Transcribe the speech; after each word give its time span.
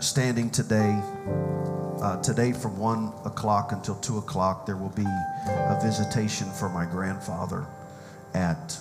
standing 0.00 0.50
today. 0.50 1.00
Uh, 2.00 2.20
today, 2.22 2.52
from 2.52 2.78
1 2.78 3.12
o'clock 3.24 3.72
until 3.72 3.96
2 3.96 4.18
o'clock, 4.18 4.66
there 4.66 4.76
will 4.76 4.90
be 4.90 5.06
a 5.46 5.78
visitation 5.82 6.48
for 6.52 6.68
my 6.68 6.84
grandfather 6.84 7.66
at 8.34 8.78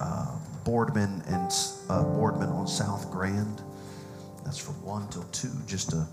uh, 0.00 0.34
Boardman 0.64 1.22
and 1.28 1.52
uh, 1.88 2.02
Boardman 2.02 2.48
on 2.48 2.66
South 2.66 3.10
Grand. 3.10 3.62
That's 4.44 4.58
from 4.58 4.74
1 4.84 5.08
till 5.08 5.22
2, 5.24 5.48
just 5.66 5.92
a 5.92 6.06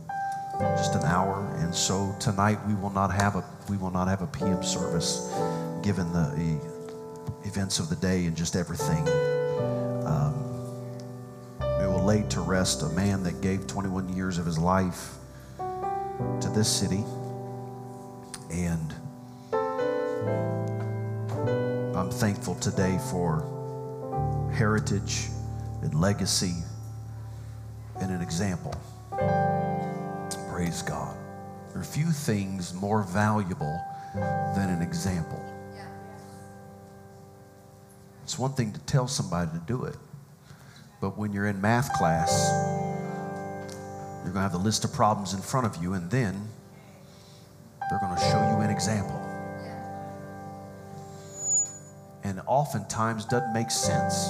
just 0.78 0.94
an 0.94 1.04
hour. 1.04 1.52
And 1.60 1.74
so 1.74 2.16
tonight 2.20 2.60
we 2.68 2.76
will 2.76 2.92
not 2.92 3.12
have 3.12 3.36
a 3.36 3.44
we 3.70 3.78
will 3.78 3.92
not 3.92 4.08
have 4.08 4.22
a 4.22 4.28
PM 4.28 4.64
service, 4.64 5.34
given 5.82 6.12
the, 6.14 6.60
events 7.46 7.80
of 7.80 7.90
the 7.90 7.96
day 7.96 8.26
and 8.26 8.36
just 8.38 8.56
everything. 8.56 9.08
Um, 10.06 10.43
lay 12.14 12.22
to 12.30 12.42
rest 12.42 12.84
a 12.84 12.90
man 12.90 13.24
that 13.24 13.42
gave 13.42 13.66
21 13.66 14.16
years 14.16 14.38
of 14.38 14.46
his 14.46 14.60
life 14.60 15.16
to 15.58 16.48
this 16.54 16.72
city, 16.72 17.04
and 18.52 18.94
I'm 21.98 22.12
thankful 22.12 22.54
today 22.56 23.00
for 23.10 23.42
heritage 24.54 25.30
and 25.82 26.00
legacy 26.00 26.54
and 28.00 28.12
an 28.12 28.22
example. 28.22 28.76
Praise 30.52 30.84
God. 30.84 31.18
There 31.72 31.82
are 31.82 31.84
few 31.84 32.12
things 32.12 32.76
more 32.76 33.02
valuable 33.02 33.82
than 34.14 34.70
an 34.70 34.84
example. 34.84 35.44
It's 38.22 38.38
one 38.38 38.54
thing 38.54 38.72
to 38.72 38.80
tell 38.82 39.08
somebody 39.08 39.50
to 39.50 39.64
do 39.66 39.86
it, 39.86 39.96
but 41.04 41.18
when 41.18 41.34
you're 41.34 41.48
in 41.48 41.60
math 41.60 41.92
class, 41.92 42.50
you're 44.24 44.32
going 44.32 44.36
to 44.36 44.40
have 44.40 44.54
the 44.54 44.58
list 44.58 44.86
of 44.86 44.94
problems 44.94 45.34
in 45.34 45.42
front 45.42 45.66
of 45.66 45.84
you, 45.84 45.96
and 45.96 46.10
then 46.10 46.48
they're 47.90 48.00
going 48.00 48.16
to 48.16 48.22
show 48.22 48.40
you 48.50 48.62
an 48.64 48.70
example. 48.70 49.20
And 52.24 52.40
oftentimes 52.48 53.26
doesn't 53.26 53.52
make 53.52 53.70
sense 53.70 54.30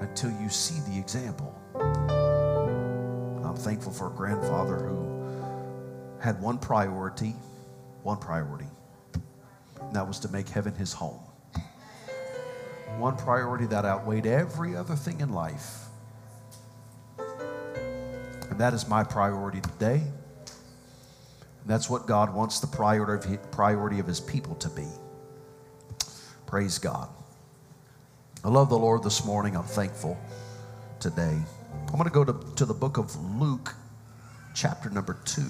until 0.00 0.32
you 0.42 0.48
see 0.48 0.80
the 0.90 0.98
example. 0.98 1.56
I'm 1.76 3.54
thankful 3.54 3.92
for 3.92 4.08
a 4.08 4.16
grandfather 4.16 4.88
who 4.88 6.18
had 6.20 6.42
one 6.42 6.58
priority, 6.58 7.36
one 8.02 8.18
priority, 8.18 8.66
and 9.80 9.94
that 9.94 10.08
was 10.08 10.18
to 10.18 10.28
make 10.32 10.48
heaven 10.48 10.74
his 10.74 10.92
home. 10.92 11.20
One 12.98 13.16
priority 13.16 13.66
that 13.66 13.84
outweighed 13.84 14.26
every 14.26 14.74
other 14.74 14.96
thing 14.96 15.20
in 15.20 15.32
life. 15.32 15.83
And 18.54 18.60
that 18.60 18.72
is 18.72 18.86
my 18.86 19.02
priority 19.02 19.60
today. 19.60 20.00
That's 21.66 21.90
what 21.90 22.06
God 22.06 22.32
wants 22.32 22.60
the 22.60 22.68
priority 22.68 23.34
of, 23.34 23.50
priority 23.50 23.98
of 23.98 24.06
his 24.06 24.20
people 24.20 24.54
to 24.54 24.68
be. 24.68 24.86
Praise 26.46 26.78
God. 26.78 27.08
I 28.44 28.48
love 28.50 28.68
the 28.68 28.78
Lord 28.78 29.02
this 29.02 29.24
morning. 29.24 29.56
I'm 29.56 29.64
thankful 29.64 30.16
today. 31.00 31.36
I'm 31.88 31.94
going 31.94 32.04
to 32.04 32.10
go 32.10 32.24
to, 32.24 32.54
to 32.54 32.64
the 32.64 32.72
book 32.72 32.96
of 32.96 33.16
Luke, 33.40 33.74
chapter 34.54 34.88
number 34.88 35.18
2. 35.24 35.42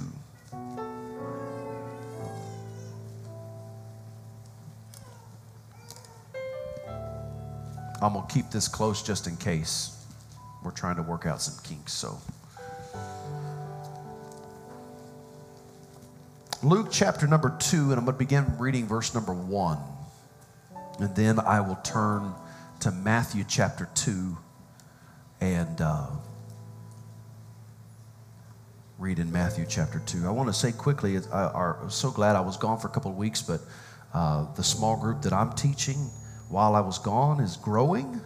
I'm 8.01 8.15
going 8.15 8.27
to 8.27 8.33
keep 8.33 8.51
this 8.51 8.67
close 8.67 9.03
just 9.03 9.27
in 9.27 9.37
case. 9.37 10.03
We're 10.63 10.71
trying 10.71 10.97
to 10.97 11.03
work 11.03 11.27
out 11.27 11.43
some 11.43 11.63
kinks, 11.63 11.93
so. 11.93 12.19
Luke 16.65 16.89
chapter 16.91 17.27
number 17.27 17.55
2, 17.59 17.91
and 17.91 17.93
I'm 17.93 18.07
going 18.07 18.15
to 18.15 18.19
begin 18.19 18.57
reading 18.57 18.87
verse 18.87 19.13
number 19.13 19.35
1. 19.35 19.79
And 20.99 21.15
then 21.15 21.39
I 21.39 21.61
will 21.61 21.77
turn 21.77 22.33
to 22.81 22.91
Matthew 22.91 23.45
chapter 23.47 23.87
2 23.95 24.35
and 25.43 25.81
uh, 25.83 26.07
read 28.99 29.19
in 29.19 29.31
Matthew 29.31 29.67
chapter 29.69 30.01
2. 30.07 30.27
I 30.27 30.31
want 30.31 30.49
to 30.49 30.55
say 30.55 30.73
quickly, 30.73 31.19
I, 31.31 31.75
am 31.83 31.91
so 31.91 32.11
glad 32.11 32.35
I 32.35 32.41
was 32.41 32.57
gone 32.57 32.79
for 32.79 32.89
a 32.89 32.91
couple 32.91 33.11
of 33.11 33.19
weeks, 33.19 33.43
but 33.43 33.61
uh, 34.15 34.47
the 34.55 34.65
small 34.65 34.97
group 34.97 35.21
that 35.21 35.35
I'm 35.35 35.53
teaching 35.53 36.11
while 36.49 36.75
I 36.75 36.81
was 36.81 36.99
gone 36.99 37.41
is 37.41 37.59
growing. 37.59 38.23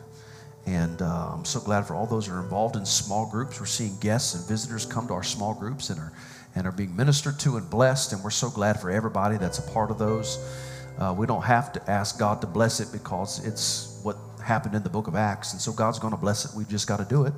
And 0.64 1.02
uh, 1.02 1.32
I'm 1.32 1.44
so 1.44 1.58
glad 1.58 1.86
for 1.86 1.96
all 1.96 2.06
those 2.06 2.26
who 2.26 2.34
are 2.34 2.42
involved 2.42 2.76
in 2.76 2.86
small 2.86 3.28
groups. 3.28 3.58
We're 3.58 3.66
seeing 3.66 3.98
guests 3.98 4.36
and 4.36 4.46
visitors 4.46 4.86
come 4.86 5.08
to 5.08 5.14
our 5.14 5.24
small 5.24 5.54
groups 5.54 5.90
and 5.90 5.98
are, 5.98 6.12
and 6.58 6.66
are 6.66 6.72
being 6.72 6.94
ministered 6.96 7.38
to 7.38 7.56
and 7.56 7.70
blessed. 7.70 8.12
And 8.12 8.22
we're 8.24 8.30
so 8.30 8.50
glad 8.50 8.80
for 8.80 8.90
everybody 8.90 9.36
that's 9.36 9.60
a 9.60 9.70
part 9.70 9.92
of 9.92 9.98
those. 9.98 10.38
Uh, 10.98 11.14
we 11.16 11.24
don't 11.24 11.44
have 11.44 11.72
to 11.72 11.90
ask 11.90 12.18
God 12.18 12.40
to 12.40 12.48
bless 12.48 12.80
it 12.80 12.88
because 12.90 13.46
it's 13.46 14.00
what 14.02 14.16
happened 14.44 14.74
in 14.74 14.82
the 14.82 14.90
book 14.90 15.06
of 15.06 15.14
Acts. 15.14 15.52
And 15.52 15.62
so 15.62 15.72
God's 15.72 16.00
going 16.00 16.12
to 16.12 16.18
bless 16.18 16.44
it. 16.44 16.50
We've 16.56 16.68
just 16.68 16.88
got 16.88 16.96
to 16.96 17.04
do 17.04 17.24
it. 17.26 17.32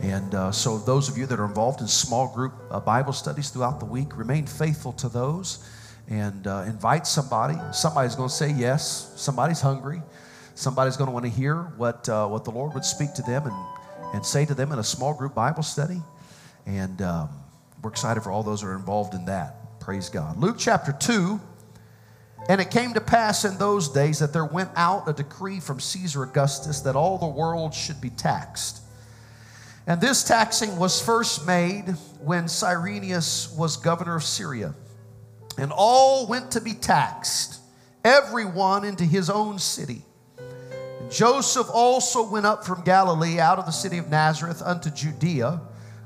And 0.00 0.34
uh, 0.34 0.52
so, 0.52 0.78
those 0.78 1.08
of 1.08 1.16
you 1.16 1.26
that 1.26 1.38
are 1.38 1.44
involved 1.44 1.80
in 1.80 1.88
small 1.88 2.28
group 2.34 2.52
uh, 2.70 2.80
Bible 2.80 3.12
studies 3.12 3.48
throughout 3.48 3.80
the 3.80 3.86
week, 3.86 4.16
remain 4.16 4.46
faithful 4.46 4.92
to 4.94 5.08
those 5.08 5.66
and 6.08 6.46
uh, 6.46 6.64
invite 6.66 7.06
somebody. 7.06 7.56
Somebody's 7.72 8.14
going 8.14 8.28
to 8.28 8.34
say 8.34 8.50
yes. 8.52 9.12
Somebody's 9.16 9.60
hungry. 9.60 10.02
Somebody's 10.54 10.96
going 10.96 11.08
to 11.08 11.12
want 11.12 11.24
to 11.24 11.30
hear 11.30 11.72
what, 11.76 12.08
uh, 12.08 12.26
what 12.28 12.44
the 12.44 12.50
Lord 12.50 12.74
would 12.74 12.84
speak 12.84 13.14
to 13.14 13.22
them 13.22 13.46
and, 13.46 14.14
and 14.14 14.24
say 14.24 14.44
to 14.46 14.54
them 14.54 14.72
in 14.72 14.78
a 14.78 14.84
small 14.84 15.14
group 15.14 15.34
Bible 15.34 15.62
study. 15.62 16.00
And 16.66 17.00
um, 17.00 17.30
we're 17.82 17.90
excited 17.90 18.22
for 18.22 18.30
all 18.30 18.42
those 18.42 18.62
who 18.62 18.68
are 18.68 18.76
involved 18.76 19.14
in 19.14 19.26
that. 19.26 19.80
Praise 19.80 20.08
God. 20.08 20.38
Luke 20.38 20.56
chapter 20.58 20.92
2. 20.92 21.40
And 22.48 22.60
it 22.60 22.70
came 22.70 22.94
to 22.94 23.00
pass 23.00 23.44
in 23.44 23.58
those 23.58 23.88
days 23.88 24.20
that 24.20 24.32
there 24.32 24.44
went 24.44 24.70
out 24.76 25.08
a 25.08 25.12
decree 25.12 25.58
from 25.58 25.80
Caesar 25.80 26.22
Augustus 26.22 26.80
that 26.82 26.94
all 26.94 27.18
the 27.18 27.26
world 27.26 27.74
should 27.74 28.00
be 28.00 28.10
taxed. 28.10 28.82
And 29.86 30.00
this 30.00 30.24
taxing 30.24 30.76
was 30.78 31.00
first 31.00 31.46
made 31.46 31.90
when 32.20 32.48
Cyrenius 32.48 33.52
was 33.56 33.76
governor 33.76 34.16
of 34.16 34.24
Syria. 34.24 34.74
And 35.58 35.72
all 35.72 36.26
went 36.26 36.52
to 36.52 36.60
be 36.60 36.74
taxed, 36.74 37.60
everyone 38.04 38.84
into 38.84 39.04
his 39.04 39.30
own 39.30 39.58
city. 39.58 40.02
And 40.38 41.10
Joseph 41.10 41.68
also 41.72 42.28
went 42.28 42.46
up 42.46 42.64
from 42.64 42.82
Galilee 42.82 43.40
out 43.40 43.58
of 43.58 43.66
the 43.66 43.72
city 43.72 43.98
of 43.98 44.08
Nazareth 44.08 44.60
unto 44.62 44.90
Judea, 44.90 45.60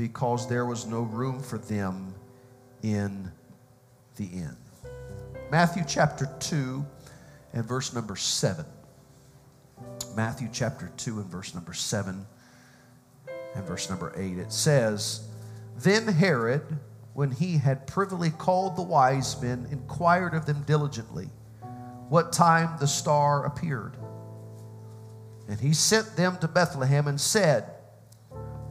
because 0.00 0.48
there 0.48 0.64
was 0.64 0.86
no 0.86 1.02
room 1.02 1.38
for 1.38 1.58
them 1.58 2.14
in 2.82 3.30
the 4.16 4.24
inn. 4.24 4.56
Matthew 5.50 5.82
chapter 5.86 6.26
2 6.40 6.82
and 7.52 7.64
verse 7.66 7.92
number 7.92 8.16
7. 8.16 8.64
Matthew 10.16 10.48
chapter 10.50 10.90
2 10.96 11.18
and 11.18 11.26
verse 11.26 11.54
number 11.54 11.74
7 11.74 12.26
and 13.54 13.64
verse 13.66 13.90
number 13.90 14.14
8. 14.16 14.38
It 14.38 14.54
says, 14.54 15.28
Then 15.76 16.08
Herod 16.08 16.78
when 17.12 17.32
he 17.32 17.58
had 17.58 17.86
privily 17.86 18.30
called 18.30 18.76
the 18.76 18.82
wise 18.82 19.38
men, 19.42 19.68
inquired 19.70 20.32
of 20.32 20.46
them 20.46 20.62
diligently 20.62 21.28
what 22.08 22.32
time 22.32 22.78
the 22.80 22.86
star 22.86 23.44
appeared. 23.44 23.98
And 25.46 25.60
he 25.60 25.74
sent 25.74 26.16
them 26.16 26.38
to 26.38 26.48
Bethlehem 26.48 27.06
and 27.06 27.20
said, 27.20 27.66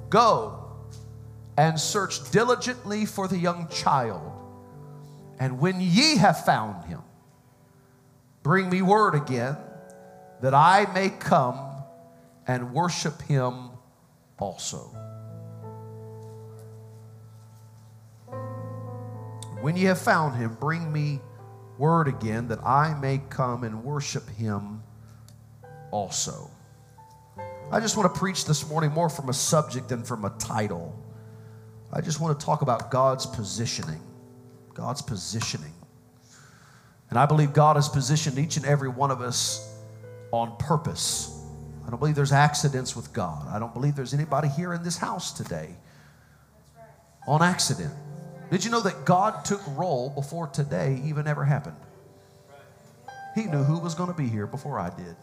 Go 0.09 0.58
and 1.59 1.77
search 1.77 2.31
diligently 2.31 3.05
for 3.05 3.27
the 3.27 3.37
young 3.37 3.67
child. 3.67 4.31
And 5.41 5.59
when 5.59 5.81
ye 5.81 6.15
have 6.15 6.45
found 6.45 6.85
him, 6.85 7.01
bring 8.43 8.69
me 8.69 8.81
word 8.81 9.13
again 9.13 9.57
that 10.41 10.53
I 10.53 10.87
may 10.93 11.09
come 11.09 11.59
and 12.47 12.71
worship 12.71 13.21
him 13.23 13.71
also. 14.39 14.77
When 19.59 19.75
ye 19.75 19.83
have 19.83 19.99
found 19.99 20.37
him, 20.37 20.55
bring 20.61 20.89
me 20.93 21.19
word 21.77 22.07
again 22.07 22.47
that 22.47 22.65
I 22.65 22.93
may 22.93 23.17
come 23.29 23.65
and 23.65 23.83
worship 23.83 24.29
him 24.29 24.81
also. 25.91 26.49
I 27.69 27.81
just 27.81 27.97
want 27.97 28.13
to 28.13 28.17
preach 28.17 28.45
this 28.45 28.65
morning 28.69 28.91
more 28.91 29.09
from 29.09 29.27
a 29.27 29.33
subject 29.33 29.89
than 29.89 30.03
from 30.03 30.23
a 30.23 30.29
title. 30.39 31.08
I 31.91 32.01
just 32.01 32.19
want 32.19 32.39
to 32.39 32.45
talk 32.45 32.61
about 32.61 32.91
God's 32.91 33.25
positioning. 33.25 34.01
God's 34.73 35.01
positioning. 35.01 35.73
And 37.09 37.17
I 37.17 37.25
believe 37.25 37.53
God 37.53 37.75
has 37.75 37.89
positioned 37.89 38.37
each 38.37 38.57
and 38.57 38.65
every 38.65 38.89
one 38.89 39.09
of 39.09 39.21
us 39.21 39.75
on 40.31 40.55
purpose. 40.57 41.35
I 41.85 41.89
don't 41.89 41.99
believe 41.99 42.15
there's 42.15 42.31
accidents 42.31 42.95
with 42.95 43.11
God. 43.13 43.47
I 43.47 43.57
don't 43.57 43.73
believe 43.73 43.95
there's 43.95 44.13
anybody 44.13 44.47
here 44.47 44.73
in 44.73 44.83
this 44.83 44.97
house 44.97 45.31
today 45.31 45.75
on 47.27 47.41
accident. 47.41 47.93
Did 48.51 48.63
you 48.63 48.71
know 48.71 48.81
that 48.81 49.05
God 49.05 49.43
took 49.43 49.61
roll 49.75 50.11
before 50.11 50.47
today 50.47 51.01
even 51.03 51.27
ever 51.27 51.43
happened? 51.43 51.77
He 53.35 53.45
knew 53.45 53.63
who 53.63 53.79
was 53.79 53.95
going 53.95 54.09
to 54.09 54.15
be 54.15 54.27
here 54.27 54.47
before 54.47 54.79
I 54.79 54.89
did. 54.89 55.15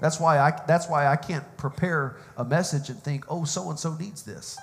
That's 0.00 0.18
why 0.18 0.38
I, 0.38 0.52
that's 0.66 0.88
why 0.88 1.06
I 1.06 1.16
can't 1.16 1.44
prepare 1.56 2.16
a 2.36 2.44
message 2.44 2.88
and 2.88 3.02
think, 3.02 3.24
oh, 3.28 3.44
so 3.44 3.70
and 3.70 3.78
so 3.78 3.94
needs 3.94 4.22
this. 4.22 4.58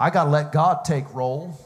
I 0.00 0.10
got 0.10 0.24
to 0.24 0.30
let 0.30 0.52
God 0.52 0.84
take 0.84 1.12
roll. 1.12 1.58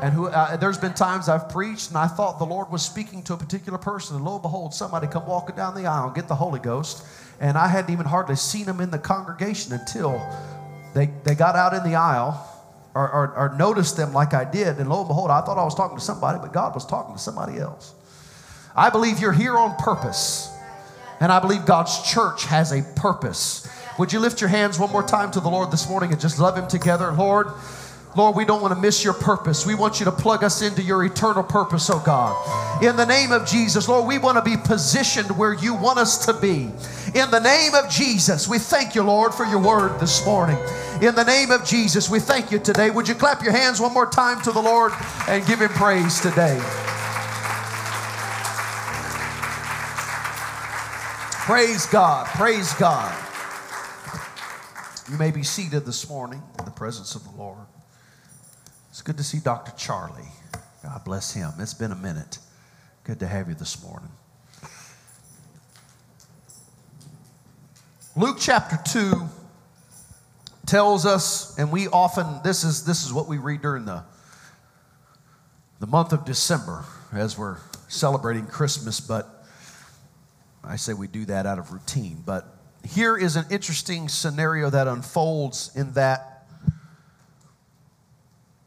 And 0.00 0.12
who, 0.12 0.28
uh, 0.28 0.56
there's 0.56 0.78
been 0.78 0.94
times 0.94 1.28
I've 1.28 1.48
preached 1.48 1.88
and 1.88 1.98
I 1.98 2.06
thought 2.06 2.38
the 2.38 2.46
Lord 2.46 2.70
was 2.70 2.82
speaking 2.82 3.22
to 3.24 3.34
a 3.34 3.36
particular 3.36 3.78
person, 3.78 4.16
and 4.16 4.24
lo 4.24 4.34
and 4.34 4.42
behold, 4.42 4.74
somebody 4.74 5.06
come 5.06 5.26
walking 5.26 5.56
down 5.56 5.74
the 5.74 5.86
aisle 5.86 6.06
and 6.06 6.14
get 6.14 6.28
the 6.28 6.34
Holy 6.34 6.60
Ghost, 6.60 7.04
and 7.40 7.58
I 7.58 7.66
hadn't 7.66 7.92
even 7.92 8.06
hardly 8.06 8.36
seen 8.36 8.66
them 8.66 8.80
in 8.80 8.90
the 8.90 8.98
congregation 8.98 9.72
until 9.72 10.20
they, 10.94 11.10
they 11.24 11.34
got 11.34 11.56
out 11.56 11.74
in 11.74 11.82
the 11.82 11.96
aisle 11.96 12.48
or, 12.94 13.10
or, 13.10 13.36
or 13.36 13.56
noticed 13.56 13.96
them 13.96 14.12
like 14.12 14.34
I 14.34 14.44
did, 14.44 14.78
and 14.78 14.88
lo 14.88 15.00
and 15.00 15.08
behold, 15.08 15.30
I 15.30 15.40
thought 15.40 15.58
I 15.58 15.64
was 15.64 15.74
talking 15.74 15.98
to 15.98 16.04
somebody, 16.04 16.38
but 16.38 16.52
God 16.52 16.74
was 16.74 16.86
talking 16.86 17.14
to 17.14 17.20
somebody 17.20 17.58
else. 17.58 17.94
I 18.74 18.90
believe 18.90 19.20
you're 19.20 19.32
here 19.32 19.56
on 19.56 19.76
purpose. 19.76 20.48
And 21.20 21.30
I 21.30 21.38
believe 21.40 21.66
God's 21.66 22.02
church 22.10 22.44
has 22.46 22.72
a 22.72 22.82
purpose. 22.96 23.68
Would 23.98 24.12
you 24.12 24.18
lift 24.18 24.40
your 24.40 24.48
hands 24.48 24.78
one 24.78 24.90
more 24.90 25.02
time 25.02 25.30
to 25.32 25.40
the 25.40 25.48
Lord 25.48 25.70
this 25.70 25.88
morning 25.88 26.10
and 26.10 26.20
just 26.20 26.38
love 26.38 26.56
Him 26.56 26.66
together? 26.66 27.12
Lord, 27.12 27.48
Lord, 28.16 28.36
we 28.36 28.44
don't 28.44 28.60
want 28.60 28.74
to 28.74 28.80
miss 28.80 29.04
your 29.04 29.14
purpose. 29.14 29.64
We 29.64 29.74
want 29.74 29.98
you 29.98 30.04
to 30.04 30.12
plug 30.12 30.44
us 30.44 30.60
into 30.60 30.82
your 30.82 31.04
eternal 31.04 31.42
purpose, 31.42 31.88
oh 31.90 32.02
God. 32.04 32.82
In 32.82 32.96
the 32.96 33.06
name 33.06 33.32
of 33.32 33.46
Jesus, 33.46 33.88
Lord, 33.88 34.06
we 34.06 34.18
want 34.18 34.36
to 34.36 34.42
be 34.42 34.56
positioned 34.56 35.30
where 35.38 35.54
you 35.54 35.74
want 35.74 35.98
us 35.98 36.26
to 36.26 36.34
be. 36.34 36.70
In 37.14 37.30
the 37.30 37.40
name 37.40 37.74
of 37.74 37.88
Jesus, 37.88 38.48
we 38.48 38.58
thank 38.58 38.94
you, 38.94 39.02
Lord, 39.02 39.32
for 39.32 39.46
your 39.46 39.60
word 39.60 39.98
this 39.98 40.26
morning. 40.26 40.58
In 41.00 41.14
the 41.14 41.24
name 41.24 41.50
of 41.50 41.64
Jesus, 41.64 42.10
we 42.10 42.20
thank 42.20 42.50
you 42.50 42.58
today. 42.58 42.90
Would 42.90 43.08
you 43.08 43.14
clap 43.14 43.42
your 43.42 43.52
hands 43.52 43.80
one 43.80 43.94
more 43.94 44.10
time 44.10 44.42
to 44.42 44.52
the 44.52 44.60
Lord 44.60 44.92
and 45.28 45.46
give 45.46 45.60
him 45.60 45.70
praise 45.70 46.20
today? 46.20 46.60
Praise 51.44 51.86
God. 51.86 52.28
Praise 52.28 52.72
God. 52.74 53.12
You 55.10 55.18
may 55.18 55.32
be 55.32 55.42
seated 55.42 55.84
this 55.84 56.08
morning 56.08 56.40
in 56.56 56.64
the 56.64 56.70
presence 56.70 57.16
of 57.16 57.24
the 57.24 57.36
Lord. 57.36 57.66
It's 58.90 59.02
good 59.02 59.16
to 59.16 59.24
see 59.24 59.40
Dr. 59.40 59.72
Charlie. 59.76 60.28
God 60.84 61.04
bless 61.04 61.34
him. 61.34 61.50
It's 61.58 61.74
been 61.74 61.90
a 61.90 61.96
minute. 61.96 62.38
Good 63.02 63.18
to 63.18 63.26
have 63.26 63.48
you 63.48 63.56
this 63.56 63.82
morning. 63.82 64.10
Luke 68.14 68.36
chapter 68.38 68.78
2 68.92 69.28
tells 70.64 71.04
us, 71.04 71.58
and 71.58 71.72
we 71.72 71.88
often, 71.88 72.38
this 72.44 72.62
is, 72.62 72.84
this 72.84 73.04
is 73.04 73.12
what 73.12 73.26
we 73.26 73.38
read 73.38 73.62
during 73.62 73.84
the, 73.84 74.04
the 75.80 75.88
month 75.88 76.12
of 76.12 76.24
December 76.24 76.84
as 77.12 77.36
we're 77.36 77.58
celebrating 77.88 78.46
Christmas, 78.46 79.00
but 79.00 79.41
I 80.64 80.76
say 80.76 80.94
we 80.94 81.06
do 81.06 81.24
that 81.26 81.46
out 81.46 81.58
of 81.58 81.72
routine. 81.72 82.22
But 82.24 82.46
here 82.84 83.16
is 83.16 83.36
an 83.36 83.46
interesting 83.50 84.08
scenario 84.08 84.70
that 84.70 84.88
unfolds 84.88 85.70
in 85.74 85.92
that 85.92 86.46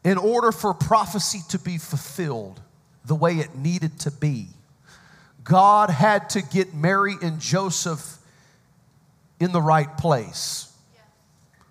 in 0.04 0.18
order 0.18 0.52
for 0.52 0.72
prophecy 0.72 1.40
to 1.48 1.58
be 1.58 1.78
fulfilled 1.78 2.60
the 3.04 3.14
way 3.14 3.34
it 3.34 3.56
needed 3.56 3.98
to 4.00 4.10
be, 4.10 4.46
God 5.42 5.90
had 5.90 6.30
to 6.30 6.42
get 6.42 6.74
Mary 6.74 7.14
and 7.20 7.40
Joseph 7.40 8.18
in 9.40 9.52
the 9.52 9.60
right 9.60 9.98
place 9.98 10.72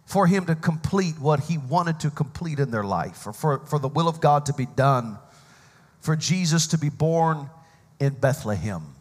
for 0.06 0.28
him 0.28 0.46
to 0.46 0.56
complete 0.56 1.20
what 1.20 1.42
he 1.42 1.58
wanted 1.58 2.00
to 2.02 2.10
complete 2.10 2.60
in 2.60 2.72
their 2.72 2.84
life, 2.84 3.26
or 3.26 3.34
for, 3.34 3.60
for 3.66 3.80
the 3.80 3.88
will 3.88 4.08
of 4.08 4.22
God 4.22 4.46
to 4.46 4.54
be 4.54 4.66
done, 4.66 5.18
for 6.02 6.16
Jesus 6.16 6.68
to 6.68 6.78
be 6.78 6.90
born 6.90 7.50
in 8.00 8.14
Bethlehem. 8.14 8.95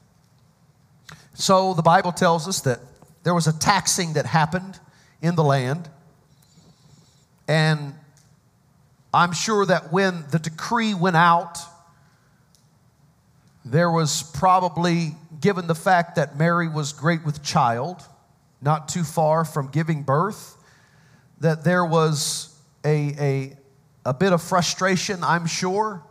So 1.34 1.74
the 1.74 1.82
Bible 1.82 2.12
tells 2.12 2.46
us 2.46 2.60
that 2.60 2.78
there 3.24 3.34
was 3.34 3.48
a 3.48 3.58
taxing 3.58 4.12
that 4.12 4.24
happened 4.24 4.78
in 5.20 5.34
the 5.34 5.42
land, 5.42 5.88
and 7.48 7.94
I'm 9.12 9.32
sure 9.32 9.66
that 9.66 9.92
when 9.92 10.24
the 10.30 10.38
decree 10.38 10.94
went 10.94 11.16
out, 11.16 11.58
there 13.64 13.90
was 13.90 14.22
probably, 14.22 15.16
given 15.40 15.66
the 15.66 15.74
fact 15.74 16.16
that 16.16 16.36
Mary 16.36 16.68
was 16.68 16.92
great 16.92 17.24
with 17.24 17.42
child, 17.42 18.02
not 18.60 18.88
too 18.88 19.02
far 19.02 19.44
from 19.44 19.68
giving 19.68 20.02
birth, 20.02 20.56
that 21.40 21.64
there 21.64 21.84
was 21.84 22.56
a, 22.84 23.14
a, 23.18 23.56
a 24.04 24.14
bit 24.14 24.32
of 24.32 24.42
frustration, 24.42 25.24
I'm 25.24 25.46
sure, 25.46 26.02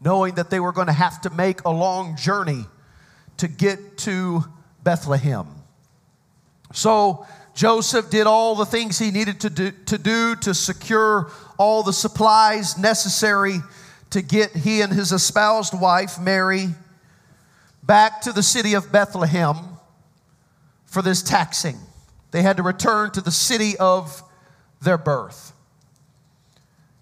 knowing 0.00 0.36
that 0.36 0.50
they 0.50 0.60
were 0.60 0.72
going 0.72 0.86
to 0.86 0.92
have 0.92 1.20
to 1.22 1.30
make 1.30 1.64
a 1.64 1.70
long 1.70 2.16
journey 2.16 2.64
to 3.36 3.48
get 3.48 3.98
to 3.98 4.44
Bethlehem. 4.82 5.46
So 6.72 7.26
Joseph 7.54 8.10
did 8.10 8.26
all 8.26 8.54
the 8.54 8.64
things 8.64 8.98
he 8.98 9.10
needed 9.10 9.40
to 9.40 9.50
do, 9.50 9.72
to 9.86 9.98
do 9.98 10.36
to 10.36 10.54
secure 10.54 11.30
all 11.58 11.82
the 11.82 11.92
supplies 11.92 12.78
necessary 12.78 13.58
to 14.10 14.22
get 14.22 14.52
he 14.52 14.80
and 14.80 14.92
his 14.92 15.12
espoused 15.12 15.78
wife, 15.78 16.18
Mary, 16.18 16.68
back 17.82 18.20
to 18.22 18.32
the 18.32 18.42
city 18.42 18.74
of 18.74 18.90
Bethlehem 18.90 19.56
for 20.86 21.02
this 21.02 21.22
taxing. 21.22 21.78
They 22.30 22.42
had 22.42 22.56
to 22.56 22.62
return 22.62 23.10
to 23.12 23.20
the 23.20 23.30
city 23.30 23.76
of 23.78 24.22
their 24.80 24.98
birth. 24.98 25.52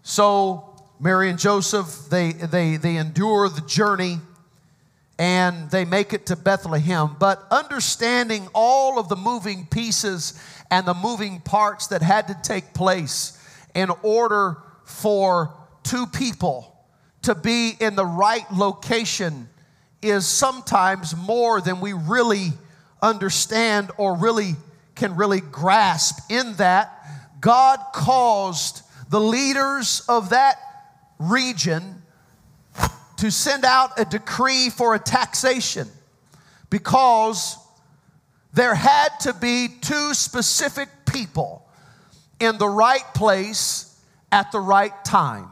So 0.02 0.74
Mary 1.00 1.30
and 1.30 1.38
Joseph, 1.38 2.08
they, 2.10 2.32
they, 2.32 2.76
they 2.76 2.96
endure 2.96 3.48
the 3.48 3.60
journey 3.60 4.18
and 5.18 5.70
they 5.70 5.84
make 5.84 6.12
it 6.12 6.26
to 6.26 6.36
Bethlehem. 6.36 7.16
But 7.18 7.44
understanding 7.50 8.48
all 8.54 8.98
of 8.98 9.08
the 9.08 9.16
moving 9.16 9.66
pieces 9.66 10.40
and 10.70 10.86
the 10.86 10.94
moving 10.94 11.40
parts 11.40 11.88
that 11.88 12.02
had 12.02 12.28
to 12.28 12.36
take 12.42 12.72
place 12.72 13.34
in 13.74 13.90
order 14.02 14.58
for 14.84 15.54
two 15.82 16.06
people 16.06 16.74
to 17.22 17.34
be 17.34 17.72
in 17.80 17.96
the 17.96 18.06
right 18.06 18.50
location 18.52 19.48
is 20.00 20.26
sometimes 20.26 21.16
more 21.16 21.60
than 21.60 21.80
we 21.80 21.92
really 21.92 22.52
understand 23.02 23.90
or 23.96 24.16
really 24.16 24.54
can 24.94 25.16
really 25.16 25.40
grasp 25.40 26.30
in 26.30 26.54
that 26.54 26.94
God 27.40 27.78
caused 27.92 28.82
the 29.10 29.20
leaders 29.20 30.02
of 30.08 30.30
that 30.30 30.58
region 31.18 32.02
to 33.18 33.30
send 33.30 33.64
out 33.64 33.98
a 33.98 34.04
decree 34.04 34.70
for 34.70 34.94
a 34.94 34.98
taxation 34.98 35.88
because 36.70 37.56
there 38.52 38.74
had 38.74 39.08
to 39.20 39.34
be 39.34 39.68
two 39.80 40.14
specific 40.14 40.88
people 41.12 41.68
in 42.40 42.58
the 42.58 42.68
right 42.68 43.04
place 43.14 44.00
at 44.30 44.52
the 44.52 44.60
right 44.60 45.04
time. 45.04 45.48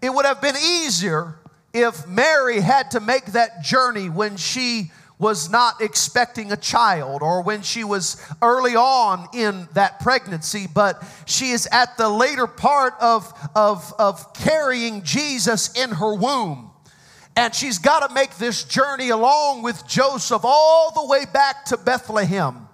It 0.00 0.10
would 0.10 0.24
have 0.24 0.40
been 0.40 0.56
easier 0.56 1.36
if 1.74 2.06
Mary 2.06 2.60
had 2.60 2.92
to 2.92 3.00
make 3.00 3.26
that 3.26 3.62
journey 3.62 4.08
when 4.08 4.36
she 4.36 4.92
was 5.18 5.50
not 5.50 5.80
expecting 5.80 6.52
a 6.52 6.56
child 6.56 7.22
or 7.22 7.42
when 7.42 7.62
she 7.62 7.82
was 7.82 8.24
early 8.40 8.76
on 8.76 9.28
in 9.34 9.68
that 9.74 9.98
pregnancy, 10.00 10.66
but 10.72 11.02
she 11.26 11.50
is 11.50 11.68
at 11.72 11.96
the 11.96 12.08
later 12.08 12.46
part 12.46 12.94
of, 13.00 13.32
of, 13.54 13.92
of 13.98 14.32
carrying 14.34 15.02
Jesus 15.02 15.76
in 15.76 15.90
her 15.90 16.14
womb. 16.14 16.70
And 17.36 17.54
she's 17.54 17.78
got 17.78 18.06
to 18.06 18.14
make 18.14 18.36
this 18.36 18.64
journey 18.64 19.10
along 19.10 19.62
with 19.62 19.86
Joseph 19.86 20.42
all 20.44 20.92
the 20.92 21.06
way 21.06 21.24
back 21.32 21.66
to 21.66 21.76
Bethlehem. 21.76 22.68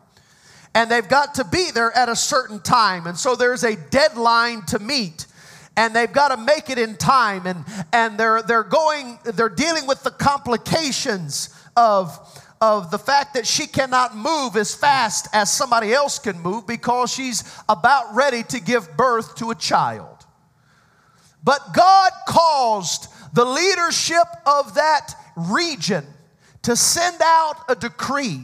And 0.74 0.90
they've 0.90 1.08
got 1.08 1.34
to 1.36 1.44
be 1.44 1.70
there 1.70 1.92
at 1.96 2.08
a 2.08 2.16
certain 2.16 2.60
time. 2.60 3.06
And 3.06 3.16
so 3.16 3.36
there's 3.36 3.62
a 3.62 3.76
deadline 3.76 4.62
to 4.66 4.78
meet. 4.78 5.26
And 5.76 5.94
they've 5.94 6.10
got 6.10 6.28
to 6.28 6.36
make 6.36 6.70
it 6.70 6.78
in 6.78 6.96
time. 6.96 7.46
And, 7.46 7.64
and 7.92 8.18
they're, 8.18 8.42
they're 8.42 8.64
going, 8.64 9.18
they're 9.24 9.48
dealing 9.48 9.86
with 9.86 10.02
the 10.02 10.10
complications 10.10 11.54
of, 11.76 12.19
of 12.61 12.90
the 12.90 12.99
fact 12.99 13.35
that 13.35 13.47
she 13.47 13.66
cannot 13.66 14.16
move 14.16 14.57
as 14.57 14.75
fast 14.75 15.28
as 15.33 15.52
somebody 15.52 15.93
else 15.93 16.19
can 16.19 16.40
move 16.40 16.66
because 16.66 17.12
she's 17.12 17.45
about 17.69 18.14
ready 18.14 18.43
to 18.45 18.61
give 18.61 18.97
birth 18.97 19.37
to 19.37 19.50
a 19.50 19.54
child. 19.54 20.25
But 21.43 21.75
God 21.75 22.11
caused 22.26 23.09
the 23.35 23.45
leadership 23.45 24.26
of 24.47 24.75
that 24.75 25.14
region 25.37 26.07
to 26.62 26.76
send 26.76 27.21
out 27.23 27.57
a 27.69 27.75
decree, 27.75 28.40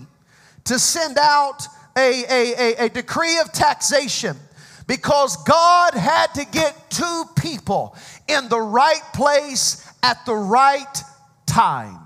to 0.65 0.79
send 0.79 1.17
out 1.19 1.67
a, 1.97 2.25
a, 2.29 2.55
a, 2.55 2.85
a 2.87 2.89
decree 2.89 3.39
of 3.39 3.53
taxation 3.53 4.37
because 4.87 5.37
God 5.45 5.95
had 5.95 6.35
to 6.35 6.45
get 6.45 6.91
two 6.91 7.25
people 7.37 7.97
in 8.29 8.49
the 8.49 8.61
right 8.61 9.03
place 9.15 9.89
at 10.03 10.27
the 10.27 10.35
right 10.35 11.03
time. 11.47 12.00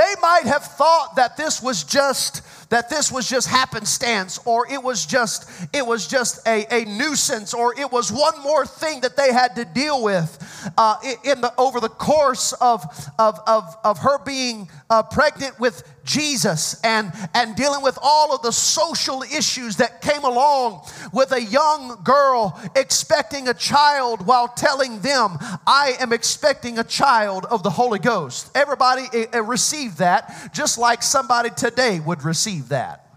They 0.00 0.14
might 0.22 0.44
have 0.44 0.64
thought 0.64 1.16
that 1.16 1.36
this 1.36 1.60
was 1.60 1.84
just 1.84 2.40
that 2.70 2.88
this 2.88 3.12
was 3.12 3.28
just 3.28 3.46
happenstance 3.48 4.38
or 4.46 4.66
it 4.72 4.82
was 4.82 5.04
just 5.04 5.50
it 5.74 5.86
was 5.86 6.06
just 6.06 6.40
a, 6.48 6.64
a 6.70 6.86
nuisance 6.86 7.52
or 7.52 7.78
it 7.78 7.92
was 7.92 8.10
one 8.10 8.40
more 8.40 8.64
thing 8.64 9.02
that 9.02 9.14
they 9.14 9.30
had 9.30 9.54
to 9.56 9.66
deal 9.66 10.02
with 10.02 10.72
uh, 10.78 10.96
in 11.24 11.42
the 11.42 11.52
over 11.58 11.80
the 11.80 11.90
course 11.90 12.54
of 12.62 12.82
of 13.18 13.40
of, 13.46 13.76
of 13.84 13.98
her 13.98 14.18
being 14.24 14.70
uh, 14.90 15.02
pregnant 15.04 15.58
with 15.58 15.82
Jesus 16.04 16.80
and, 16.82 17.12
and 17.34 17.54
dealing 17.54 17.82
with 17.82 17.98
all 18.02 18.34
of 18.34 18.42
the 18.42 18.50
social 18.50 19.22
issues 19.22 19.76
that 19.76 20.02
came 20.02 20.24
along 20.24 20.84
with 21.12 21.32
a 21.32 21.40
young 21.40 22.02
girl 22.02 22.60
expecting 22.74 23.48
a 23.48 23.54
child 23.54 24.26
while 24.26 24.48
telling 24.48 25.00
them, 25.00 25.38
I 25.66 25.94
am 26.00 26.12
expecting 26.12 26.78
a 26.78 26.84
child 26.84 27.46
of 27.46 27.62
the 27.62 27.70
Holy 27.70 28.00
Ghost. 28.00 28.50
Everybody 28.56 29.06
uh, 29.32 29.42
received 29.42 29.98
that 29.98 30.50
just 30.52 30.76
like 30.78 31.02
somebody 31.02 31.50
today 31.50 32.00
would 32.00 32.24
receive 32.24 32.68
that. 32.70 33.09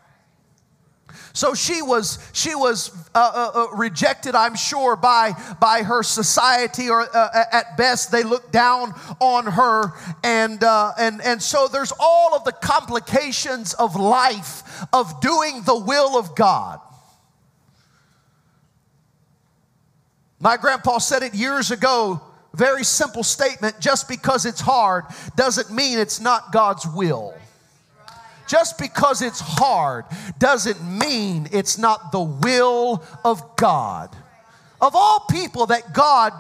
So 1.36 1.56
she 1.56 1.82
was, 1.82 2.20
she 2.32 2.54
was 2.54 2.92
uh, 3.16 3.32
uh, 3.34 3.52
uh, 3.63 3.75
rejected, 3.75 4.36
I'm 4.36 4.56
sure, 4.56 4.96
by, 4.96 5.34
by 5.60 5.82
her 5.82 6.04
society, 6.04 6.90
or 6.90 7.02
uh, 7.02 7.44
at 7.52 7.75
best 7.75 8.12
they 8.12 8.22
looked 8.22 8.52
down 8.52 8.94
on 9.20 9.48
her. 9.48 9.94
And, 10.24 10.63
uh, 10.63 10.92
and, 11.00 11.22
and 11.24 11.42
so 11.42 11.68
there's 11.68 11.92
all 12.00 12.36
of 12.36 12.44
the 12.44 12.52
complications 12.52 13.74
of 13.74 13.96
life 13.96 14.86
of 14.94 15.22
doing 15.22 15.63
the 15.63 15.78
will 15.78 16.20
of 16.20 16.36
God. 16.36 16.80
My 20.40 20.58
grandpa 20.58 21.00
said 21.00 21.24
it 21.24 21.34
years 21.34 21.72
ago, 21.72 22.22
very 22.54 22.84
simple 22.84 23.24
statement 23.24 23.80
just 23.80 24.08
because 24.08 24.46
it's 24.46 24.62
hard 24.62 25.06
doesn't 25.36 25.72
mean 25.72 25.98
it's 25.98 26.20
not 26.20 26.52
God's 26.52 26.86
will. 26.86 27.34
Just 28.48 28.78
because 28.78 29.22
it's 29.22 29.40
hard 29.40 30.06
doesn't 30.38 30.82
mean 30.84 31.48
it's 31.52 31.78
not 31.78 32.12
the 32.12 32.22
will 32.22 33.04
of 33.24 33.56
God. 33.56 34.16
Of 34.82 34.96
all 34.96 35.26
people 35.30 35.68
that 35.68 35.94
God 35.94 36.34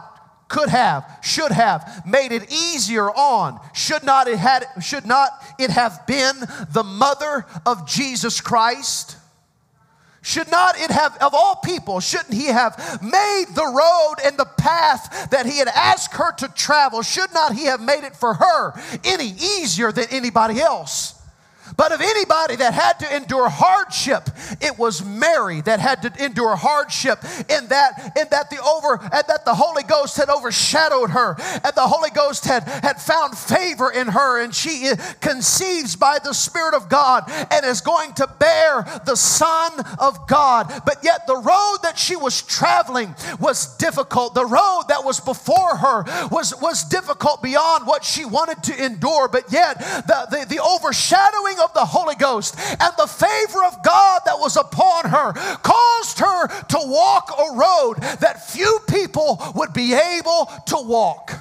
could 0.49 0.69
have, 0.69 1.05
should 1.23 1.51
have 1.51 2.03
made 2.05 2.31
it 2.31 2.51
easier 2.51 3.09
on, 3.09 3.59
should 3.73 4.03
not 4.03 4.27
it 4.27 4.37
had 4.37 4.65
should 4.81 5.05
not 5.05 5.31
it 5.57 5.71
have 5.71 6.05
been 6.05 6.35
the 6.73 6.83
mother 6.83 7.45
of 7.65 7.87
Jesus 7.87 8.41
Christ? 8.41 9.17
Should 10.21 10.49
not 10.49 10.79
it 10.79 10.89
have, 10.89 11.17
of 11.17 11.33
all 11.33 11.57
people, 11.57 11.99
shouldn't 11.99 12.33
he 12.33 12.45
have 12.45 13.01
made 13.03 13.45
the 13.53 13.65
road 13.65 14.15
and 14.25 14.37
the 14.37 14.45
path 14.45 15.29
that 15.31 15.45
he 15.45 15.57
had 15.57 15.67
asked 15.67 16.13
her 16.13 16.31
to 16.37 16.47
travel? 16.47 17.01
Should 17.01 17.33
not 17.33 17.53
he 17.53 17.65
have 17.65 17.81
made 17.81 18.05
it 18.05 18.15
for 18.15 18.35
her 18.35 18.73
any 19.03 19.27
easier 19.27 19.91
than 19.91 20.05
anybody 20.11 20.61
else? 20.61 21.15
But 21.77 21.91
of 21.91 22.01
anybody 22.01 22.55
that 22.57 22.73
had 22.73 22.99
to 22.99 23.15
endure 23.15 23.49
hardship, 23.49 24.29
it 24.61 24.77
was 24.77 25.03
Mary 25.03 25.61
that 25.61 25.79
had 25.79 26.01
to 26.03 26.23
endure 26.23 26.55
hardship 26.55 27.19
in 27.49 27.67
that, 27.67 28.13
in 28.17 28.27
that 28.31 28.49
the 28.49 28.61
over 28.61 28.99
and 29.01 29.23
that 29.27 29.45
the 29.45 29.53
Holy 29.53 29.83
Ghost 29.83 30.17
had 30.17 30.29
overshadowed 30.29 31.11
her, 31.11 31.35
and 31.63 31.73
the 31.75 31.87
Holy 31.87 32.09
Ghost 32.11 32.45
had, 32.45 32.63
had 32.63 33.01
found 33.01 33.37
favor 33.37 33.91
in 33.91 34.07
her, 34.07 34.41
and 34.41 34.53
she 34.53 34.91
conceives 35.21 35.95
by 35.95 36.19
the 36.23 36.33
Spirit 36.33 36.73
of 36.73 36.89
God 36.89 37.23
and 37.51 37.65
is 37.65 37.81
going 37.81 38.13
to 38.13 38.27
bear 38.39 38.83
the 39.05 39.15
Son 39.15 39.71
of 39.99 40.27
God. 40.27 40.81
But 40.85 40.97
yet 41.03 41.27
the 41.27 41.37
road 41.37 41.77
that 41.83 41.97
she 41.97 42.15
was 42.15 42.41
traveling 42.41 43.15
was 43.39 43.77
difficult. 43.77 44.35
The 44.35 44.45
road 44.45 44.83
that 44.89 45.03
was 45.03 45.19
before 45.19 45.77
her 45.77 46.03
was, 46.29 46.53
was 46.61 46.83
difficult 46.85 47.41
beyond 47.41 47.87
what 47.87 48.03
she 48.03 48.25
wanted 48.25 48.63
to 48.63 48.85
endure. 48.85 49.27
But 49.27 49.51
yet 49.51 49.79
the, 49.79 50.27
the, 50.29 50.55
the 50.55 50.63
overshadowing 50.63 51.52
of 51.59 51.73
the 51.73 51.85
Holy 51.85 52.15
Ghost 52.15 52.55
and 52.57 52.93
the 52.97 53.07
favor 53.07 53.63
of 53.65 53.83
God 53.83 54.21
that 54.25 54.39
was 54.39 54.57
upon 54.57 55.09
her 55.09 55.33
caused 55.63 56.19
her 56.19 56.47
to 56.47 56.77
walk 56.81 57.31
a 57.31 57.55
road 57.55 57.95
that 58.19 58.49
few 58.49 58.79
people 58.87 59.41
would 59.55 59.73
be 59.73 59.93
able 59.93 60.51
to 60.67 60.77
walk. 60.77 61.31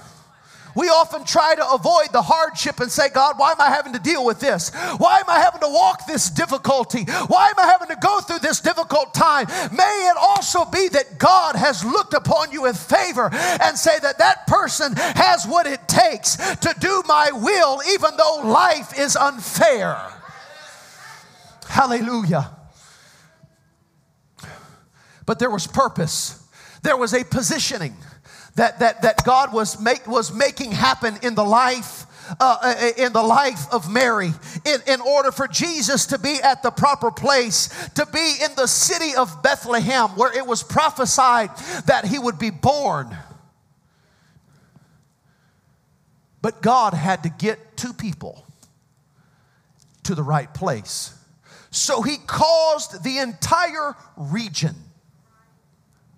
We 0.74 0.88
often 0.88 1.24
try 1.24 1.54
to 1.54 1.70
avoid 1.72 2.12
the 2.12 2.22
hardship 2.22 2.80
and 2.80 2.90
say, 2.90 3.08
God, 3.08 3.38
why 3.38 3.52
am 3.52 3.60
I 3.60 3.68
having 3.68 3.92
to 3.92 3.98
deal 3.98 4.24
with 4.24 4.40
this? 4.40 4.70
Why 4.98 5.18
am 5.18 5.28
I 5.28 5.38
having 5.40 5.60
to 5.60 5.68
walk 5.68 6.06
this 6.06 6.30
difficulty? 6.30 7.04
Why 7.04 7.48
am 7.48 7.58
I 7.58 7.66
having 7.66 7.88
to 7.88 7.96
go 8.00 8.20
through 8.20 8.38
this 8.40 8.60
difficult 8.60 9.14
time? 9.14 9.46
May 9.72 10.10
it 10.10 10.16
also 10.18 10.64
be 10.64 10.88
that 10.88 11.18
God 11.18 11.56
has 11.56 11.84
looked 11.84 12.14
upon 12.14 12.52
you 12.52 12.62
with 12.62 12.76
favor 12.76 13.28
and 13.32 13.76
say 13.76 13.98
that 14.00 14.18
that 14.18 14.46
person 14.46 14.94
has 14.96 15.46
what 15.46 15.66
it 15.66 15.86
takes 15.88 16.36
to 16.36 16.74
do 16.80 17.02
my 17.06 17.30
will, 17.32 17.80
even 17.94 18.16
though 18.16 18.42
life 18.44 18.98
is 18.98 19.16
unfair. 19.16 19.96
Hallelujah. 21.68 22.50
But 25.24 25.38
there 25.38 25.50
was 25.50 25.66
purpose, 25.66 26.42
there 26.82 26.96
was 26.96 27.14
a 27.14 27.24
positioning 27.24 27.96
that, 28.56 28.80
that, 28.80 29.02
that 29.02 29.24
God 29.24 29.52
was, 29.52 29.80
make, 29.80 30.06
was 30.06 30.32
making 30.32 30.72
happen 30.72 31.18
in 31.22 31.34
the 31.34 31.44
life. 31.44 32.06
Uh, 32.38 32.56
uh, 32.62 32.90
in 32.96 33.12
the 33.12 33.22
life 33.22 33.66
of 33.72 33.90
Mary, 33.92 34.32
in, 34.64 34.80
in 34.86 35.00
order 35.00 35.32
for 35.32 35.48
Jesus 35.48 36.06
to 36.06 36.18
be 36.18 36.38
at 36.42 36.62
the 36.62 36.70
proper 36.70 37.10
place, 37.10 37.68
to 37.94 38.06
be 38.06 38.36
in 38.42 38.54
the 38.54 38.68
city 38.68 39.14
of 39.16 39.42
Bethlehem, 39.42 40.10
where 40.10 40.34
it 40.34 40.46
was 40.46 40.62
prophesied 40.62 41.50
that 41.86 42.04
he 42.06 42.20
would 42.20 42.38
be 42.38 42.50
born. 42.50 43.14
But 46.40 46.62
God 46.62 46.94
had 46.94 47.24
to 47.24 47.28
get 47.28 47.76
two 47.76 47.92
people 47.92 48.46
to 50.04 50.14
the 50.14 50.22
right 50.22 50.52
place. 50.54 51.12
So 51.70 52.02
he 52.02 52.18
caused 52.18 53.02
the 53.02 53.18
entire 53.18 53.96
region, 54.16 54.76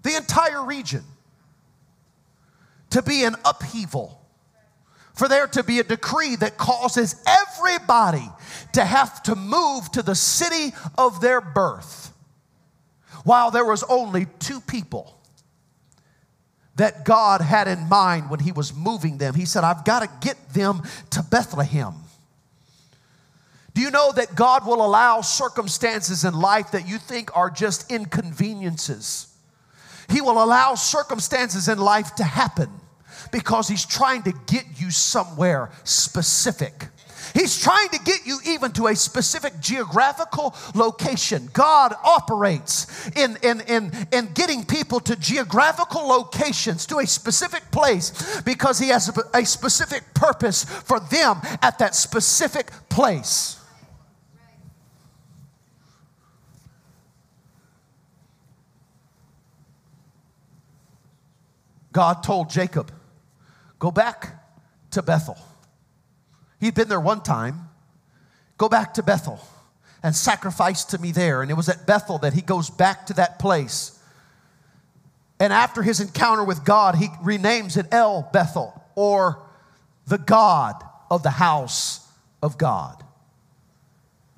the 0.03 0.17
entire 0.17 0.64
region, 0.64 1.03
to 2.95 3.03
be 3.03 3.25
an 3.25 3.35
upheaval. 3.45 4.21
For 5.15 5.27
there 5.27 5.49
to 5.49 5.65
be 5.65 5.81
a 5.81 5.85
decree 5.85 6.37
that 6.37 6.57
causes 6.57 7.17
everybody 7.27 8.29
to 8.75 8.85
have 8.85 9.21
to 9.25 9.35
move 9.35 9.91
to 9.93 10.03
the 10.03 10.15
city 10.15 10.73
of 10.97 11.21
their 11.21 11.41
birth, 11.41 12.13
while 13.25 13.51
there 13.51 13.65
was 13.65 13.83
only 13.85 14.27
two 14.39 14.61
people 14.61 15.21
that 16.77 17.05
God 17.05 17.41
had 17.41 17.67
in 17.67 17.89
mind 17.89 18.31
when 18.31 18.39
He 18.39 18.53
was 18.53 18.73
moving 18.73 19.19
them. 19.19 19.35
He 19.35 19.45
said, 19.45 19.65
I've 19.65 19.85
got 19.85 20.01
to 20.01 20.11
get 20.21 20.37
them 20.51 20.83
to 21.11 21.23
Bethlehem. 21.25 21.95
Do 23.75 23.81
you 23.81 23.91
know 23.91 24.13
that 24.13 24.37
God 24.37 24.65
will 24.65 24.87
allow 24.87 25.21
circumstances 25.21 26.25
in 26.25 26.33
life 26.35 26.71
that 26.71 26.87
you 26.87 26.99
think 26.99 27.37
are 27.37 27.51
just 27.51 27.91
inconveniences? 27.91 29.35
He 30.09 30.21
will 30.21 30.41
allow 30.41 30.77
circumstances 30.77 31.67
in 31.67 31.79
life 31.79 32.15
to 32.17 32.25
happen 32.25 32.71
because 33.35 33.67
He's 33.67 33.85
trying 33.85 34.23
to 34.23 34.33
get 34.47 34.64
you 34.76 34.93
somewhere 34.93 35.69
specific. 35.83 36.87
He's 37.35 37.61
trying 37.61 37.88
to 37.88 37.99
get 37.99 38.25
you 38.25 38.38
even 38.47 38.71
to 38.75 38.87
a 38.87 38.95
specific 38.95 39.59
geographical 39.61 40.55
location. 40.73 41.50
God 41.53 41.97
operates 42.05 43.09
in, 43.17 43.37
in, 43.43 43.61
in, 43.62 43.91
in 44.12 44.33
getting 44.35 44.64
people 44.64 45.00
to 45.00 45.17
geographical 45.17 46.07
locations, 46.07 46.87
to 46.87 46.99
a 46.99 47.07
specific 47.09 47.69
place, 47.73 48.41
because 48.43 48.79
He 48.79 48.91
has 48.91 49.09
a, 49.09 49.38
a 49.38 49.45
specific 49.45 50.05
purpose 50.14 50.62
for 50.62 51.00
them 51.00 51.41
at 51.61 51.81
that 51.81 51.97
specific 51.97 52.71
place. 52.88 53.61
God 61.91 62.23
told 62.23 62.49
Jacob, 62.49 62.93
Go 63.85 63.91
back 63.91 64.43
to 64.93 65.03
Bethel. 65.03 65.37
He'd 66.59 66.75
been 66.75 66.88
there 66.88 66.99
one 66.99 67.23
time. 67.23 67.69
Go 68.57 68.67
back 68.67 68.95
to 68.95 69.03
Bethel 69.03 69.38
and 70.03 70.17
sacrifice 70.17 70.87
to 70.87 70.99
me 70.99 71.12
there. 71.12 71.43
And 71.43 71.50
it 71.50 71.55
was 71.55 71.69
at 71.69 71.87
Bethel 71.87 72.17
that 72.21 72.33
he 72.33 72.41
goes 72.41 72.71
back 72.71 73.05
to 73.09 73.12
that 73.12 73.38
place. 73.38 74.00
And 75.38 75.53
after 75.53 75.83
his 75.83 76.00
encounter 76.00 76.43
with 76.43 76.64
God, 76.64 76.95
he 76.95 77.09
renames 77.23 77.76
it 77.76 77.93
El 77.93 78.26
Bethel 78.33 78.73
or 78.95 79.43
the 80.07 80.17
God 80.17 80.83
of 81.11 81.23
the 81.23 81.29
house 81.29 82.09
of 82.43 82.57
God. 82.57 83.05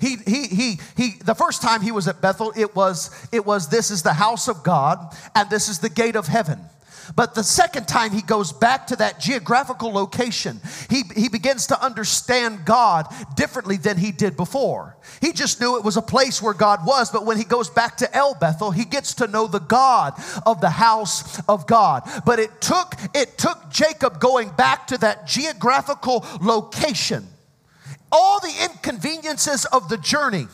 He, 0.01 0.17
he, 0.27 0.49
he, 0.49 0.81
he, 0.97 1.11
the 1.25 1.37
first 1.37 1.63
time 1.63 1.83
he 1.83 1.93
was 1.93 2.09
at 2.09 2.21
Bethel, 2.21 2.53
it 2.57 2.75
was, 2.75 3.29
it 3.31 3.47
was, 3.47 3.69
this 3.69 3.93
is 3.93 4.03
the 4.03 4.15
house 4.15 4.49
of 4.49 4.65
God 4.65 5.17
and 5.37 5.49
this 5.51 5.69
is 5.69 5.79
the 5.79 5.89
gate 5.89 6.17
of 6.17 6.27
heaven. 6.27 6.59
But 7.15 7.35
the 7.35 7.45
second 7.45 7.87
time 7.87 8.13
he 8.13 8.23
goes 8.23 8.53
back 8.53 8.87
to 8.89 8.97
that 8.97 9.21
geographical 9.21 9.93
location, 9.93 10.61
he, 10.91 11.03
he 11.15 11.29
begins 11.29 11.67
to 11.69 11.83
understand 11.83 12.65
God 12.65 13.07
differently 13.37 13.77
than 13.77 13.97
he 13.97 14.13
did 14.13 14.37
before. 14.37 14.97
He 15.21 15.33
just 15.33 15.61
knew 15.61 15.77
it 15.77 15.85
was 15.85 15.97
a 15.97 16.03
place 16.03 16.43
where 16.43 16.55
God 16.55 16.85
was, 16.85 17.11
but 17.11 17.25
when 17.25 17.37
he 17.37 17.45
goes 17.45 17.71
back 17.71 17.97
to 17.99 18.17
El 18.17 18.35
Bethel, 18.35 18.71
he 18.71 18.85
gets 18.85 19.15
to 19.15 19.27
know 19.27 19.47
the 19.47 19.61
God 19.61 20.15
of 20.45 20.61
the 20.61 20.71
house 20.71 21.41
of 21.49 21.67
God. 21.67 22.03
But 22.25 22.39
it 22.39 22.61
took, 22.61 22.95
it 23.15 23.39
took 23.39 23.71
Jacob 23.71 24.19
going 24.19 24.51
back 24.51 24.87
to 24.89 24.99
that 24.99 25.27
geographical 25.27 26.25
location, 26.41 27.27
all 28.11 28.41
the 28.41 28.55
inconveniences 28.65 29.65
of 29.67 29.89
the 29.89 29.99
journey 29.99 30.47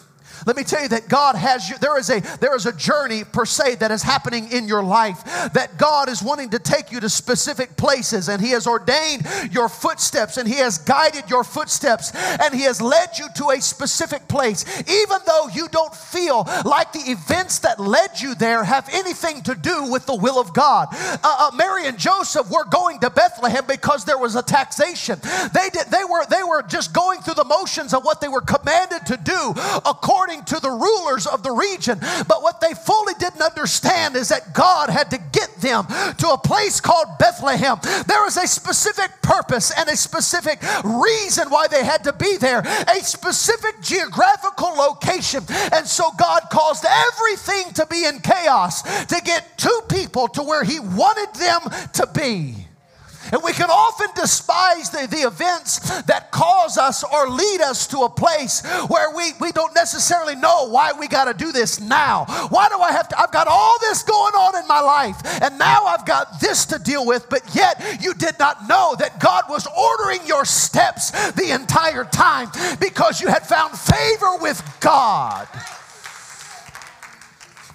let 0.46 0.56
me 0.56 0.64
tell 0.64 0.82
you 0.82 0.88
that 0.88 1.08
God 1.08 1.34
has 1.36 1.68
you, 1.68 1.76
there 1.78 1.98
is 1.98 2.10
a 2.10 2.20
there 2.40 2.54
is 2.56 2.66
a 2.66 2.72
journey 2.72 3.24
per 3.24 3.44
se 3.44 3.76
that 3.76 3.90
is 3.90 4.02
happening 4.02 4.50
in 4.52 4.66
your 4.66 4.82
life 4.82 5.24
that 5.52 5.78
God 5.78 6.08
is 6.08 6.22
wanting 6.22 6.50
to 6.50 6.58
take 6.58 6.92
you 6.92 7.00
to 7.00 7.08
specific 7.08 7.76
places 7.76 8.28
and 8.28 8.40
He 8.40 8.50
has 8.50 8.66
ordained 8.66 9.26
your 9.50 9.68
footsteps 9.68 10.36
and 10.36 10.48
He 10.48 10.56
has 10.56 10.78
guided 10.78 11.28
your 11.28 11.44
footsteps 11.44 12.12
and 12.14 12.54
He 12.54 12.62
has 12.62 12.80
led 12.80 13.18
you 13.18 13.26
to 13.36 13.50
a 13.50 13.60
specific 13.60 14.28
place. 14.28 14.64
Even 14.80 15.18
though 15.26 15.48
you 15.52 15.68
don't 15.68 15.94
feel 15.94 16.44
like 16.64 16.92
the 16.92 17.10
events 17.10 17.60
that 17.60 17.78
led 17.78 18.20
you 18.20 18.34
there 18.34 18.64
have 18.64 18.88
anything 18.92 19.42
to 19.42 19.54
do 19.54 19.90
with 19.90 20.06
the 20.06 20.14
will 20.14 20.40
of 20.40 20.52
God. 20.54 20.88
Uh, 20.92 21.18
uh, 21.22 21.50
Mary 21.54 21.86
and 21.86 21.98
Joseph 21.98 22.50
were 22.50 22.64
going 22.64 23.00
to 23.00 23.10
Bethlehem 23.10 23.64
because 23.66 24.04
there 24.04 24.18
was 24.18 24.36
a 24.36 24.42
taxation. 24.42 25.18
They 25.52 25.68
did 25.70 25.86
they 25.90 26.04
were 26.08 26.24
they 26.26 26.42
were 26.42 26.62
just 26.62 26.92
going 26.92 27.20
through 27.20 27.34
the 27.34 27.44
motions 27.44 27.94
of 27.94 28.04
what 28.04 28.20
they 28.20 28.28
were 28.28 28.40
commanded 28.40 29.06
to 29.06 29.16
do 29.16 29.54
according 29.84 30.31
according 30.32 30.44
to 30.46 30.60
the 30.60 30.70
rulers 30.70 31.26
of 31.26 31.42
the 31.42 31.50
region. 31.50 31.98
But 32.28 32.42
what 32.42 32.60
they 32.60 32.74
fully 32.74 33.14
didn't 33.18 33.42
understand 33.42 34.16
is 34.16 34.28
that 34.28 34.54
God 34.54 34.88
had 34.90 35.10
to 35.10 35.18
get 35.32 35.54
them 35.56 35.86
to 36.18 36.28
a 36.28 36.38
place 36.38 36.80
called 36.80 37.06
Bethlehem. 37.18 37.78
There 38.06 38.22
was 38.22 38.36
a 38.36 38.46
specific 38.46 39.10
purpose 39.22 39.72
and 39.76 39.88
a 39.88 39.96
specific 39.96 40.60
reason 40.84 41.50
why 41.50 41.66
they 41.68 41.84
had 41.84 42.04
to 42.04 42.12
be 42.12 42.36
there, 42.36 42.60
a 42.60 43.02
specific 43.02 43.80
geographical 43.82 44.70
location. 44.70 45.44
And 45.72 45.86
so 45.86 46.10
God 46.18 46.42
caused 46.50 46.84
everything 46.84 47.72
to 47.74 47.86
be 47.86 48.06
in 48.06 48.20
chaos 48.20 48.82
to 49.06 49.20
get 49.24 49.58
two 49.58 49.80
people 49.88 50.28
to 50.28 50.42
where 50.42 50.64
He 50.64 50.80
wanted 50.80 51.34
them 51.38 51.60
to 51.94 52.08
be. 52.14 52.61
And 53.32 53.42
we 53.42 53.52
can 53.52 53.70
often 53.70 54.08
despise 54.14 54.90
the, 54.90 55.06
the 55.10 55.26
events 55.26 56.02
that 56.02 56.30
cause 56.30 56.76
us 56.76 57.02
or 57.02 57.30
lead 57.30 57.62
us 57.62 57.86
to 57.88 58.00
a 58.00 58.08
place 58.10 58.62
where 58.88 59.16
we, 59.16 59.32
we 59.40 59.52
don't 59.52 59.74
necessarily 59.74 60.36
know 60.36 60.68
why 60.68 60.92
we 60.92 61.08
got 61.08 61.24
to 61.24 61.34
do 61.34 61.50
this 61.50 61.80
now. 61.80 62.26
Why 62.50 62.68
do 62.68 62.78
I 62.78 62.92
have 62.92 63.08
to? 63.08 63.18
I've 63.18 63.32
got 63.32 63.48
all 63.48 63.76
this 63.80 64.02
going 64.02 64.34
on 64.34 64.62
in 64.62 64.68
my 64.68 64.80
life, 64.80 65.16
and 65.42 65.58
now 65.58 65.86
I've 65.86 66.04
got 66.04 66.40
this 66.40 66.66
to 66.66 66.78
deal 66.78 67.06
with, 67.06 67.28
but 67.30 67.42
yet 67.54 67.98
you 68.02 68.12
did 68.14 68.38
not 68.38 68.68
know 68.68 68.94
that 68.98 69.18
God 69.18 69.44
was 69.48 69.66
ordering 69.66 70.26
your 70.26 70.44
steps 70.44 71.10
the 71.32 71.54
entire 71.54 72.04
time 72.04 72.50
because 72.80 73.20
you 73.22 73.28
had 73.28 73.46
found 73.46 73.72
favor 73.78 74.36
with 74.42 74.62
God 74.80 75.48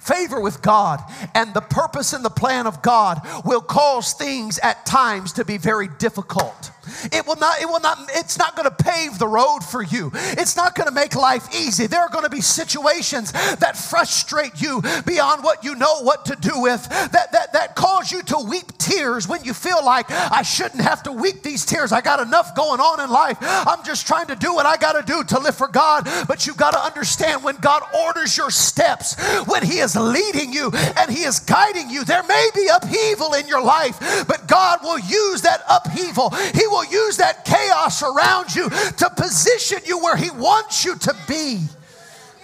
favor 0.08 0.40
with 0.40 0.62
God 0.62 1.00
and 1.34 1.52
the 1.52 1.60
purpose 1.60 2.12
and 2.12 2.24
the 2.24 2.30
plan 2.30 2.66
of 2.66 2.82
God 2.82 3.20
will 3.44 3.60
cause 3.60 4.14
things 4.14 4.58
at 4.60 4.86
times 4.86 5.32
to 5.34 5.44
be 5.44 5.58
very 5.58 5.88
difficult. 5.98 6.70
It 7.12 7.26
will 7.26 7.36
not, 7.36 7.60
it 7.60 7.66
will 7.66 7.80
not, 7.80 7.98
it's 8.14 8.38
not 8.38 8.56
going 8.56 8.68
to 8.68 8.84
pave 8.84 9.18
the 9.18 9.28
road 9.28 9.60
for 9.60 9.82
you. 9.82 10.10
It's 10.14 10.56
not 10.56 10.74
going 10.74 10.88
to 10.88 10.94
make 10.94 11.14
life 11.14 11.54
easy. 11.54 11.86
There 11.86 12.00
are 12.00 12.08
going 12.10 12.24
to 12.24 12.30
be 12.30 12.40
situations 12.40 13.32
that 13.32 13.76
frustrate 13.76 14.60
you 14.60 14.82
beyond 15.06 15.44
what 15.44 15.64
you 15.64 15.74
know 15.74 16.02
what 16.02 16.24
to 16.26 16.36
do 16.36 16.60
with, 16.60 16.88
that, 16.88 17.32
that, 17.32 17.52
that 17.52 17.76
cause 17.76 18.10
you 18.12 18.22
to 18.22 18.38
weep 18.38 18.76
tears 18.78 19.28
when 19.28 19.44
you 19.44 19.54
feel 19.54 19.84
like 19.84 20.10
I 20.10 20.42
shouldn't 20.42 20.82
have 20.82 21.02
to 21.04 21.12
weep 21.12 21.42
these 21.42 21.64
tears. 21.64 21.92
I 21.92 22.00
got 22.00 22.20
enough 22.20 22.54
going 22.54 22.80
on 22.80 23.00
in 23.00 23.10
life. 23.10 23.38
I'm 23.40 23.84
just 23.84 24.06
trying 24.06 24.26
to 24.28 24.36
do 24.36 24.54
what 24.54 24.66
I 24.66 24.76
got 24.76 24.92
to 24.92 25.02
do 25.02 25.24
to 25.24 25.38
live 25.38 25.56
for 25.56 25.68
God. 25.68 26.08
But 26.26 26.46
you've 26.46 26.56
got 26.56 26.72
to 26.72 26.80
understand 26.80 27.44
when 27.44 27.56
God 27.56 27.82
orders 28.06 28.36
your 28.36 28.50
steps, 28.50 29.16
when 29.46 29.62
He 29.62 29.78
is 29.78 29.96
leading 29.96 30.52
you 30.52 30.70
and 30.96 31.10
He 31.10 31.24
is 31.24 31.40
guiding 31.40 31.90
you, 31.90 32.04
there 32.04 32.22
may 32.24 32.48
be 32.54 32.68
upheaval 32.72 33.34
in 33.34 33.48
your 33.48 33.62
life, 33.62 34.26
but 34.26 34.46
God 34.46 34.80
will 34.82 34.98
use 34.98 35.42
that 35.42 35.62
upheaval. 35.68 36.30
He 36.54 36.66
will 36.66 36.77
will 36.78 36.92
use 36.92 37.16
that 37.16 37.44
chaos 37.44 38.02
around 38.02 38.54
you 38.54 38.68
to 38.68 39.10
position 39.16 39.78
you 39.84 39.98
where 39.98 40.16
He 40.16 40.30
wants 40.30 40.84
you 40.84 40.96
to 40.96 41.16
be 41.26 41.60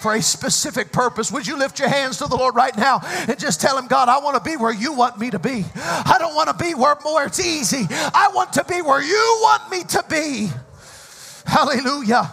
for 0.01 0.15
a 0.15 0.23
specific 0.23 0.93
purpose. 0.93 1.33
Would 1.33 1.47
you 1.47 1.57
lift 1.57 1.79
your 1.79 1.89
hands 1.89 2.19
to 2.19 2.27
the 2.27 2.37
Lord 2.37 2.55
right 2.55 2.77
now 2.77 3.01
and 3.29 3.39
just 3.39 3.61
tell 3.61 3.79
Him, 3.79 3.87
God, 3.87 4.09
I 4.09 4.19
want 4.19 4.43
to 4.43 4.51
be 4.51 4.57
where 4.57 4.73
you 4.73 4.93
want 4.93 5.19
me 5.19 5.31
to 5.31 5.39
be. 5.39 5.65
I 5.75 6.17
don't 6.19 6.35
want 6.35 6.51
to 6.51 6.65
be 6.65 6.75
where, 6.75 6.97
where 6.97 7.27
it's 7.27 7.45
easy. 7.45 7.87
I 7.91 8.31
want 8.35 8.53
to 8.55 8.65
be 8.65 8.83
where 8.83 9.03
you 9.03 9.39
want 9.43 9.71
me 9.71 9.85
to 9.85 10.05
be. 10.09 10.51
Hallelujah. 11.47 12.31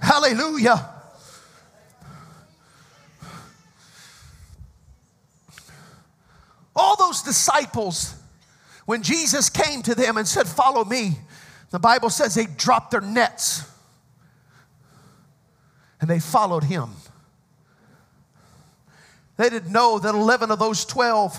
Hallelujah. 0.00 0.92
All 6.74 6.96
those 6.96 7.22
disciples 7.22 8.14
when 8.86 9.02
Jesus 9.02 9.50
came 9.50 9.82
to 9.82 9.94
them 9.94 10.16
and 10.16 10.26
said, 10.26 10.46
Follow 10.46 10.84
me, 10.84 11.18
the 11.70 11.78
Bible 11.78 12.08
says 12.08 12.34
they 12.34 12.46
dropped 12.46 12.92
their 12.92 13.00
nets 13.00 13.62
and 16.00 16.08
they 16.08 16.20
followed 16.20 16.64
him. 16.64 16.90
They 19.36 19.50
didn't 19.50 19.72
know 19.72 19.98
that 19.98 20.14
11 20.14 20.50
of 20.50 20.58
those 20.58 20.84
12 20.86 21.38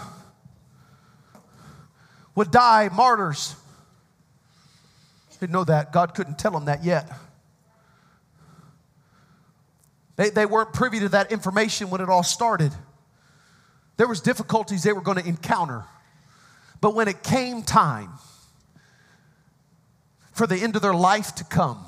would 2.36 2.52
die 2.52 2.90
martyrs. 2.94 3.56
They 5.32 5.38
didn't 5.42 5.54
know 5.54 5.64
that. 5.64 5.92
God 5.92 6.14
couldn't 6.14 6.38
tell 6.38 6.52
them 6.52 6.66
that 6.66 6.84
yet. 6.84 7.10
They, 10.16 10.30
they 10.32 10.46
weren't 10.46 10.74
privy 10.74 11.00
to 11.00 11.10
that 11.10 11.32
information 11.32 11.90
when 11.90 12.02
it 12.02 12.10
all 12.10 12.24
started. 12.24 12.72
There 13.98 14.08
was 14.08 14.20
difficulties 14.20 14.84
they 14.84 14.94
were 14.94 15.02
going 15.02 15.18
to 15.18 15.28
encounter. 15.28 15.86
But 16.82 16.94
when 16.96 17.08
it 17.08 17.24
came 17.24 17.64
time 17.64 18.12
for 20.34 20.46
the 20.46 20.58
end 20.58 20.76
of 20.76 20.82
their 20.82 20.94
life 20.94 21.36
to 21.36 21.44
come, 21.44 21.84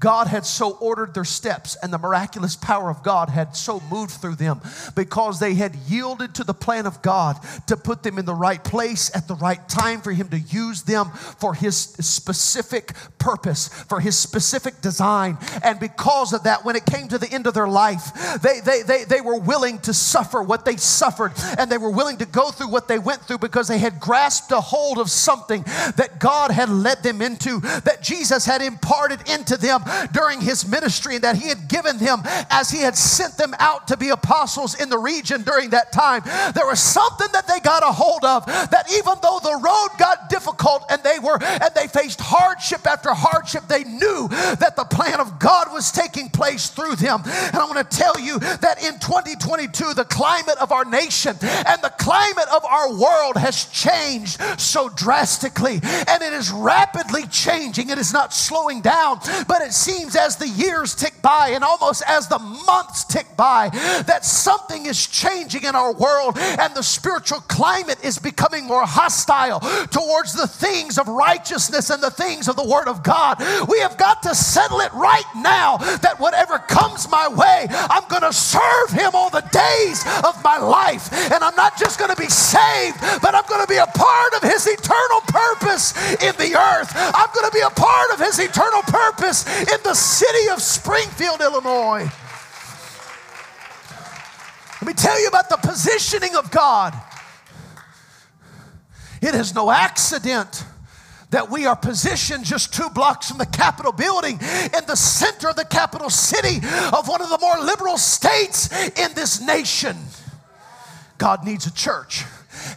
God 0.00 0.26
had 0.26 0.44
so 0.44 0.72
ordered 0.80 1.14
their 1.14 1.24
steps, 1.24 1.76
and 1.82 1.92
the 1.92 1.98
miraculous 1.98 2.56
power 2.56 2.90
of 2.90 3.02
God 3.02 3.28
had 3.28 3.56
so 3.56 3.80
moved 3.90 4.10
through 4.10 4.34
them 4.34 4.60
because 4.96 5.38
they 5.38 5.54
had 5.54 5.76
yielded 5.88 6.34
to 6.34 6.44
the 6.44 6.52
plan 6.52 6.86
of 6.86 7.00
God 7.00 7.38
to 7.68 7.76
put 7.76 8.02
them 8.02 8.18
in 8.18 8.24
the 8.24 8.34
right 8.34 8.62
place 8.62 9.14
at 9.14 9.28
the 9.28 9.36
right 9.36 9.66
time 9.68 10.00
for 10.00 10.12
Him 10.12 10.28
to 10.30 10.38
use 10.38 10.82
them 10.82 11.10
for 11.38 11.54
His 11.54 11.76
specific 11.76 12.92
purpose, 13.18 13.68
for 13.84 14.00
His 14.00 14.18
specific 14.18 14.80
design. 14.80 15.38
And 15.62 15.78
because 15.78 16.32
of 16.32 16.42
that, 16.42 16.64
when 16.64 16.74
it 16.74 16.84
came 16.84 17.06
to 17.08 17.18
the 17.18 17.30
end 17.30 17.46
of 17.46 17.54
their 17.54 17.68
life, 17.68 18.40
they, 18.42 18.60
they, 18.60 18.82
they, 18.82 19.04
they 19.04 19.20
were 19.20 19.38
willing 19.38 19.78
to 19.80 19.94
suffer 19.94 20.42
what 20.42 20.64
they 20.64 20.76
suffered, 20.76 21.32
and 21.56 21.70
they 21.70 21.78
were 21.78 21.90
willing 21.90 22.18
to 22.18 22.26
go 22.26 22.50
through 22.50 22.68
what 22.68 22.88
they 22.88 22.98
went 22.98 23.22
through 23.22 23.38
because 23.38 23.68
they 23.68 23.78
had 23.78 24.00
grasped 24.00 24.50
a 24.50 24.60
hold 24.60 24.98
of 24.98 25.08
something 25.08 25.62
that 25.96 26.16
God 26.18 26.50
had 26.50 26.68
led 26.68 27.02
them 27.04 27.22
into, 27.22 27.60
that 27.60 28.02
Jesus 28.02 28.44
had 28.44 28.60
imparted 28.60 29.20
into 29.30 29.56
them 29.56 29.82
during 30.12 30.40
his 30.40 30.66
ministry 30.66 31.16
and 31.16 31.24
that 31.24 31.36
he 31.36 31.48
had 31.48 31.68
given 31.68 31.98
them 31.98 32.22
as 32.50 32.70
he 32.70 32.78
had 32.78 32.96
sent 32.96 33.36
them 33.36 33.54
out 33.58 33.88
to 33.88 33.96
be 33.96 34.10
apostles 34.10 34.80
in 34.80 34.88
the 34.88 34.98
region 34.98 35.42
during 35.42 35.70
that 35.70 35.92
time. 35.92 36.22
There 36.54 36.66
was 36.66 36.80
something 36.80 37.28
that 37.32 37.46
they 37.46 37.60
got 37.60 37.82
a 37.82 37.92
hold 37.92 38.24
of 38.24 38.46
that 38.46 38.90
even 38.92 39.14
though 39.22 39.40
the 39.42 39.60
road 39.62 39.88
got 39.98 40.28
difficult 40.28 40.84
and 40.90 41.02
they 41.02 41.18
were 41.18 41.42
and 41.42 41.70
they 41.74 41.88
faced 41.88 42.20
hardship 42.20 42.86
after 42.86 43.12
hardship, 43.12 43.64
they 43.68 43.84
knew 43.84 44.28
that 44.28 44.74
the 44.76 44.84
plan 44.84 45.20
of 45.20 45.38
God 45.38 45.72
was 45.72 45.92
taking 45.92 46.28
place 46.28 46.68
through 46.68 46.96
them. 46.96 47.22
And 47.24 47.56
I 47.56 47.64
want 47.64 47.90
to 47.90 47.96
tell 47.96 48.18
you 48.18 48.38
that 48.38 48.82
in 48.82 48.98
2022, 48.98 49.94
the 49.94 50.04
climate 50.04 50.58
of 50.60 50.72
our 50.72 50.84
nation 50.84 51.36
and 51.42 51.82
the 51.82 51.92
climate 51.98 52.48
of 52.54 52.64
our 52.64 52.92
world 52.92 53.36
has 53.36 53.66
changed 53.66 54.40
so 54.58 54.88
drastically 54.88 55.80
and 55.82 56.22
it 56.22 56.32
is 56.32 56.50
rapidly 56.50 57.26
changing. 57.26 57.90
It 57.90 57.98
is 57.98 58.12
not 58.12 58.32
slowing 58.32 58.80
down, 58.80 59.20
but 59.46 59.62
it's 59.62 59.73
seems 59.74 60.16
as 60.16 60.36
the 60.36 60.48
years 60.48 60.94
tick 60.94 61.14
by 61.22 61.50
and 61.50 61.64
almost 61.64 62.02
as 62.06 62.28
the 62.28 62.38
months 62.38 63.04
tick 63.04 63.26
by 63.36 63.68
that 64.06 64.24
something 64.24 64.86
is 64.86 65.06
changing 65.06 65.64
in 65.64 65.74
our 65.74 65.92
world 65.92 66.36
and 66.38 66.74
the 66.74 66.82
spiritual 66.82 67.40
climate 67.40 67.98
is 68.04 68.18
becoming 68.18 68.66
more 68.66 68.86
hostile 68.86 69.60
towards 69.88 70.34
the 70.34 70.46
things 70.46 70.98
of 70.98 71.08
righteousness 71.08 71.90
and 71.90 72.02
the 72.02 72.10
things 72.10 72.48
of 72.48 72.56
the 72.56 72.66
Word 72.66 72.88
of 72.88 73.02
God. 73.02 73.38
We 73.68 73.80
have 73.80 73.96
got 73.96 74.22
to 74.22 74.34
settle 74.34 74.80
it 74.80 74.92
right 74.94 75.26
now 75.36 75.78
that 76.02 76.18
whatever 76.18 76.58
comes 76.58 77.10
my 77.10 77.28
way, 77.28 77.66
I'm 77.70 78.06
going 78.08 78.22
to 78.22 78.32
serve 78.32 78.90
Him 78.90 79.10
all 79.14 79.30
the 79.30 79.44
days 79.52 80.04
of 80.24 80.42
my 80.42 80.58
life. 80.58 81.12
And 81.32 81.42
I'm 81.42 81.56
not 81.56 81.78
just 81.78 81.98
going 81.98 82.14
to 82.14 82.20
be 82.20 82.28
saved, 82.28 83.00
but 83.22 83.34
I'm 83.34 83.46
going 83.48 83.62
to 83.62 83.70
be 83.70 83.78
a 83.78 83.86
part 83.86 84.34
of 84.34 84.42
His 84.42 84.66
eternal 84.66 85.20
purpose 85.26 85.96
in 86.22 86.34
the 86.36 86.56
earth. 86.56 86.92
I'm 86.94 87.30
going 87.34 87.48
to 87.48 87.54
be 87.54 87.64
a 87.64 87.74
part 87.74 88.10
of 88.12 88.20
His 88.20 88.38
eternal 88.38 88.82
purpose 88.82 89.44
in 89.68 89.82
the 89.82 89.94
city 89.94 90.48
of 90.50 90.60
Springfield, 90.60 91.40
Illinois. 91.40 92.10
Let 94.80 94.86
me 94.86 94.94
tell 94.94 95.20
you 95.20 95.28
about 95.28 95.48
the 95.48 95.56
positioning 95.56 96.36
of 96.36 96.50
God. 96.50 96.94
It 99.22 99.34
is 99.34 99.54
no 99.54 99.70
accident 99.70 100.64
that 101.30 101.50
we 101.50 101.66
are 101.66 101.74
positioned 101.74 102.44
just 102.44 102.74
two 102.74 102.88
blocks 102.90 103.28
from 103.28 103.38
the 103.38 103.46
Capitol 103.46 103.92
building 103.92 104.34
in 104.34 104.86
the 104.86 104.94
center 104.94 105.48
of 105.48 105.56
the 105.56 105.64
capital 105.64 106.10
city 106.10 106.58
of 106.92 107.08
one 107.08 107.22
of 107.22 107.28
the 107.28 107.38
more 107.40 107.58
liberal 107.58 107.98
states 107.98 108.70
in 108.90 109.14
this 109.14 109.40
nation. 109.40 109.96
God 111.18 111.44
needs 111.44 111.66
a 111.66 111.72
church. 111.72 112.24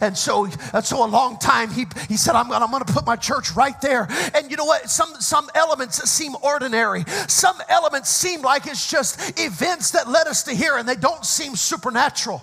And 0.00 0.16
so, 0.16 0.46
and 0.72 0.84
so 0.84 1.04
a 1.04 1.08
long 1.08 1.38
time 1.38 1.70
he, 1.70 1.86
he 2.08 2.16
said, 2.16 2.34
I'm, 2.34 2.50
I'm 2.52 2.70
going 2.70 2.84
to 2.84 2.92
put 2.92 3.06
my 3.06 3.16
church 3.16 3.52
right 3.52 3.78
there. 3.80 4.06
And 4.34 4.50
you 4.50 4.56
know 4.56 4.64
what? 4.64 4.90
Some, 4.90 5.14
some 5.20 5.48
elements 5.54 6.02
seem 6.10 6.34
ordinary. 6.42 7.04
Some 7.26 7.56
elements 7.68 8.10
seem 8.10 8.42
like 8.42 8.66
it's 8.66 8.90
just 8.90 9.38
events 9.38 9.92
that 9.92 10.08
led 10.08 10.26
us 10.26 10.44
to 10.44 10.54
here 10.54 10.76
and 10.76 10.88
they 10.88 10.96
don't 10.96 11.24
seem 11.24 11.56
supernatural. 11.56 12.42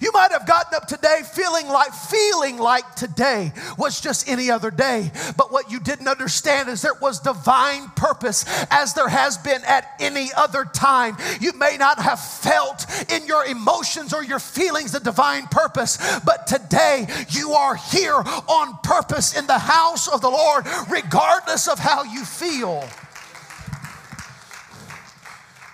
You 0.00 0.12
might 0.12 0.30
have 0.30 0.46
gotten 0.46 0.74
up 0.74 0.86
today 0.86 1.22
feeling 1.32 1.66
like 1.66 1.92
feeling 1.92 2.56
like 2.58 2.94
today 2.94 3.52
was 3.76 4.00
just 4.00 4.28
any 4.28 4.48
other 4.48 4.70
day. 4.70 5.10
But 5.36 5.50
what 5.50 5.72
you 5.72 5.80
didn't 5.80 6.06
understand 6.06 6.68
is 6.68 6.82
there 6.82 6.94
was 7.00 7.18
divine 7.18 7.88
purpose 7.96 8.44
as 8.70 8.94
there 8.94 9.08
has 9.08 9.38
been 9.38 9.60
at 9.64 9.96
any 9.98 10.30
other 10.36 10.64
time. 10.64 11.16
You 11.40 11.52
may 11.54 11.76
not 11.78 11.98
have 11.98 12.20
felt 12.20 12.86
in 13.10 13.26
your 13.26 13.44
emotions 13.46 14.14
or 14.14 14.22
your 14.22 14.38
feelings 14.38 14.92
the 14.92 15.00
divine 15.00 15.48
purpose, 15.48 15.98
but 16.20 16.46
today 16.46 17.08
you 17.30 17.52
are 17.52 17.74
here 17.74 18.14
on 18.14 18.78
purpose 18.84 19.36
in 19.36 19.48
the 19.48 19.58
house 19.58 20.06
of 20.06 20.20
the 20.20 20.30
Lord 20.30 20.64
regardless 20.88 21.66
of 21.66 21.80
how 21.80 22.04
you 22.04 22.24
feel. 22.24 22.88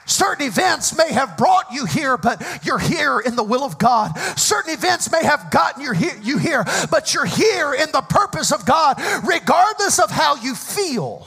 Certain 0.06 0.46
events 0.46 0.96
may 0.96 1.12
have 1.12 1.36
brought 1.36 1.72
you 1.72 1.86
here, 1.86 2.16
but 2.16 2.42
you're 2.62 2.78
here 2.78 3.20
in 3.20 3.36
the 3.36 3.42
will 3.42 3.64
of 3.64 3.78
God. 3.78 4.16
Certain 4.36 4.72
events 4.74 5.10
may 5.10 5.24
have 5.24 5.50
gotten 5.50 5.82
you 5.82 6.38
here, 6.38 6.64
but 6.90 7.14
you're 7.14 7.24
here 7.24 7.72
in 7.72 7.90
the 7.92 8.02
purpose 8.02 8.52
of 8.52 8.66
God, 8.66 9.00
regardless 9.24 9.98
of 9.98 10.10
how 10.10 10.36
you 10.36 10.54
feel. 10.54 11.26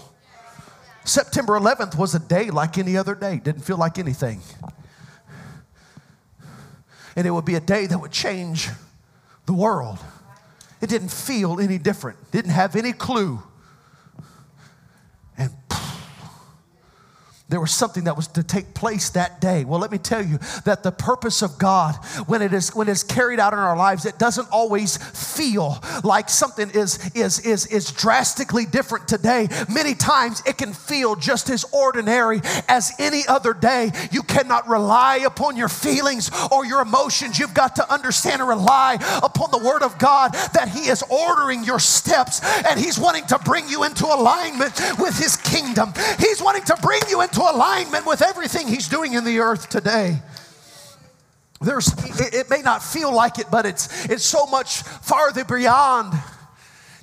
September 1.04 1.58
11th 1.58 1.98
was 1.98 2.14
a 2.14 2.20
day 2.20 2.50
like 2.50 2.78
any 2.78 2.98
other 2.98 3.16
day, 3.16 3.38
didn't 3.38 3.62
feel 3.62 3.78
like 3.78 3.98
anything. 3.98 4.42
And 7.16 7.26
it 7.26 7.32
would 7.32 7.46
be 7.46 7.56
a 7.56 7.62
day 7.62 7.88
that 7.88 7.98
would 7.98 8.12
change 8.12 8.70
the 9.48 9.54
world. 9.54 9.98
It 10.82 10.90
didn't 10.90 11.10
feel 11.10 11.60
any 11.60 11.80
different, 11.80 12.32
didn't 12.32 12.52
have 12.52 12.76
any 12.76 12.94
clue. 12.94 13.42
There 17.50 17.62
was 17.62 17.72
something 17.72 18.04
that 18.04 18.18
was 18.18 18.28
to 18.28 18.44
take 18.44 18.74
place 18.74 19.10
that 19.12 19.40
day. 19.40 19.64
Well, 19.64 19.80
let 19.80 19.90
me 19.90 19.98
tell 19.98 20.24
you 20.24 20.38
that 20.66 20.84
the 20.84 20.92
purpose 20.92 21.42
of 21.42 21.58
God, 21.58 21.96
when 22.26 22.42
it 22.42 22.52
is 22.52 22.76
when 22.76 22.90
it's 22.90 23.04
carried 23.04 23.40
out 23.40 23.54
in 23.54 23.60
our 23.60 23.78
lives, 23.78 24.06
it 24.06 24.20
doesn't 24.20 24.50
always 24.52 24.98
feel 24.98 25.82
like 26.04 26.30
something 26.30 26.70
is 26.72 27.00
is 27.16 27.40
is 27.40 27.66
is 27.68 27.90
drastically 27.92 28.66
different 28.66 29.08
today. 29.08 29.48
Many 29.70 29.94
times 29.94 30.44
it 30.46 30.58
can 30.58 30.74
feel 30.74 31.16
just 31.16 31.50
as 31.50 31.64
ordinary 31.72 32.42
as 32.68 32.92
any 33.00 33.22
other 33.30 33.54
day. 33.54 33.92
You 34.12 34.24
cannot 34.24 34.68
rely 34.68 35.18
upon 35.26 35.56
your 35.56 35.70
feelings 35.70 36.30
or 36.52 36.66
your 36.66 36.82
emotions. 36.82 37.40
You've 37.40 37.54
got 37.54 37.78
to 37.78 37.94
understand 37.94 38.42
and 38.42 38.50
rely 38.50 38.96
upon 39.24 39.52
the 39.52 39.66
word 39.66 39.84
of 39.84 39.98
God 39.98 40.34
that 40.34 40.68
He 40.68 40.90
is 40.90 41.02
ordering 41.10 41.64
your 41.64 41.80
steps 41.80 42.42
and 42.66 42.78
He's 42.78 43.00
wanting 43.00 43.26
to 43.28 43.40
bring 43.40 43.70
you 43.70 43.86
into 43.86 44.06
alignment 44.06 44.74
with 45.00 45.18
His 45.18 45.38
kingdom. 45.38 45.94
He's 46.20 46.42
wanting 46.42 46.64
to 46.64 46.76
bring 46.82 47.02
you 47.10 47.22
into 47.22 47.37
alignment 47.42 48.06
with 48.06 48.22
everything 48.22 48.68
He's 48.68 48.88
doing 48.88 49.14
in 49.14 49.24
the 49.24 49.40
earth 49.40 49.70
today. 49.70 50.22
There's, 51.60 51.88
it, 51.88 52.34
it 52.34 52.50
may 52.50 52.62
not 52.62 52.84
feel 52.84 53.14
like 53.14 53.40
it, 53.40 53.48
but 53.52 53.66
it's, 53.66 54.06
it's 54.06 54.24
so 54.24 54.46
much 54.46 54.82
farther 54.84 55.44
beyond 55.44 56.14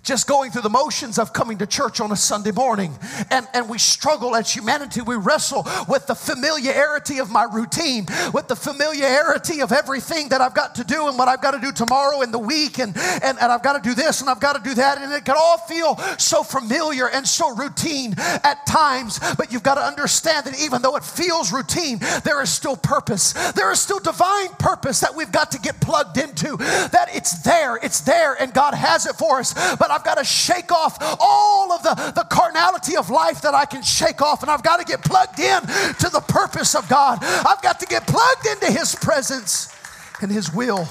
just 0.04 0.28
going 0.28 0.50
through 0.50 0.62
the 0.62 0.70
motions 0.70 1.18
of 1.18 1.32
coming 1.32 1.58
to 1.58 1.66
church 1.66 2.00
on 2.00 2.12
a 2.12 2.16
Sunday 2.16 2.52
morning. 2.52 2.96
And, 3.30 3.48
and 3.54 3.68
we 3.68 3.78
struggle 3.78 4.36
as 4.36 4.54
humanity. 4.54 5.00
We 5.00 5.16
wrestle 5.16 5.66
with 5.88 6.06
the 6.06 6.14
familiarity 6.14 7.18
of 7.18 7.30
my 7.30 7.44
routine, 7.44 8.06
with 8.32 8.46
the 8.48 8.54
familiarity 8.54 9.60
of 9.60 9.72
everything 9.72 10.28
that 10.28 10.40
I've 10.40 10.54
got 10.54 10.74
to 10.76 10.84
do 10.84 11.08
and 11.08 11.18
what 11.18 11.28
I've 11.28 11.40
got 11.40 11.52
to 11.52 11.58
do 11.58 11.72
tomorrow 11.72 12.20
in 12.20 12.30
the 12.30 12.38
week. 12.38 12.78
And, 12.78 12.96
and, 12.96 13.38
and 13.40 13.50
I've 13.50 13.62
got 13.62 13.82
to 13.82 13.88
do 13.88 13.94
this 13.94 14.20
and 14.20 14.28
I've 14.28 14.40
got 14.40 14.56
to 14.56 14.62
do 14.62 14.74
that. 14.74 14.98
And 14.98 15.12
it 15.12 15.24
can 15.24 15.36
all 15.38 15.58
feel 15.58 15.96
so 16.18 16.42
familiar 16.42 17.08
and 17.08 17.26
so 17.26 17.54
routine 17.54 18.14
at 18.18 18.66
times. 18.66 19.18
But 19.36 19.52
you've 19.52 19.62
got 19.62 19.76
to 19.76 19.82
understand 19.82 20.46
that 20.46 20.60
even 20.60 20.82
though 20.82 20.96
it 20.96 21.04
feels 21.04 21.50
routine, 21.50 21.98
there 22.24 22.42
is 22.42 22.52
still 22.52 22.76
purpose. 22.76 23.32
There 23.52 23.72
is 23.72 23.80
still 23.80 24.00
divine 24.00 24.48
purpose 24.58 25.00
that 25.00 25.14
we've 25.14 25.32
got 25.32 25.50
to 25.52 25.58
get 25.58 25.80
plugged 25.80 26.18
into. 26.18 26.58
That 26.58 27.08
it's 27.12 27.42
there, 27.42 27.76
it's 27.76 28.02
there, 28.02 28.34
and 28.34 28.52
God 28.52 28.74
has 28.74 29.06
it 29.06 29.16
for 29.16 29.38
us. 29.38 29.54
But 29.76 29.93
I've 29.94 30.02
got 30.02 30.18
to 30.18 30.24
shake 30.24 30.72
off 30.72 30.98
all 31.20 31.70
of 31.70 31.82
the, 31.84 31.94
the 32.16 32.24
carnality 32.24 32.96
of 32.96 33.10
life 33.10 33.42
that 33.42 33.54
I 33.54 33.64
can 33.64 33.82
shake 33.82 34.20
off, 34.20 34.42
and 34.42 34.50
I've 34.50 34.64
got 34.64 34.78
to 34.78 34.84
get 34.84 35.04
plugged 35.04 35.38
in 35.38 35.60
to 35.60 36.10
the 36.10 36.22
purpose 36.26 36.74
of 36.74 36.88
God. 36.88 37.18
I've 37.22 37.62
got 37.62 37.78
to 37.80 37.86
get 37.86 38.04
plugged 38.06 38.46
into 38.46 38.72
His 38.72 38.96
presence 38.96 39.72
and 40.20 40.32
His 40.32 40.52
will. 40.52 40.88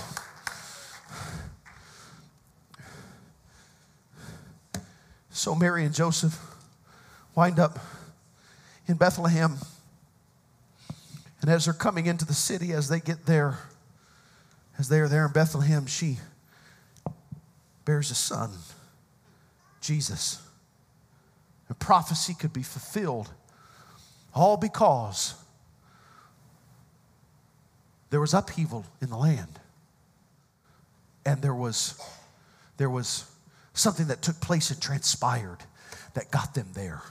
So 5.32 5.54
Mary 5.54 5.84
and 5.84 5.94
Joseph 5.94 6.39
wind 7.36 7.60
up 7.60 7.78
in 8.88 8.96
Bethlehem. 8.96 9.58
And 11.42 11.52
as 11.52 11.66
they're 11.66 11.74
coming 11.74 12.06
into 12.06 12.24
the 12.24 12.34
city, 12.34 12.72
as 12.72 12.88
they 12.88 13.02
get 13.02 13.26
there, 13.26 13.58
as 14.80 14.88
they 14.88 15.02
are 15.02 15.10
there 15.10 15.26
in 15.26 15.34
Bethlehem, 15.34 15.88
she 15.88 16.20
bears 17.84 18.10
a 18.12 18.16
son. 18.16 18.52
Jesus. 19.84 20.41
And 21.67 21.78
prophecy 21.78 22.34
could 22.34 22.54
be 22.54 22.63
fulfilled 22.63 23.30
all 24.34 24.58
because 24.58 25.36
there 28.10 28.19
was 28.19 28.34
upheaval 28.34 28.86
in 29.02 29.10
the 29.10 29.17
land. 29.17 29.60
And 31.26 31.41
there 31.41 31.54
was, 31.54 32.00
there 32.78 32.89
was 32.89 33.26
something 33.74 34.08
that 34.08 34.22
took 34.22 34.39
place 34.39 34.72
and 34.72 34.82
transpired 34.82 35.60
that 36.13 36.32
got 36.32 36.54
them 36.54 36.67
there. 36.74 37.02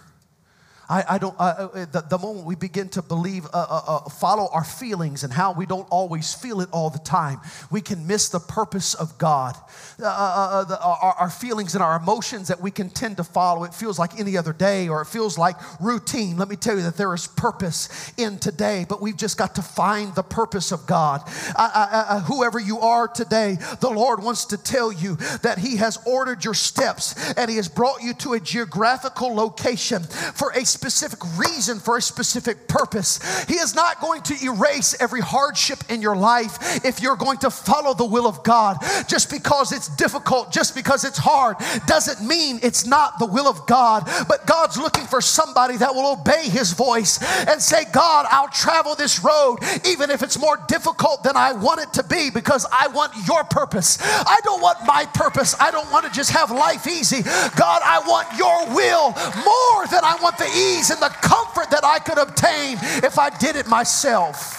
I, 0.92 1.14
I 1.14 1.18
don't, 1.18 1.35
uh, 1.38 1.42
uh, 1.42 1.87
the, 1.87 2.02
the, 2.02 2.18
moment 2.18 2.44
we 2.44 2.55
begin 2.55 2.90
to 2.90 3.00
believe, 3.00 3.46
uh, 3.46 3.48
uh, 3.55 3.83
uh, 3.87 4.11
follow 4.11 4.50
our 4.52 4.62
feelings 4.62 5.24
and 5.24 5.33
how 5.33 5.52
we 5.55 5.64
don't 5.64 5.88
always 5.88 6.35
feel 6.35 6.61
it 6.61 6.68
all 6.70 6.90
the 6.90 6.98
time, 6.98 7.40
we 7.70 7.81
can 7.81 8.07
miss 8.07 8.28
the 8.28 8.38
purpose 8.38 8.92
of 8.92 9.16
God. 9.16 9.57
Uh, 10.02 10.64
the, 10.64 10.78
our, 10.83 11.14
our, 11.18 11.31
feelings 11.31 11.74
and 11.74 11.83
our 11.83 11.96
emotions 11.96 12.48
that 12.48 12.61
we 12.61 12.70
can 12.70 12.90
tend 12.90 13.16
to 13.16 13.24
follow, 13.24 13.64
it 13.64 13.72
feels 13.72 13.98
like 13.98 14.20
any 14.20 14.37
other 14.37 14.52
day 14.52 14.88
or 14.88 15.00
it 15.00 15.07
feels 15.07 15.38
like 15.38 15.57
routine. 15.81 16.37
Let 16.37 16.48
me 16.48 16.57
tell 16.57 16.76
you 16.76 16.83
that 16.83 16.98
there 16.98 17.14
is 17.14 17.26
purpose 17.26 18.12
in 18.18 18.38
today, 18.38 18.85
but 18.87 19.00
we've 19.00 19.16
just 19.16 19.38
got 19.38 19.55
to 19.55 19.62
find 19.62 20.14
the 20.14 20.22
purpose 20.22 20.72
of 20.72 20.87
God. 20.87 21.22
I, 21.57 22.22
whoever 22.26 22.61
you 22.61 22.81
are 22.81 23.09
today, 23.09 23.57
the 23.81 23.88
Lord 23.90 24.22
wants 24.22 24.44
to 24.46 24.59
tell 24.59 24.92
you 24.92 25.16
that 25.40 25.57
He 25.57 25.76
has 25.76 25.98
ordered 26.07 26.44
your 26.44 26.55
steps 26.55 27.33
and 27.35 27.48
He 27.48 27.57
has 27.57 27.68
brought 27.68 28.02
you 28.02 28.12
to 28.14 28.35
a 28.35 28.40
geographical 28.40 29.35
location 29.35 30.02
for 30.02 30.50
a 30.50 30.66
specific 30.83 31.21
reason, 31.38 31.79
for 31.79 31.97
a 31.97 32.03
specific 32.03 32.66
purpose. 32.66 33.21
He 33.45 33.55
is 33.55 33.75
not 33.77 34.01
going 34.01 34.23
to 34.23 34.35
erase 34.45 34.97
every 35.01 35.21
hardship 35.21 35.79
in 35.88 36.03
your 36.03 36.16
life 36.16 36.85
if 36.85 37.01
you're 37.01 37.16
going 37.16 37.38
to 37.38 37.51
follow 37.51 37.95
the 37.95 38.05
will 38.05 38.27
of 38.27 38.42
God. 38.42 38.79
Just 39.07 39.31
because 39.31 39.71
it's 39.71 39.95
difficult, 39.95 40.51
just 40.51 40.75
because 40.75 41.05
it's 41.05 41.18
hard, 41.18 41.57
doesn't 41.87 42.27
mean 42.27 42.59
it's 42.64 42.85
not 42.85 43.21
the 43.21 43.27
will 43.27 43.47
of 43.47 43.64
God. 43.68 44.11
But 44.27 44.45
God's 44.47 44.77
looking 44.77 45.07
for 45.07 45.21
somebody 45.21 45.77
that 45.77 45.95
will 45.95 46.18
obey 46.18 46.49
His 46.49 46.73
voice 46.73 47.23
and 47.47 47.62
say, 47.62 47.85
God, 47.92 48.27
I'll 48.29 48.49
travel 48.49 48.97
this 48.97 49.23
road 49.23 49.59
even 49.87 50.11
if 50.11 50.25
it's 50.25 50.38
more 50.38 50.59
difficult 50.66 51.23
than 51.23 51.37
I 51.37 51.53
want 51.53 51.81
it 51.81 51.92
to 51.95 52.03
be 52.03 52.31
because 52.31 52.66
I 52.73 52.88
want 52.88 53.12
your 53.29 53.45
purpose. 53.45 53.99
I 54.03 54.40
don't 54.42 54.61
want 54.61 54.79
my 54.85 55.07
purpose. 55.14 55.55
I 55.61 55.71
don't 55.71 55.90
want 55.92 56.07
to 56.07 56.12
just 56.12 56.31
have 56.33 56.51
life 56.51 56.88
easy. 56.88 57.23
God, 57.23 57.83
I 57.85 58.03
want 58.05 58.27
your 58.37 58.75
will 58.75 59.14
more 59.47 59.87
than 59.87 60.03
I 60.03 60.18
want 60.21 60.38
the 60.38 60.51
ease 60.78 60.90
and 60.90 61.00
the 61.00 61.08
comfort 61.08 61.70
that 61.70 61.85
I 61.85 61.98
could 61.98 62.18
obtain 62.18 62.78
if 63.04 63.18
I 63.18 63.30
did 63.30 63.56
it 63.56 63.66
myself. 63.66 64.58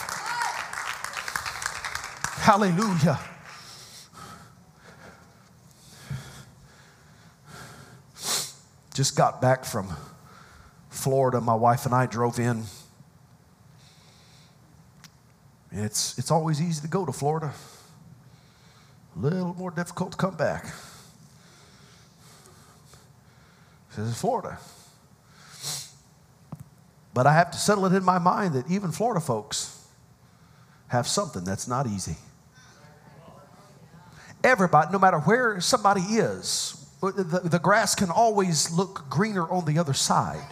Hallelujah. 2.42 3.20
Just 8.94 9.16
got 9.16 9.42
back 9.42 9.66
from 9.66 9.92
Florida. 10.90 11.42
My 11.42 11.56
wife 11.56 11.86
and 11.86 11.96
I 11.96 12.06
drove 12.06 12.38
in. 12.38 12.64
And 15.72 15.86
it's, 15.86 16.20
it's 16.20 16.30
always 16.30 16.62
easy 16.62 16.82
to 16.82 16.88
go 16.88 17.04
to 17.06 17.12
Florida, 17.12 17.52
a 19.16 19.20
little 19.20 19.56
more 19.56 19.72
difficult 19.72 20.12
to 20.12 20.18
come 20.18 20.36
back. 20.36 20.66
This 23.96 24.08
is 24.08 24.20
Florida. 24.20 24.60
But 27.14 27.28
I 27.28 27.34
have 27.34 27.52
to 27.52 27.58
settle 27.58 27.86
it 27.86 27.94
in 27.94 28.04
my 28.04 28.18
mind 28.18 28.56
that 28.56 28.70
even 28.70 28.92
Florida 28.92 29.22
folks 29.22 29.86
have 30.88 31.08
something 31.08 31.44
that's 31.44 31.68
not 31.68 31.88
easy. 31.88 32.18
Everybody, 34.44 34.92
no 34.92 35.00
matter 35.00 35.20
where 35.20 35.62
somebody 35.62 36.02
is, 36.02 36.84
the, 37.02 37.42
the 37.44 37.60
grass 37.60 37.96
can 37.96 38.10
always 38.10 38.72
look 38.72 39.10
greener 39.10 39.50
on 39.50 39.66
the 39.66 39.78
other 39.78 39.94
side 39.94 40.44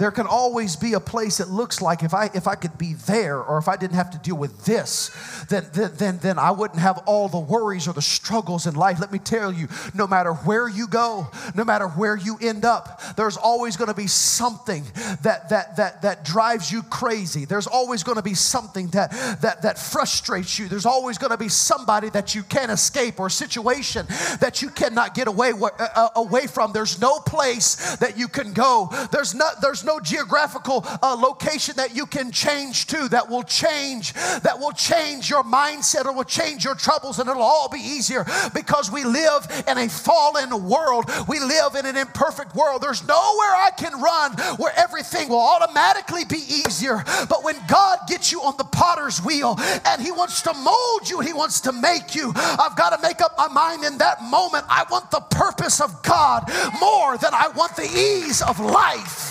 there 0.00 0.10
can 0.10 0.26
always 0.26 0.76
be 0.76 0.94
a 0.94 1.00
place 1.00 1.36
that 1.36 1.50
looks 1.50 1.82
like 1.82 2.02
if 2.02 2.14
I 2.14 2.30
if 2.32 2.48
I 2.48 2.54
could 2.54 2.78
be 2.78 2.94
there 2.94 3.38
or 3.38 3.58
if 3.58 3.68
I 3.68 3.76
didn't 3.76 3.96
have 3.96 4.08
to 4.12 4.18
deal 4.18 4.34
with 4.34 4.64
this, 4.64 5.10
then 5.50 5.66
then 5.74 5.90
then, 5.96 6.18
then 6.22 6.38
I 6.38 6.52
wouldn't 6.52 6.80
have 6.80 7.02
all 7.04 7.28
the 7.28 7.38
worries 7.38 7.86
or 7.86 7.92
the 7.92 8.00
struggles 8.00 8.66
in 8.66 8.74
life. 8.74 8.98
Let 8.98 9.12
me 9.12 9.18
tell 9.18 9.52
you, 9.52 9.68
no 9.94 10.06
matter 10.06 10.32
where 10.32 10.70
you 10.70 10.88
go, 10.88 11.28
no 11.54 11.66
matter 11.66 11.86
where 11.86 12.16
you 12.16 12.38
end 12.40 12.64
up, 12.64 13.02
there's 13.16 13.36
always 13.36 13.76
going 13.76 13.88
to 13.88 13.94
be 13.94 14.06
something 14.06 14.84
that 15.20 15.50
that 15.50 15.76
that 15.76 16.00
that 16.00 16.24
drives 16.24 16.72
you 16.72 16.82
crazy. 16.84 17.44
There's 17.44 17.66
always 17.66 18.02
going 18.02 18.16
to 18.16 18.22
be 18.22 18.34
something 18.34 18.86
that 18.88 19.10
that 19.42 19.60
that 19.60 19.78
frustrates 19.78 20.58
you. 20.58 20.68
There's 20.68 20.86
always 20.86 21.18
going 21.18 21.32
to 21.32 21.36
be 21.36 21.50
somebody 21.50 22.08
that 22.08 22.34
you 22.34 22.42
can't 22.42 22.72
escape 22.72 23.20
or 23.20 23.26
a 23.26 23.30
situation 23.30 24.06
that 24.40 24.62
you 24.62 24.70
cannot 24.70 25.14
get 25.14 25.28
away 25.28 25.52
uh, 25.52 25.68
uh, 25.78 26.08
away 26.16 26.46
from. 26.46 26.72
There's 26.72 26.98
no 26.98 27.18
place 27.18 27.96
that 27.96 28.16
you 28.16 28.28
can 28.28 28.54
go. 28.54 28.88
There's 29.12 29.34
not 29.34 29.60
there's 29.60 29.84
no 29.84 29.89
no 29.90 29.98
geographical 29.98 30.84
uh, 31.02 31.16
location 31.16 31.74
that 31.76 31.96
you 31.96 32.06
can 32.06 32.30
change 32.30 32.86
to 32.86 33.08
that 33.08 33.28
will 33.28 33.42
change, 33.42 34.12
that 34.12 34.56
will 34.56 34.70
change 34.70 35.28
your 35.28 35.42
mindset 35.42 36.04
or 36.04 36.12
will 36.12 36.22
change 36.22 36.64
your 36.64 36.76
troubles, 36.76 37.18
and 37.18 37.28
it'll 37.28 37.42
all 37.42 37.68
be 37.68 37.80
easier 37.80 38.24
because 38.54 38.88
we 38.92 39.02
live 39.02 39.64
in 39.66 39.78
a 39.78 39.88
fallen 39.88 40.68
world. 40.68 41.10
We 41.26 41.40
live 41.40 41.74
in 41.74 41.86
an 41.86 41.96
imperfect 41.96 42.54
world. 42.54 42.82
There's 42.82 43.02
nowhere 43.08 43.54
I 43.66 43.70
can 43.76 44.00
run 44.00 44.32
where 44.58 44.72
everything 44.76 45.28
will 45.28 45.40
automatically 45.40 46.24
be 46.24 46.38
easier. 46.38 47.02
But 47.28 47.42
when 47.42 47.56
God 47.66 47.98
gets 48.06 48.30
you 48.30 48.42
on 48.42 48.54
the 48.58 48.64
potter's 48.64 49.18
wheel 49.24 49.56
and 49.86 50.00
He 50.00 50.12
wants 50.12 50.42
to 50.42 50.54
mold 50.54 51.10
you, 51.10 51.18
He 51.18 51.32
wants 51.32 51.60
to 51.62 51.72
make 51.72 52.14
you, 52.14 52.32
I've 52.36 52.76
got 52.76 52.90
to 52.90 53.02
make 53.02 53.20
up 53.20 53.34
my 53.36 53.48
mind 53.48 53.82
in 53.82 53.98
that 53.98 54.22
moment. 54.22 54.66
I 54.68 54.84
want 54.88 55.10
the 55.10 55.24
purpose 55.30 55.80
of 55.80 56.00
God 56.04 56.48
more 56.80 57.18
than 57.18 57.34
I 57.34 57.48
want 57.56 57.74
the 57.74 57.90
ease 57.90 58.40
of 58.40 58.60
life. 58.60 59.29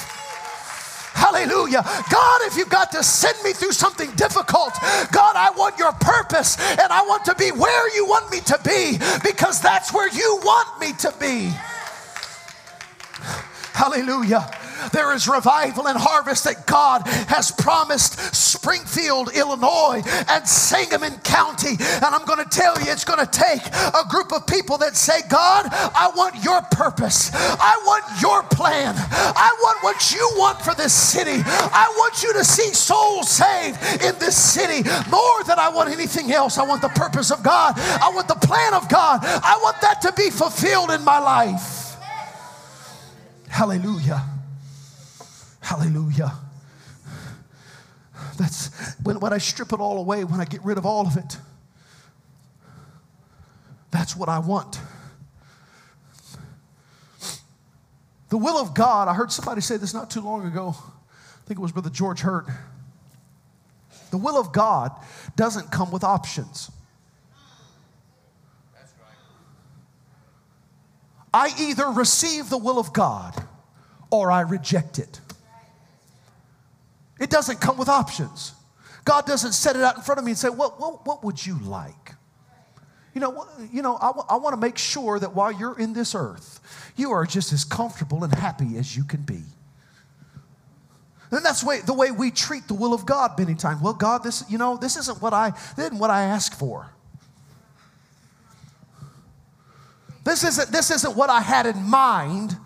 Hallelujah. 1.19 1.83
God, 2.09 2.41
if 2.43 2.55
you've 2.55 2.69
got 2.69 2.93
to 2.93 3.03
send 3.03 3.37
me 3.43 3.51
through 3.51 3.73
something 3.73 4.09
difficult, 4.11 4.73
God, 5.11 5.35
I 5.35 5.51
want 5.55 5.77
your 5.77 5.91
purpose 5.91 6.57
and 6.57 6.91
I 6.91 7.01
want 7.01 7.25
to 7.25 7.35
be 7.35 7.51
where 7.51 7.93
you 7.93 8.05
want 8.05 8.31
me 8.31 8.39
to 8.39 8.57
be 8.63 8.97
because 9.21 9.59
that's 9.59 9.93
where 9.93 10.09
you 10.09 10.39
want 10.43 10.79
me 10.79 10.93
to 10.93 11.13
be. 11.19 11.51
Hallelujah. 13.73 14.49
There 14.91 15.13
is 15.13 15.27
revival 15.27 15.87
and 15.87 15.97
harvest 15.97 16.43
that 16.45 16.65
God 16.65 17.07
has 17.27 17.51
promised 17.51 18.35
Springfield, 18.35 19.31
Illinois, 19.35 20.01
and 20.29 20.47
Sangamon 20.47 21.17
County. 21.19 21.75
And 21.79 22.05
I'm 22.05 22.25
going 22.25 22.43
to 22.43 22.49
tell 22.49 22.79
you, 22.79 22.91
it's 22.91 23.05
going 23.05 23.25
to 23.25 23.31
take 23.31 23.65
a 23.65 24.07
group 24.09 24.31
of 24.33 24.47
people 24.47 24.77
that 24.79 24.95
say, 24.95 25.21
God, 25.29 25.67
I 25.71 26.11
want 26.15 26.43
your 26.43 26.61
purpose. 26.71 27.31
I 27.33 27.81
want 27.85 28.03
your 28.21 28.43
plan. 28.43 28.95
I 28.97 29.55
want 29.61 29.83
what 29.83 30.11
you 30.11 30.27
want 30.35 30.61
for 30.61 30.73
this 30.75 30.93
city. 30.93 31.41
I 31.45 31.93
want 31.97 32.23
you 32.23 32.33
to 32.33 32.43
see 32.43 32.73
souls 32.73 33.29
saved 33.29 33.77
in 34.03 34.17
this 34.19 34.37
city 34.37 34.87
more 35.09 35.43
than 35.45 35.59
I 35.59 35.69
want 35.73 35.89
anything 35.89 36.31
else. 36.31 36.57
I 36.57 36.63
want 36.63 36.81
the 36.81 36.89
purpose 36.89 37.31
of 37.31 37.43
God. 37.43 37.73
I 37.77 38.11
want 38.13 38.27
the 38.27 38.35
plan 38.35 38.73
of 38.73 38.89
God. 38.89 39.19
I 39.23 39.59
want 39.61 39.81
that 39.81 40.01
to 40.01 40.13
be 40.13 40.29
fulfilled 40.29 40.91
in 40.91 41.03
my 41.03 41.19
life. 41.19 41.95
Hallelujah. 43.47 44.23
Hallelujah. 45.69 46.33
That's 48.39 48.95
when, 49.03 49.19
when 49.19 49.31
I 49.31 49.37
strip 49.37 49.71
it 49.71 49.79
all 49.79 49.99
away, 49.99 50.23
when 50.23 50.39
I 50.39 50.45
get 50.45 50.65
rid 50.65 50.79
of 50.79 50.85
all 50.87 51.05
of 51.05 51.15
it. 51.15 51.37
That's 53.91 54.15
what 54.15 54.29
I 54.29 54.39
want. 54.39 54.79
The 58.29 58.37
will 58.37 58.57
of 58.57 58.73
God, 58.73 59.07
I 59.07 59.13
heard 59.13 59.31
somebody 59.31 59.61
say 59.61 59.77
this 59.77 59.93
not 59.93 60.09
too 60.09 60.21
long 60.21 60.43
ago. 60.47 60.75
I 60.75 61.45
think 61.45 61.59
it 61.59 61.61
was 61.61 61.71
Brother 61.71 61.91
George 61.91 62.21
Hurt. 62.21 62.47
The 64.09 64.17
will 64.17 64.39
of 64.39 64.51
God 64.51 64.91
doesn't 65.35 65.69
come 65.69 65.91
with 65.91 66.03
options. 66.03 66.71
I 71.31 71.53
either 71.59 71.89
receive 71.89 72.49
the 72.49 72.57
will 72.57 72.79
of 72.79 72.91
God 72.91 73.35
or 74.09 74.31
I 74.31 74.41
reject 74.41 74.97
it. 74.97 75.19
It 77.19 77.29
doesn't 77.29 77.59
come 77.59 77.77
with 77.77 77.89
options. 77.89 78.53
God 79.05 79.25
doesn't 79.25 79.53
set 79.53 79.75
it 79.75 79.81
out 79.81 79.97
in 79.97 80.01
front 80.03 80.19
of 80.19 80.25
me 80.25 80.31
and 80.31 80.37
say, 80.37 80.49
What, 80.49 80.79
what, 80.79 81.05
what 81.05 81.23
would 81.23 81.45
you 81.45 81.57
like? 81.59 82.13
You 83.13 83.21
know, 83.21 83.47
you 83.71 83.81
know 83.81 83.97
I, 83.97 84.07
w- 84.07 84.25
I 84.29 84.37
want 84.37 84.53
to 84.53 84.59
make 84.59 84.77
sure 84.77 85.19
that 85.19 85.35
while 85.35 85.51
you're 85.51 85.77
in 85.77 85.93
this 85.93 86.15
earth, 86.15 86.59
you 86.95 87.11
are 87.11 87.25
just 87.25 87.51
as 87.51 87.65
comfortable 87.65 88.23
and 88.23 88.33
happy 88.33 88.77
as 88.77 88.95
you 88.95 89.03
can 89.03 89.21
be. 89.21 89.41
And 91.31 91.45
that's 91.45 91.63
way, 91.63 91.81
the 91.81 91.93
way 91.93 92.11
we 92.11 92.31
treat 92.31 92.67
the 92.67 92.73
will 92.73 92.93
of 92.93 93.05
God 93.05 93.37
many 93.37 93.53
times. 93.53 93.81
Well, 93.81 93.93
God, 93.93 94.23
this, 94.23 94.43
you 94.49 94.57
know, 94.57 94.77
this 94.77 94.97
isn't 94.97 95.21
what 95.21 95.33
I, 95.33 95.53
isn't 95.77 95.99
what 95.99 96.09
I 96.09 96.23
asked 96.23 96.57
for. 96.57 96.91
This 100.23 100.43
isn't, 100.43 100.71
this 100.71 100.91
isn't 100.91 101.15
what 101.15 101.29
I 101.29 101.41
had 101.41 101.65
in 101.65 101.83
mind 101.83 102.57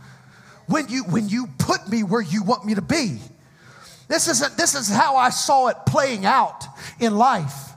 when 0.67 0.87
you, 0.87 1.03
when 1.03 1.29
you 1.29 1.47
put 1.57 1.87
me 1.89 2.03
where 2.03 2.21
you 2.21 2.43
want 2.43 2.65
me 2.65 2.75
to 2.75 2.81
be. 2.81 3.19
This, 4.07 4.27
isn't, 4.27 4.57
this 4.57 4.75
is 4.75 4.89
how 4.89 5.15
I 5.15 5.29
saw 5.29 5.67
it 5.67 5.77
playing 5.85 6.25
out 6.25 6.65
in 6.99 7.15
life. 7.17 7.71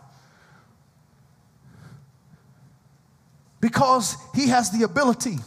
Because 3.61 4.17
he 4.35 4.49
has 4.49 4.71
the 4.71 4.85
ability 4.85 5.39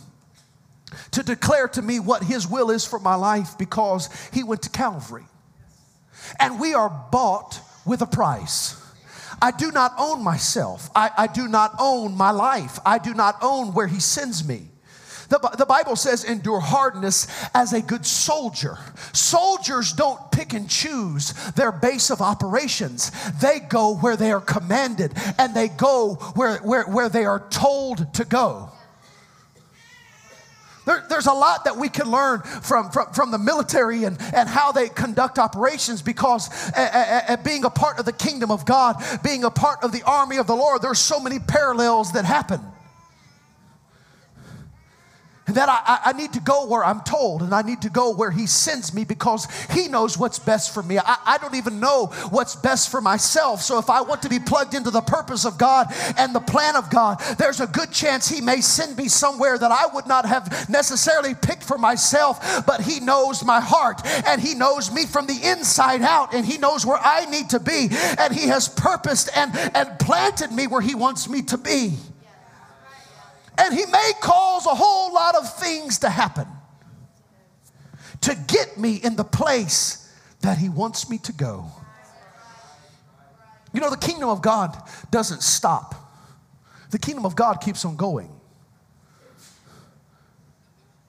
to 1.11 1.23
declare 1.23 1.67
to 1.69 1.81
me 1.81 1.99
what 1.99 2.23
his 2.23 2.47
will 2.47 2.71
is 2.71 2.85
for 2.85 2.99
my 2.99 3.15
life 3.15 3.57
because 3.57 4.09
he 4.33 4.43
went 4.43 4.63
to 4.63 4.69
Calvary. 4.69 5.25
And 6.39 6.59
we 6.59 6.73
are 6.73 6.89
bought 7.11 7.59
with 7.85 8.01
a 8.01 8.07
price. 8.07 8.75
I 9.41 9.51
do 9.51 9.71
not 9.71 9.93
own 9.97 10.23
myself. 10.23 10.89
I, 10.95 11.11
I 11.17 11.27
do 11.27 11.47
not 11.47 11.75
own 11.79 12.15
my 12.15 12.31
life. 12.31 12.79
I 12.85 12.97
do 12.97 13.13
not 13.13 13.37
own 13.41 13.73
where 13.73 13.87
he 13.87 13.99
sends 13.99 14.45
me. 14.47 14.68
The, 15.29 15.37
the 15.57 15.65
Bible 15.65 15.95
says, 15.95 16.23
endure 16.23 16.59
hardness 16.59 17.27
as 17.53 17.71
a 17.73 17.81
good 17.81 18.05
soldier. 18.05 18.77
Soldiers 19.13 19.93
don't 19.93 20.31
pick 20.31 20.53
and 20.53 20.67
choose 20.67 21.33
their 21.51 21.71
base 21.71 22.09
of 22.09 22.21
operations, 22.21 23.11
they 23.39 23.59
go 23.59 23.95
where 23.95 24.17
they 24.17 24.31
are 24.31 24.41
commanded 24.41 25.13
and 25.37 25.55
they 25.55 25.67
go 25.67 26.15
where, 26.35 26.57
where, 26.57 26.83
where 26.83 27.09
they 27.09 27.25
are 27.25 27.47
told 27.49 28.13
to 28.15 28.25
go. 28.25 28.71
There, 30.85 31.05
there's 31.07 31.27
a 31.27 31.33
lot 31.33 31.65
that 31.65 31.77
we 31.77 31.87
can 31.89 32.09
learn 32.09 32.41
from, 32.41 32.89
from, 32.89 33.13
from 33.13 33.29
the 33.29 33.37
military 33.37 34.05
and, 34.05 34.17
and 34.33 34.49
how 34.49 34.71
they 34.71 34.89
conduct 34.89 35.37
operations 35.37 36.01
because 36.01 36.49
a, 36.75 36.81
a, 36.81 37.33
a 37.33 37.37
being 37.37 37.63
a 37.65 37.69
part 37.69 37.99
of 37.99 38.05
the 38.05 38.13
kingdom 38.13 38.49
of 38.49 38.65
God, 38.65 38.95
being 39.23 39.43
a 39.43 39.51
part 39.51 39.83
of 39.83 39.91
the 39.91 40.01
army 40.01 40.37
of 40.37 40.47
the 40.47 40.55
Lord, 40.55 40.81
there's 40.81 40.97
so 40.97 41.19
many 41.19 41.37
parallels 41.37 42.13
that 42.13 42.25
happen 42.25 42.61
that 45.53 45.69
I, 45.69 46.09
I, 46.09 46.13
need 46.13 46.33
to 46.33 46.39
go 46.39 46.65
where 46.65 46.83
I'm 46.83 47.01
told 47.01 47.41
and 47.41 47.53
I 47.53 47.61
need 47.61 47.81
to 47.83 47.89
go 47.89 48.11
where 48.11 48.31
He 48.31 48.47
sends 48.47 48.93
me 48.93 49.03
because 49.03 49.47
He 49.71 49.87
knows 49.87 50.17
what's 50.17 50.39
best 50.39 50.73
for 50.73 50.83
me. 50.83 50.97
I, 50.97 51.17
I 51.25 51.37
don't 51.37 51.55
even 51.55 51.79
know 51.79 52.07
what's 52.29 52.55
best 52.55 52.89
for 52.89 53.01
myself. 53.01 53.61
So 53.61 53.77
if 53.79 53.89
I 53.89 54.01
want 54.01 54.21
to 54.23 54.29
be 54.29 54.39
plugged 54.39 54.73
into 54.73 54.91
the 54.91 55.01
purpose 55.01 55.45
of 55.45 55.57
God 55.57 55.87
and 56.17 56.33
the 56.33 56.39
plan 56.39 56.75
of 56.75 56.89
God, 56.89 57.19
there's 57.37 57.59
a 57.59 57.67
good 57.67 57.91
chance 57.91 58.27
He 58.27 58.41
may 58.41 58.61
send 58.61 58.97
me 58.97 59.07
somewhere 59.07 59.57
that 59.57 59.71
I 59.71 59.87
would 59.93 60.07
not 60.07 60.25
have 60.25 60.69
necessarily 60.69 61.35
picked 61.35 61.63
for 61.63 61.77
myself, 61.77 62.65
but 62.65 62.81
He 62.81 62.99
knows 62.99 63.43
my 63.43 63.59
heart 63.59 64.01
and 64.25 64.41
He 64.41 64.55
knows 64.55 64.91
me 64.91 65.05
from 65.05 65.27
the 65.27 65.39
inside 65.43 66.01
out 66.01 66.33
and 66.33 66.45
He 66.45 66.57
knows 66.57 66.85
where 66.85 66.99
I 67.01 67.25
need 67.25 67.49
to 67.51 67.59
be 67.59 67.89
and 68.17 68.33
He 68.33 68.47
has 68.47 68.67
purposed 68.67 69.29
and, 69.35 69.55
and 69.75 69.99
planted 69.99 70.51
me 70.51 70.67
where 70.67 70.81
He 70.81 70.95
wants 70.95 71.29
me 71.29 71.41
to 71.43 71.57
be. 71.57 71.97
And 73.59 73.73
he 73.73 73.85
may 73.85 74.11
cause 74.21 74.65
a 74.65 74.73
whole 74.73 75.13
lot 75.13 75.35
of 75.35 75.53
things 75.59 75.99
to 75.99 76.09
happen 76.09 76.47
to 78.21 78.35
get 78.47 78.77
me 78.77 78.95
in 78.95 79.17
the 79.17 79.23
place 79.23 80.13
that 80.41 80.57
he 80.57 80.69
wants 80.69 81.09
me 81.09 81.17
to 81.19 81.33
go. 81.33 81.65
You 83.73 83.81
know, 83.81 83.89
the 83.89 83.97
kingdom 83.97 84.29
of 84.29 84.41
God 84.41 84.77
doesn't 85.11 85.43
stop, 85.43 85.93
the 86.89 86.97
kingdom 86.97 87.25
of 87.25 87.35
God 87.35 87.55
keeps 87.55 87.83
on 87.83 87.97
going. 87.97 88.29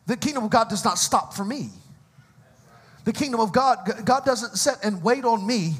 The 0.06 0.16
kingdom 0.16 0.42
of 0.42 0.50
God 0.50 0.68
does 0.68 0.84
not 0.84 0.98
stop 0.98 1.34
for 1.34 1.44
me. 1.44 1.70
The 3.04 3.12
kingdom 3.12 3.38
of 3.38 3.52
God, 3.52 3.78
God 4.04 4.24
doesn't 4.24 4.56
sit 4.56 4.74
and 4.82 5.04
wait 5.04 5.24
on 5.24 5.46
me. 5.46 5.74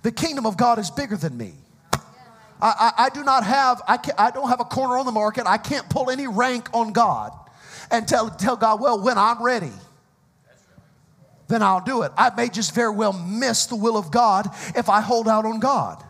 The 0.00 0.12
kingdom 0.12 0.46
of 0.46 0.56
God 0.56 0.78
is 0.78 0.90
bigger 0.90 1.16
than 1.16 1.36
me. 1.36 1.52
I, 2.60 2.92
I, 2.96 3.04
I 3.04 3.08
do 3.10 3.24
not 3.24 3.44
have, 3.44 3.82
I, 3.86 3.96
can, 3.96 4.14
I 4.18 4.30
don't 4.30 4.48
have 4.48 4.60
a 4.60 4.64
corner 4.64 4.96
on 4.98 5.06
the 5.06 5.12
market. 5.12 5.46
I 5.46 5.58
can't 5.58 5.88
pull 5.88 6.10
any 6.10 6.26
rank 6.26 6.68
on 6.72 6.92
God 6.92 7.32
and 7.90 8.06
tell, 8.08 8.30
tell 8.30 8.56
God, 8.56 8.80
well, 8.80 9.00
when 9.00 9.18
I'm 9.18 9.42
ready. 9.42 9.72
then 11.48 11.62
I'll 11.62 11.84
do 11.84 12.02
it. 12.02 12.12
I 12.16 12.34
may 12.34 12.48
just 12.48 12.74
very 12.74 12.94
well 12.94 13.12
miss 13.12 13.66
the 13.66 13.76
will 13.76 13.96
of 13.96 14.10
God 14.10 14.48
if 14.74 14.88
I 14.88 15.00
hold 15.00 15.28
out 15.28 15.44
on 15.44 15.60
God. 15.60 16.02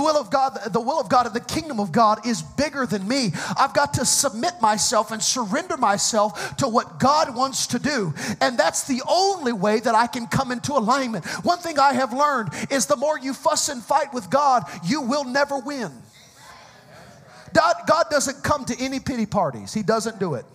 The 0.00 0.04
will 0.04 0.16
of 0.16 0.30
God, 0.30 0.58
the 0.72 0.80
will 0.80 0.98
of 0.98 1.10
God 1.10 1.26
and 1.26 1.34
the 1.34 1.40
kingdom 1.40 1.78
of 1.78 1.92
God 1.92 2.26
is 2.26 2.40
bigger 2.40 2.86
than 2.86 3.06
me. 3.06 3.34
I've 3.58 3.74
got 3.74 3.92
to 3.94 4.06
submit 4.06 4.54
myself 4.62 5.10
and 5.10 5.22
surrender 5.22 5.76
myself 5.76 6.56
to 6.56 6.68
what 6.68 6.98
God 6.98 7.36
wants 7.36 7.66
to 7.66 7.78
do. 7.78 8.14
And 8.40 8.56
that's 8.56 8.86
the 8.86 9.02
only 9.06 9.52
way 9.52 9.78
that 9.78 9.94
I 9.94 10.06
can 10.06 10.26
come 10.26 10.52
into 10.52 10.72
alignment. 10.72 11.26
One 11.44 11.58
thing 11.58 11.78
I 11.78 11.92
have 11.92 12.14
learned 12.14 12.48
is 12.70 12.86
the 12.86 12.96
more 12.96 13.18
you 13.18 13.34
fuss 13.34 13.68
and 13.68 13.82
fight 13.82 14.14
with 14.14 14.30
God, 14.30 14.64
you 14.86 15.02
will 15.02 15.24
never 15.24 15.58
win. 15.58 15.92
God, 17.52 18.06
doesn't 18.10 18.42
come 18.42 18.64
to 18.64 18.82
any 18.82 19.00
pity 19.00 19.26
parties. 19.26 19.74
He 19.74 19.82
doesn't 19.82 20.18
do 20.18 20.32
it. 20.32 20.46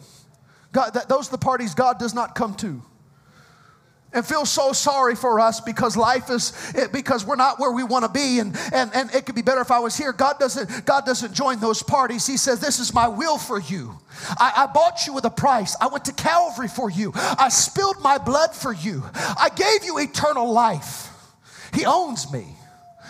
God, 0.71 0.89
those 1.07 1.27
are 1.27 1.31
the 1.31 1.37
parties 1.37 1.75
God 1.75 1.99
does 1.99 2.15
not 2.15 2.33
come 2.33 2.55
to 2.55 2.81
and 4.15 4.25
feel 4.25 4.45
so 4.45 4.73
sorry 4.73 5.13
for 5.13 5.39
us 5.39 5.59
because 5.59 5.95
life 5.95 6.29
is 6.29 6.73
because 6.91 7.25
we're 7.25 7.35
not 7.35 7.59
where 7.59 7.71
we 7.71 7.83
want 7.83 8.05
to 8.05 8.11
be. 8.11 8.39
And, 8.39 8.57
and 8.73 8.89
and 8.95 9.13
it 9.13 9.25
could 9.25 9.35
be 9.35 9.41
better 9.41 9.61
if 9.61 9.69
i 9.69 9.79
was 9.79 9.95
here. 9.95 10.13
God 10.13 10.39
doesn't 10.39 10.85
god 10.85 11.05
doesn't 11.05 11.33
join 11.33 11.59
those 11.59 11.83
parties. 11.83 12.25
He 12.25 12.37
says 12.37 12.59
this 12.59 12.79
is 12.79 12.93
my 12.93 13.07
will 13.07 13.37
for 13.37 13.59
you. 13.59 13.99
I, 14.39 14.53
I 14.63 14.65
bought 14.67 15.05
you 15.05 15.13
with 15.13 15.25
a 15.25 15.29
price. 15.29 15.75
I 15.79 15.87
went 15.87 16.05
to 16.05 16.13
calvary 16.13 16.69
for 16.69 16.89
you. 16.89 17.11
I 17.15 17.49
spilled 17.49 18.01
my 18.01 18.17
blood 18.17 18.55
for 18.55 18.73
you. 18.73 19.03
I 19.13 19.49
gave 19.53 19.83
you 19.85 19.99
eternal 19.99 20.51
life. 20.51 21.09
He 21.73 21.85
owns 21.85 22.31
me 22.31 22.55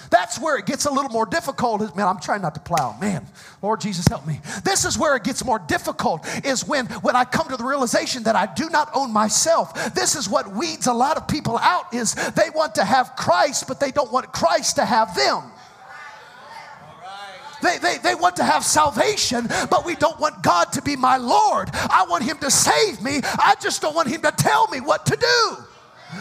that's 0.10 0.40
where 0.40 0.58
it 0.58 0.66
gets 0.66 0.86
a 0.86 0.92
little 0.92 1.12
more 1.12 1.26
difficult. 1.26 1.96
Man, 1.96 2.08
I'm 2.08 2.20
trying 2.20 2.42
not 2.42 2.56
to 2.56 2.62
plow. 2.62 2.96
Man, 3.00 3.26
Lord 3.62 3.82
Jesus, 3.82 4.08
help 4.08 4.26
me. 4.26 4.40
This 4.64 4.86
is 4.86 4.98
where 4.98 5.16
it 5.16 5.24
gets 5.24 5.44
more 5.44 5.60
difficult 5.60 6.26
is 6.46 6.68
when, 6.68 6.86
when 6.88 7.16
I 7.16 7.26
come 7.26 7.48
to 7.50 7.58
the 7.58 7.64
realization 7.64 8.24
that 8.24 8.36
I 8.36 8.48
do 8.54 8.70
not 8.70 8.90
own 8.94 9.12
myself. 9.12 9.94
This 9.94 10.16
is 10.16 10.30
what 10.30 10.54
weeds 10.56 10.88
a 10.88 10.94
lot 10.94 11.18
of 11.18 11.28
people 11.28 11.58
out 11.58 11.94
is 11.94 12.14
they 12.14 12.50
want 12.54 12.76
to 12.76 12.84
have 12.84 13.16
Christ, 13.16 13.68
but 13.68 13.80
they 13.80 13.92
don't 13.92 14.12
want 14.12 14.32
Christ 14.32 14.76
to 14.78 14.86
have 14.86 15.16
them. 15.16 15.52
They, 17.62 17.78
they, 17.80 17.98
they 17.98 18.16
want 18.16 18.36
to 18.36 18.44
have 18.44 18.64
salvation, 18.64 19.48
but 19.70 19.86
we 19.86 19.96
don't 19.96 20.20
want 20.20 20.44
God 20.44 20.72
to 20.74 20.82
be 20.82 20.96
my 20.96 21.18
Lord. 21.18 21.70
I 21.74 22.06
want 22.08 22.24
Him 22.24 22.38
to 22.40 22.52
save 22.52 23.02
me. 23.02 23.22
I 23.24 23.56
just 23.60 23.82
don't 23.82 23.96
want 23.96 24.08
Him 24.08 24.22
to 24.22 24.32
tell 24.32 24.68
me 24.68 24.82
what 24.82 25.06
to 25.08 25.16
do. 25.16 25.66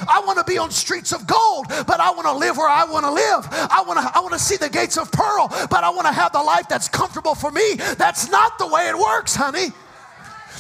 I 0.09 0.23
want 0.27 0.39
to 0.39 0.45
be 0.45 0.59
on 0.59 0.71
streets 0.71 1.13
of 1.13 1.27
gold, 1.27 1.67
but 1.69 2.01
I 2.01 2.11
want 2.11 2.27
to 2.27 2.33
live 2.33 2.57
where 2.57 2.69
I 2.69 2.85
want 2.85 3.05
to 3.05 3.13
live. 3.13 3.47
I 3.71 3.83
want 3.87 4.01
to 4.01 4.11
I 4.15 4.21
want 4.21 4.33
to 4.33 4.39
see 4.39 4.57
the 4.57 4.69
gates 4.69 4.97
of 4.97 5.11
pearl, 5.13 5.49
but 5.71 5.85
I 5.85 5.91
want 5.91 6.07
to 6.07 6.13
have 6.13 6.33
the 6.33 6.43
life 6.43 6.69
that's 6.69 6.89
comfortable 6.89 7.35
for 7.35 7.51
me. 7.51 7.75
That's 7.97 8.31
not 8.31 8.59
the 8.59 8.67
way 8.67 8.89
it 8.89 8.99
works, 8.99 9.35
honey. 9.35 9.73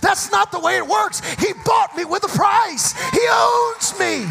That's 0.01 0.31
not 0.31 0.53
the 0.53 0.61
way 0.61 0.77
it 0.77 0.87
works. 0.87 1.21
He 1.37 1.53
bought 1.65 1.97
me 1.97 2.05
with 2.05 2.25
a 2.25 2.29
price. 2.29 2.93
He 3.11 3.27
owns 3.31 3.99
me. 3.99 4.27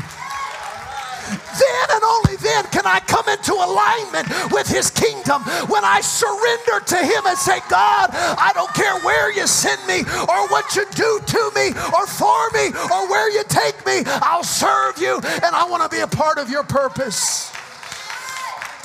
Then 1.29 1.85
and 1.91 2.03
only 2.03 2.35
then 2.37 2.65
can 2.71 2.85
I 2.85 2.99
come 3.01 3.27
into 3.29 3.53
alignment 3.53 4.27
with 4.51 4.67
His 4.67 4.89
kingdom 4.89 5.43
when 5.69 5.83
I 5.85 6.01
surrender 6.01 6.83
to 6.85 6.97
Him 6.97 7.25
and 7.25 7.37
say, 7.37 7.59
God, 7.69 8.09
I 8.13 8.51
don't 8.53 8.73
care 8.73 8.99
where 9.01 9.31
you 9.31 9.47
send 9.47 9.79
me 9.87 10.01
or 10.01 10.47
what 10.49 10.75
you 10.75 10.85
do 10.91 11.19
to 11.25 11.51
me 11.55 11.69
or 11.95 12.05
for 12.07 12.49
me 12.51 12.69
or 12.91 13.09
where 13.09 13.29
you 13.31 13.43
take 13.47 13.85
me, 13.85 14.03
I'll 14.05 14.43
serve 14.43 14.97
you 14.97 15.15
and 15.15 15.55
I 15.55 15.67
want 15.69 15.83
to 15.83 15.89
be 15.95 16.01
a 16.01 16.07
part 16.07 16.37
of 16.37 16.49
your 16.49 16.63
purpose. 16.63 17.51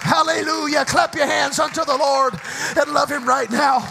Hallelujah. 0.00 0.84
Clap 0.84 1.14
your 1.14 1.26
hands 1.26 1.58
unto 1.58 1.84
the 1.84 1.96
Lord 1.96 2.34
and 2.76 2.92
love 2.92 3.10
Him 3.10 3.26
right 3.26 3.50
now. 3.50 3.86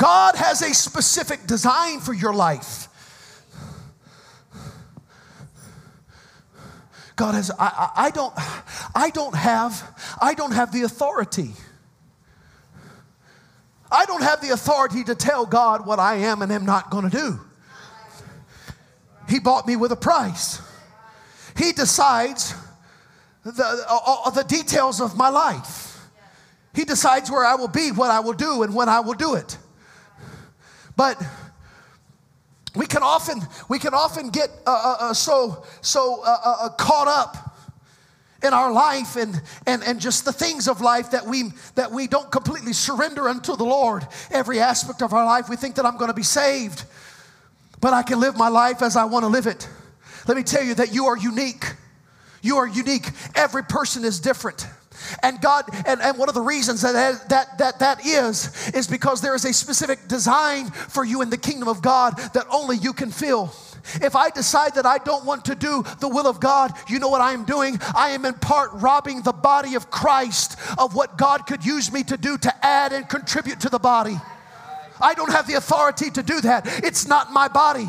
God 0.00 0.34
has 0.34 0.62
a 0.62 0.72
specific 0.72 1.46
design 1.46 2.00
for 2.00 2.14
your 2.14 2.32
life. 2.32 2.88
God 7.16 7.34
has, 7.34 7.50
I, 7.50 7.90
I, 7.94 8.06
I, 8.06 8.10
don't, 8.10 8.32
I 8.94 9.10
don't 9.10 9.34
have, 9.34 10.16
I 10.18 10.32
don't 10.32 10.52
have 10.52 10.72
the 10.72 10.84
authority. 10.84 11.50
I 13.92 14.06
don't 14.06 14.22
have 14.22 14.40
the 14.40 14.54
authority 14.54 15.04
to 15.04 15.14
tell 15.14 15.44
God 15.44 15.84
what 15.84 15.98
I 15.98 16.14
am 16.14 16.40
and 16.40 16.50
am 16.50 16.64
not 16.64 16.88
going 16.88 17.10
to 17.10 17.14
do. 17.14 17.40
He 19.28 19.38
bought 19.38 19.66
me 19.66 19.76
with 19.76 19.92
a 19.92 19.96
price. 19.96 20.62
He 21.58 21.72
decides 21.72 22.54
the, 23.44 23.84
all, 23.86 24.30
the 24.30 24.44
details 24.44 25.02
of 25.02 25.14
my 25.14 25.28
life. 25.28 25.98
He 26.74 26.86
decides 26.86 27.30
where 27.30 27.44
I 27.44 27.56
will 27.56 27.68
be, 27.68 27.92
what 27.92 28.10
I 28.10 28.20
will 28.20 28.32
do, 28.32 28.62
and 28.62 28.74
when 28.74 28.88
I 28.88 29.00
will 29.00 29.12
do 29.12 29.34
it. 29.34 29.58
But 31.00 31.18
we 32.76 32.84
can 32.84 33.02
often 33.02 33.40
we 33.70 33.78
can 33.78 33.94
often 33.94 34.28
get 34.28 34.50
uh, 34.66 34.70
uh, 34.70 34.96
uh 35.00 35.14
so 35.14 35.64
so 35.80 36.22
uh, 36.22 36.36
uh, 36.44 36.56
uh, 36.60 36.68
caught 36.68 37.08
up 37.08 37.56
in 38.42 38.52
our 38.52 38.70
life 38.70 39.16
and, 39.16 39.40
and, 39.66 39.82
and 39.82 39.98
just 39.98 40.26
the 40.26 40.32
things 40.32 40.68
of 40.68 40.82
life 40.82 41.12
that 41.12 41.24
we 41.24 41.52
that 41.74 41.90
we 41.90 42.06
don't 42.06 42.30
completely 42.30 42.74
surrender 42.74 43.30
unto 43.30 43.56
the 43.56 43.64
Lord. 43.64 44.06
Every 44.30 44.60
aspect 44.60 45.00
of 45.00 45.14
our 45.14 45.24
life 45.24 45.48
we 45.48 45.56
think 45.56 45.76
that 45.76 45.86
I'm 45.86 45.96
going 45.96 46.10
to 46.10 46.14
be 46.14 46.22
saved 46.22 46.84
but 47.80 47.94
I 47.94 48.02
can 48.02 48.20
live 48.20 48.36
my 48.36 48.48
life 48.48 48.82
as 48.82 48.94
I 48.94 49.06
want 49.06 49.22
to 49.22 49.28
live 49.28 49.46
it. 49.46 49.66
Let 50.28 50.36
me 50.36 50.42
tell 50.42 50.62
you 50.62 50.74
that 50.74 50.92
you 50.92 51.06
are 51.06 51.16
unique. 51.16 51.64
You 52.42 52.58
are 52.58 52.68
unique. 52.68 53.08
Every 53.34 53.64
person 53.64 54.04
is 54.04 54.20
different 54.20 54.66
and 55.22 55.40
God, 55.40 55.64
and, 55.86 56.00
and 56.00 56.18
one 56.18 56.28
of 56.28 56.34
the 56.34 56.40
reasons 56.40 56.82
that, 56.82 57.28
that 57.28 57.58
that 57.58 57.78
that 57.78 58.06
is, 58.06 58.70
is 58.70 58.86
because 58.86 59.20
there 59.20 59.34
is 59.34 59.44
a 59.44 59.52
specific 59.52 60.08
design 60.08 60.70
for 60.70 61.04
you 61.04 61.22
in 61.22 61.30
the 61.30 61.36
kingdom 61.36 61.68
of 61.68 61.82
God 61.82 62.16
that 62.34 62.46
only 62.50 62.76
you 62.76 62.92
can 62.92 63.10
fill. 63.10 63.52
If 63.94 64.14
I 64.14 64.30
decide 64.30 64.74
that 64.74 64.86
I 64.86 64.98
don't 64.98 65.24
want 65.24 65.46
to 65.46 65.54
do 65.54 65.82
the 66.00 66.08
will 66.08 66.26
of 66.26 66.40
God, 66.40 66.72
you 66.88 66.98
know 66.98 67.08
what 67.08 67.20
I 67.20 67.32
am 67.32 67.44
doing? 67.44 67.78
I 67.94 68.10
am 68.10 68.24
in 68.24 68.34
part 68.34 68.70
robbing 68.74 69.22
the 69.22 69.32
body 69.32 69.74
of 69.74 69.90
Christ 69.90 70.56
of 70.78 70.94
what 70.94 71.16
God 71.16 71.46
could 71.46 71.64
use 71.64 71.92
me 71.92 72.02
to 72.04 72.16
do 72.16 72.36
to 72.38 72.66
add 72.66 72.92
and 72.92 73.08
contribute 73.08 73.60
to 73.60 73.68
the 73.68 73.78
body. 73.78 74.16
I 75.00 75.14
don't 75.14 75.32
have 75.32 75.46
the 75.46 75.54
authority 75.54 76.10
to 76.10 76.22
do 76.22 76.40
that. 76.42 76.66
It's 76.84 77.06
not 77.08 77.32
my 77.32 77.48
body. 77.48 77.88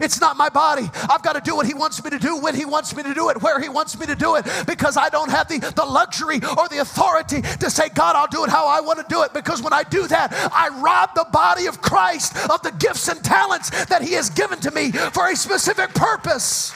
It's 0.00 0.20
not 0.20 0.36
my 0.36 0.48
body. 0.48 0.90
I've 1.08 1.22
got 1.22 1.34
to 1.34 1.40
do 1.40 1.56
what 1.56 1.66
He 1.66 1.74
wants 1.74 2.02
me 2.02 2.10
to 2.10 2.18
do 2.18 2.38
when 2.38 2.54
He 2.54 2.64
wants 2.64 2.94
me 2.94 3.02
to 3.02 3.14
do 3.14 3.30
it, 3.30 3.40
where 3.42 3.60
He 3.60 3.68
wants 3.68 3.98
me 3.98 4.06
to 4.06 4.14
do 4.14 4.36
it, 4.36 4.46
because 4.66 4.96
I 4.96 5.08
don't 5.08 5.30
have 5.30 5.48
the, 5.48 5.58
the 5.58 5.84
luxury 5.84 6.40
or 6.58 6.68
the 6.68 6.78
authority 6.80 7.42
to 7.42 7.70
say, 7.70 7.88
God, 7.88 8.16
I'll 8.16 8.26
do 8.26 8.44
it 8.44 8.50
how 8.50 8.66
I 8.66 8.80
want 8.80 8.98
to 8.98 9.06
do 9.08 9.22
it. 9.22 9.32
Because 9.32 9.62
when 9.62 9.72
I 9.72 9.82
do 9.82 10.06
that, 10.08 10.32
I 10.52 10.68
rob 10.80 11.10
the 11.14 11.26
body 11.32 11.66
of 11.66 11.80
Christ 11.80 12.36
of 12.50 12.62
the 12.62 12.72
gifts 12.72 13.08
and 13.08 13.22
talents 13.22 13.70
that 13.86 14.02
He 14.02 14.12
has 14.14 14.30
given 14.30 14.58
to 14.60 14.70
me 14.70 14.92
for 14.92 15.30
a 15.30 15.36
specific 15.36 15.94
purpose. 15.94 16.72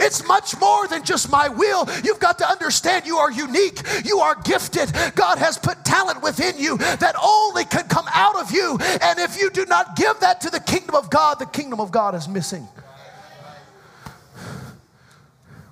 It's 0.00 0.26
much 0.26 0.58
more 0.58 0.86
than 0.88 1.04
just 1.04 1.30
my 1.30 1.48
will. 1.48 1.88
You've 2.04 2.20
got 2.20 2.38
to 2.38 2.48
understand 2.48 3.06
you 3.06 3.16
are 3.16 3.30
unique, 3.30 3.80
you 4.04 4.18
are 4.18 4.34
gifted. 4.42 4.92
God 5.14 5.38
has 5.38 5.58
put 5.58 5.84
talent 5.84 6.22
within 6.22 6.58
you 6.58 6.78
that 6.78 7.14
only 7.22 7.64
can 7.64 7.86
come 7.88 8.06
out 8.12 8.36
of 8.36 8.50
you. 8.50 8.78
And 9.02 9.18
if 9.18 9.38
you 9.38 9.50
do 9.50 9.64
not 9.66 9.96
give 9.96 10.20
that 10.20 10.40
to 10.42 10.50
the 10.50 10.60
kingdom 10.60 10.94
of 10.94 11.10
God, 11.10 11.38
the 11.38 11.46
kingdom 11.46 11.80
of 11.80 11.90
God 11.90 12.14
is 12.14 12.28
missing. 12.28 12.66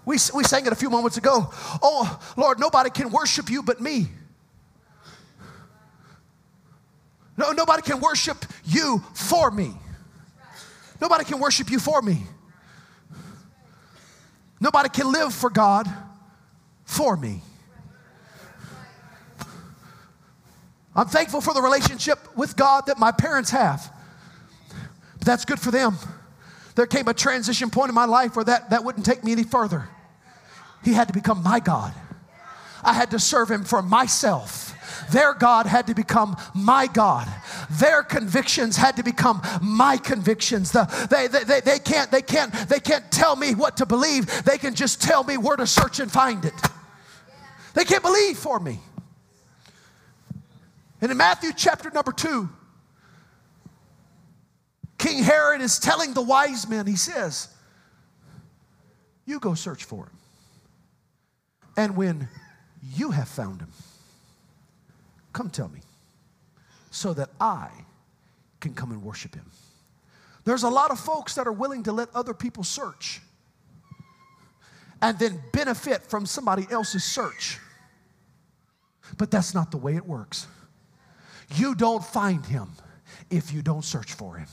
We, 0.07 0.19
we 0.35 0.45
sang 0.45 0.67
it 0.67 0.73
a 0.73 0.77
few 0.77 0.91
moments 0.91 1.17
ago. 1.17 1.51
Oh, 1.83 2.21
Lord, 2.37 2.59
nobody 2.59 2.91
can 2.91 3.11
worship 3.11 3.49
you 3.49 3.63
but 3.63 3.81
me. 3.81 4.09
No, 7.37 7.53
nobody 7.53 7.83
can 7.83 8.01
worship 8.01 8.45
you 8.65 9.03
for 9.15 9.51
me. 9.51 9.73
Nobody 11.01 11.25
can 11.25 11.41
worship 11.41 11.71
you 11.71 11.81
for 11.81 12.01
me. 12.01 12.23
Nobody 14.61 14.89
can 14.89 15.11
live 15.11 15.35
for 15.35 15.51
God 15.51 15.89
for 16.85 17.17
me. 17.17 17.43
I'm 20.97 21.09
thankful 21.09 21.41
for 21.41 21.53
the 21.53 21.63
relationship 21.63 22.19
with 22.37 22.57
God 22.57 22.87
that 22.87 22.99
my 22.99 23.11
parents 23.11 23.51
have. 23.51 23.93
But 25.19 25.27
that's 25.27 25.45
good 25.45 25.59
for 25.59 25.71
them. 25.71 25.97
There 26.77 26.87
came 26.87 27.09
a 27.09 27.15
transition 27.15 27.71
point 27.71 27.89
in 27.89 27.95
my 27.95 28.05
life 28.05 28.37
where 28.37 28.45
that, 28.45 28.71
that 28.71 28.85
wouldn't 28.85 29.05
take 29.05 29.25
me 29.25 29.33
any 29.33 29.45
further. 29.45 29.89
He 30.85 30.93
had 30.93 31.09
to 31.09 31.15
become 31.15 31.43
my 31.43 31.61
God. 31.61 31.93
I 32.83 32.93
had 32.93 33.11
to 33.13 33.19
serve 33.19 33.51
him 33.51 33.65
for 33.65 33.81
myself. 33.83 34.74
Their 35.11 35.35
God 35.35 35.67
had 35.67 35.87
to 35.89 35.95
become 35.95 36.37
my 36.55 36.87
God. 36.87 37.29
Their 37.71 38.03
convictions 38.03 38.77
had 38.77 38.97
to 38.97 39.03
become 39.03 39.43
my 39.63 39.97
convictions. 39.97 40.73
The, 40.73 40.85
they, 41.11 41.27
they, 41.27 41.45
they, 41.45 41.61
they, 41.61 41.79
can't, 41.79 42.11
they, 42.11 42.23
can't, 42.23 42.53
they 42.69 42.81
can't 42.81 43.11
tell 43.11 43.37
me 43.37 43.55
what 43.55 43.77
to 43.79 43.87
believe. 43.87 44.45
They 44.45 44.59
can 44.59 44.75
just 44.75 45.01
tell 45.03 45.25
me 45.25 45.37
where 45.37 45.57
to 45.57 45.67
search 45.67 46.01
and 46.01 46.11
find 46.11 46.45
it. 46.45 46.55
They 47.75 47.85
can't 47.85 48.03
believe 48.03 48.39
for 48.39 48.61
me. 48.61 48.79
And 51.01 51.11
in 51.11 51.19
Matthew 51.19 51.53
chapter 51.55 51.91
number 51.91 52.13
two, 52.13 52.49
King 54.97 55.23
Herod 55.23 55.61
is 55.61 55.79
telling 55.79 56.15
the 56.15 56.23
wise 56.23 56.67
men, 56.69 56.87
he 56.87 56.97
says, 56.97 57.49
You 59.27 59.39
go 59.39 59.55
search 59.55 59.85
for 59.85 60.05
him. 60.05 60.19
And 61.77 61.97
when 61.97 62.29
you 62.97 63.11
have 63.11 63.29
found 63.29 63.61
him, 63.61 63.71
Come 65.35 65.51
tell 65.51 65.69
me. 65.69 65.81
so 66.91 67.13
that 67.13 67.29
I 67.41 67.71
can 68.61 68.73
come 68.73 68.93
and 68.93 69.03
worship 69.03 69.35
Him. 69.35 69.51
There's 70.45 70.63
a 70.63 70.69
lot 70.69 70.93
of 70.93 71.01
folks 71.01 71.35
that 71.35 71.47
are 71.47 71.53
willing 71.53 71.83
to 71.83 71.93
let 71.93 72.09
other 72.15 72.33
people 72.33 72.63
search 72.63 73.21
and 75.03 75.19
then 75.19 75.43
benefit 75.53 76.03
from 76.03 76.25
somebody 76.25 76.67
else's 76.71 77.03
search. 77.03 77.59
But 79.19 79.33
that's 79.33 79.55
not 79.55 79.73
the 79.73 79.77
way 79.77 79.97
it 79.97 80.07
works. 80.07 80.47
You 81.57 81.75
don't 81.75 82.05
find 82.05 82.47
Him 82.47 82.71
if 83.29 83.53
you 83.53 83.61
don't 83.61 83.85
search 83.85 84.13
for 84.13 84.37
Him. 84.37 84.47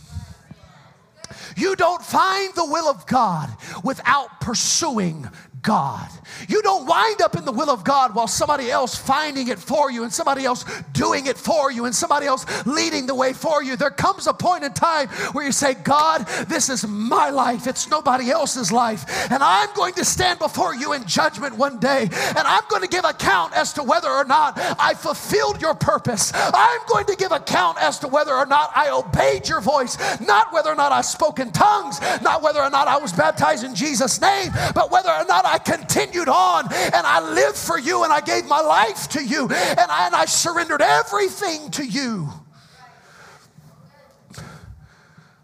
You 1.55 1.75
don't 1.75 2.01
find 2.03 2.53
the 2.55 2.65
will 2.65 2.89
of 2.89 3.05
God 3.05 3.49
without 3.83 4.41
pursuing 4.41 5.29
God. 5.61 6.09
You 6.47 6.61
don't 6.63 6.87
wind 6.87 7.21
up 7.21 7.35
in 7.35 7.45
the 7.45 7.51
will 7.51 7.69
of 7.69 7.83
God 7.83 8.15
while 8.15 8.27
somebody 8.27 8.71
else 8.71 8.95
finding 8.95 9.47
it 9.49 9.59
for 9.59 9.91
you 9.91 10.03
and 10.03 10.11
somebody 10.11 10.43
else 10.43 10.65
doing 10.91 11.27
it 11.27 11.37
for 11.37 11.71
you 11.71 11.85
and 11.85 11.93
somebody 11.93 12.25
else 12.25 12.45
leading 12.65 13.05
the 13.05 13.13
way 13.13 13.33
for 13.33 13.61
you. 13.61 13.75
There 13.75 13.91
comes 13.91 14.25
a 14.27 14.33
point 14.33 14.63
in 14.63 14.73
time 14.73 15.07
where 15.33 15.45
you 15.45 15.51
say, 15.51 15.75
God, 15.75 16.25
this 16.47 16.69
is 16.69 16.87
my 16.87 17.29
life. 17.29 17.67
It's 17.67 17.89
nobody 17.89 18.31
else's 18.31 18.71
life. 18.71 19.05
And 19.31 19.43
I'm 19.43 19.69
going 19.75 19.93
to 19.95 20.05
stand 20.05 20.39
before 20.39 20.73
you 20.73 20.93
in 20.93 21.05
judgment 21.05 21.57
one 21.57 21.79
day. 21.79 22.03
And 22.03 22.39
I'm 22.39 22.63
going 22.67 22.81
to 22.81 22.87
give 22.87 23.05
account 23.05 23.53
as 23.53 23.73
to 23.73 23.83
whether 23.83 24.09
or 24.09 24.25
not 24.25 24.57
I 24.57 24.95
fulfilled 24.95 25.61
your 25.61 25.75
purpose. 25.75 26.31
I'm 26.33 26.81
going 26.87 27.05
to 27.05 27.15
give 27.15 27.31
account 27.31 27.77
as 27.79 27.99
to 27.99 28.07
whether 28.07 28.33
or 28.33 28.45
not 28.45 28.71
I 28.75 28.89
obeyed 28.89 29.47
your 29.47 29.61
voice, 29.61 29.97
not 30.19 30.51
whether 30.51 30.71
or 30.71 30.75
not 30.75 30.91
I 30.91 31.01
spoke 31.01 31.39
in 31.39 31.51
tongues, 31.51 31.99
not 32.21 32.41
whether 32.41 32.61
or 32.61 32.69
not 32.69 32.87
I 32.87 32.97
was 32.97 33.13
baptized 33.13 33.63
in 33.63 33.75
Jesus' 33.75 34.19
name, 34.19 34.51
but 34.73 34.89
whether 34.91 35.09
or 35.09 35.25
not 35.25 35.50
continued 35.57 36.29
on 36.29 36.65
and 36.73 37.05
I 37.05 37.19
lived 37.33 37.57
for 37.57 37.79
you 37.79 38.03
and 38.03 38.11
I 38.11 38.21
gave 38.21 38.45
my 38.45 38.61
life 38.61 39.09
to 39.09 39.23
you 39.23 39.49
and 39.49 39.51
I, 39.79 40.05
and 40.07 40.15
I 40.15 40.25
surrendered 40.25 40.81
everything 40.81 41.71
to 41.71 41.85
you. 41.85 42.29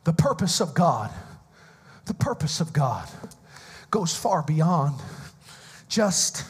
The 0.03 0.13
purpose 0.13 0.61
of 0.61 0.73
God, 0.73 1.11
the 2.05 2.13
purpose 2.13 2.61
of 2.61 2.71
God 2.73 3.09
goes 3.91 4.15
far 4.15 4.43
beyond 4.43 4.99
just 5.89 6.45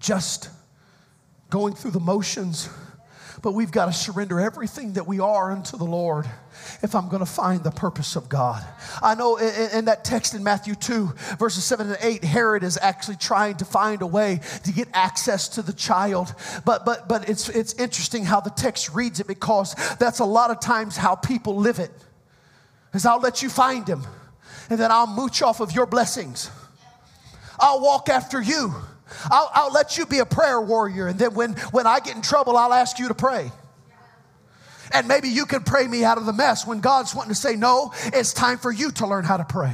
just 0.00 0.48
going 1.50 1.74
through 1.74 1.90
the 1.90 2.00
motions, 2.00 2.68
but 3.42 3.52
we've 3.52 3.70
got 3.70 3.86
to 3.86 3.92
surrender 3.92 4.40
everything 4.40 4.94
that 4.94 5.06
we 5.06 5.20
are 5.20 5.52
unto 5.52 5.76
the 5.76 5.84
Lord 5.84 6.26
if 6.82 6.94
I'm 6.94 7.08
going 7.08 7.20
to 7.20 7.30
find 7.30 7.62
the 7.62 7.70
purpose 7.70 8.16
of 8.16 8.28
God. 8.28 8.64
I 9.02 9.14
know 9.14 9.36
in, 9.36 9.70
in, 9.78 9.84
that 9.86 10.04
text 10.04 10.34
in 10.34 10.42
Matthew 10.42 10.74
2, 10.74 11.12
verses 11.38 11.64
7 11.64 11.88
and 11.88 11.98
8, 12.00 12.24
Herod 12.24 12.62
is 12.62 12.78
actually 12.80 13.16
trying 13.16 13.56
to 13.56 13.64
find 13.64 14.02
a 14.02 14.06
way 14.06 14.40
to 14.64 14.72
get 14.72 14.88
access 14.92 15.48
to 15.50 15.62
the 15.62 15.72
child. 15.72 16.34
But, 16.64 16.84
but, 16.84 17.08
but 17.08 17.28
it's, 17.28 17.48
it's 17.48 17.74
interesting 17.74 18.24
how 18.24 18.40
the 18.40 18.50
text 18.50 18.94
reads 18.94 19.20
it 19.20 19.26
because 19.26 19.74
that's 19.98 20.20
a 20.20 20.24
lot 20.24 20.50
of 20.50 20.60
times 20.60 20.96
how 20.96 21.14
people 21.14 21.56
live 21.56 21.78
it. 21.78 21.90
Is 22.94 23.04
I'll 23.04 23.20
let 23.20 23.42
you 23.42 23.50
find 23.50 23.86
him 23.86 24.02
and 24.70 24.78
then 24.78 24.90
I'll 24.90 25.06
mooch 25.06 25.42
off 25.42 25.60
of 25.60 25.72
your 25.72 25.86
blessings. 25.86 26.50
I'll 27.58 27.80
walk 27.80 28.08
after 28.08 28.40
you. 28.40 28.74
I'll, 29.30 29.50
I'll 29.54 29.72
let 29.72 29.96
you 29.96 30.06
be 30.06 30.18
a 30.18 30.26
prayer 30.26 30.60
warrior. 30.60 31.06
And 31.08 31.18
then 31.18 31.34
when, 31.34 31.54
when 31.70 31.86
I 31.86 32.00
get 32.00 32.16
in 32.16 32.22
trouble, 32.22 32.56
I'll 32.56 32.72
ask 32.74 32.98
you 32.98 33.08
to 33.08 33.14
pray. 33.14 33.50
And 34.92 35.08
maybe 35.08 35.28
you 35.28 35.46
can 35.46 35.62
pray 35.62 35.86
me 35.86 36.04
out 36.04 36.18
of 36.18 36.26
the 36.26 36.32
mess 36.32 36.66
when 36.66 36.80
God's 36.80 37.14
wanting 37.14 37.30
to 37.30 37.34
say, 37.34 37.56
No, 37.56 37.92
it's 38.04 38.32
time 38.32 38.58
for 38.58 38.72
you 38.72 38.90
to 38.92 39.06
learn 39.06 39.24
how 39.24 39.36
to 39.36 39.44
pray. 39.44 39.72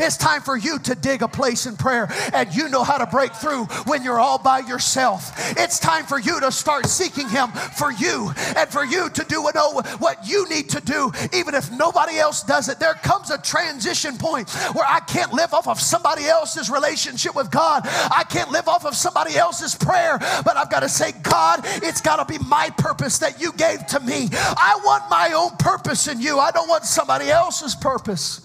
It's 0.00 0.16
time 0.16 0.42
for 0.42 0.56
you 0.56 0.78
to 0.80 0.94
dig 0.94 1.22
a 1.22 1.28
place 1.28 1.66
in 1.66 1.76
prayer 1.76 2.08
and 2.32 2.54
you 2.54 2.68
know 2.68 2.84
how 2.84 2.98
to 2.98 3.06
break 3.06 3.32
through 3.34 3.64
when 3.84 4.02
you're 4.02 4.20
all 4.20 4.38
by 4.38 4.60
yourself. 4.60 5.32
It's 5.58 5.78
time 5.78 6.04
for 6.04 6.18
you 6.18 6.40
to 6.40 6.52
start 6.52 6.86
seeking 6.86 7.28
Him 7.28 7.48
for 7.76 7.92
you 7.92 8.32
and 8.56 8.68
for 8.68 8.84
you 8.84 9.10
to 9.10 9.24
do 9.24 9.42
what 9.42 9.54
oh, 9.56 9.82
what 9.98 10.26
you 10.26 10.48
need 10.48 10.70
to 10.70 10.80
do, 10.80 11.12
even 11.32 11.54
if 11.54 11.70
nobody 11.72 12.18
else 12.18 12.42
does 12.42 12.68
it. 12.68 12.78
There 12.78 12.94
comes 12.94 13.30
a 13.30 13.38
transition 13.38 14.16
point 14.16 14.50
where 14.74 14.86
I 14.88 15.00
can't 15.00 15.32
live 15.32 15.54
off 15.54 15.66
of 15.66 15.80
somebody 15.80 16.24
else's 16.24 16.70
relationship 16.70 17.34
with 17.34 17.50
God. 17.50 17.82
I 17.84 18.24
can't 18.28 18.50
live 18.50 18.68
off 18.68 18.84
of 18.84 18.94
somebody 18.94 19.36
else's 19.36 19.74
prayer, 19.74 20.18
but 20.44 20.56
I've 20.56 20.70
got 20.70 20.80
to 20.80 20.88
say, 20.88 21.12
God, 21.22 21.60
it's 21.64 22.00
got 22.00 22.16
to 22.16 22.38
be 22.38 22.42
my 22.44 22.70
purpose 22.78 23.18
that 23.18 23.40
you 23.40 23.52
gave 23.52 23.86
to 23.86 24.00
me. 24.00 24.28
I 24.32 24.80
want 24.84 25.10
my 25.10 25.32
own 25.34 25.56
purpose 25.58 26.08
in 26.08 26.20
you, 26.20 26.38
I 26.38 26.50
don't 26.50 26.68
want 26.68 26.84
somebody 26.84 27.30
else's 27.30 27.74
purpose. 27.74 28.40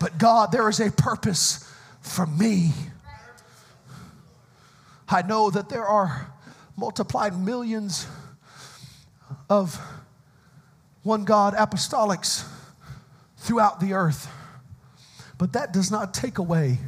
But 0.00 0.18
God, 0.18 0.52
there 0.52 0.68
is 0.68 0.80
a 0.80 0.90
purpose 0.90 1.70
for 2.00 2.26
me. 2.26 2.72
I 5.08 5.22
know 5.22 5.50
that 5.50 5.68
there 5.68 5.86
are 5.86 6.32
multiplied 6.76 7.38
millions 7.38 8.06
of 9.48 9.80
one 11.02 11.24
God 11.24 11.54
apostolics 11.54 12.46
throughout 13.38 13.80
the 13.80 13.94
earth. 13.94 14.30
But 15.38 15.52
that 15.54 15.72
does 15.72 15.90
not 15.90 16.12
take 16.12 16.38
away 16.38 16.78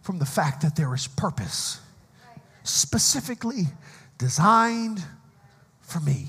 from 0.00 0.18
the 0.18 0.26
fact 0.26 0.62
that 0.62 0.76
there 0.76 0.94
is 0.94 1.06
purpose 1.06 1.80
specifically 2.62 3.64
designed 4.18 5.02
for 5.80 6.00
me. 6.00 6.26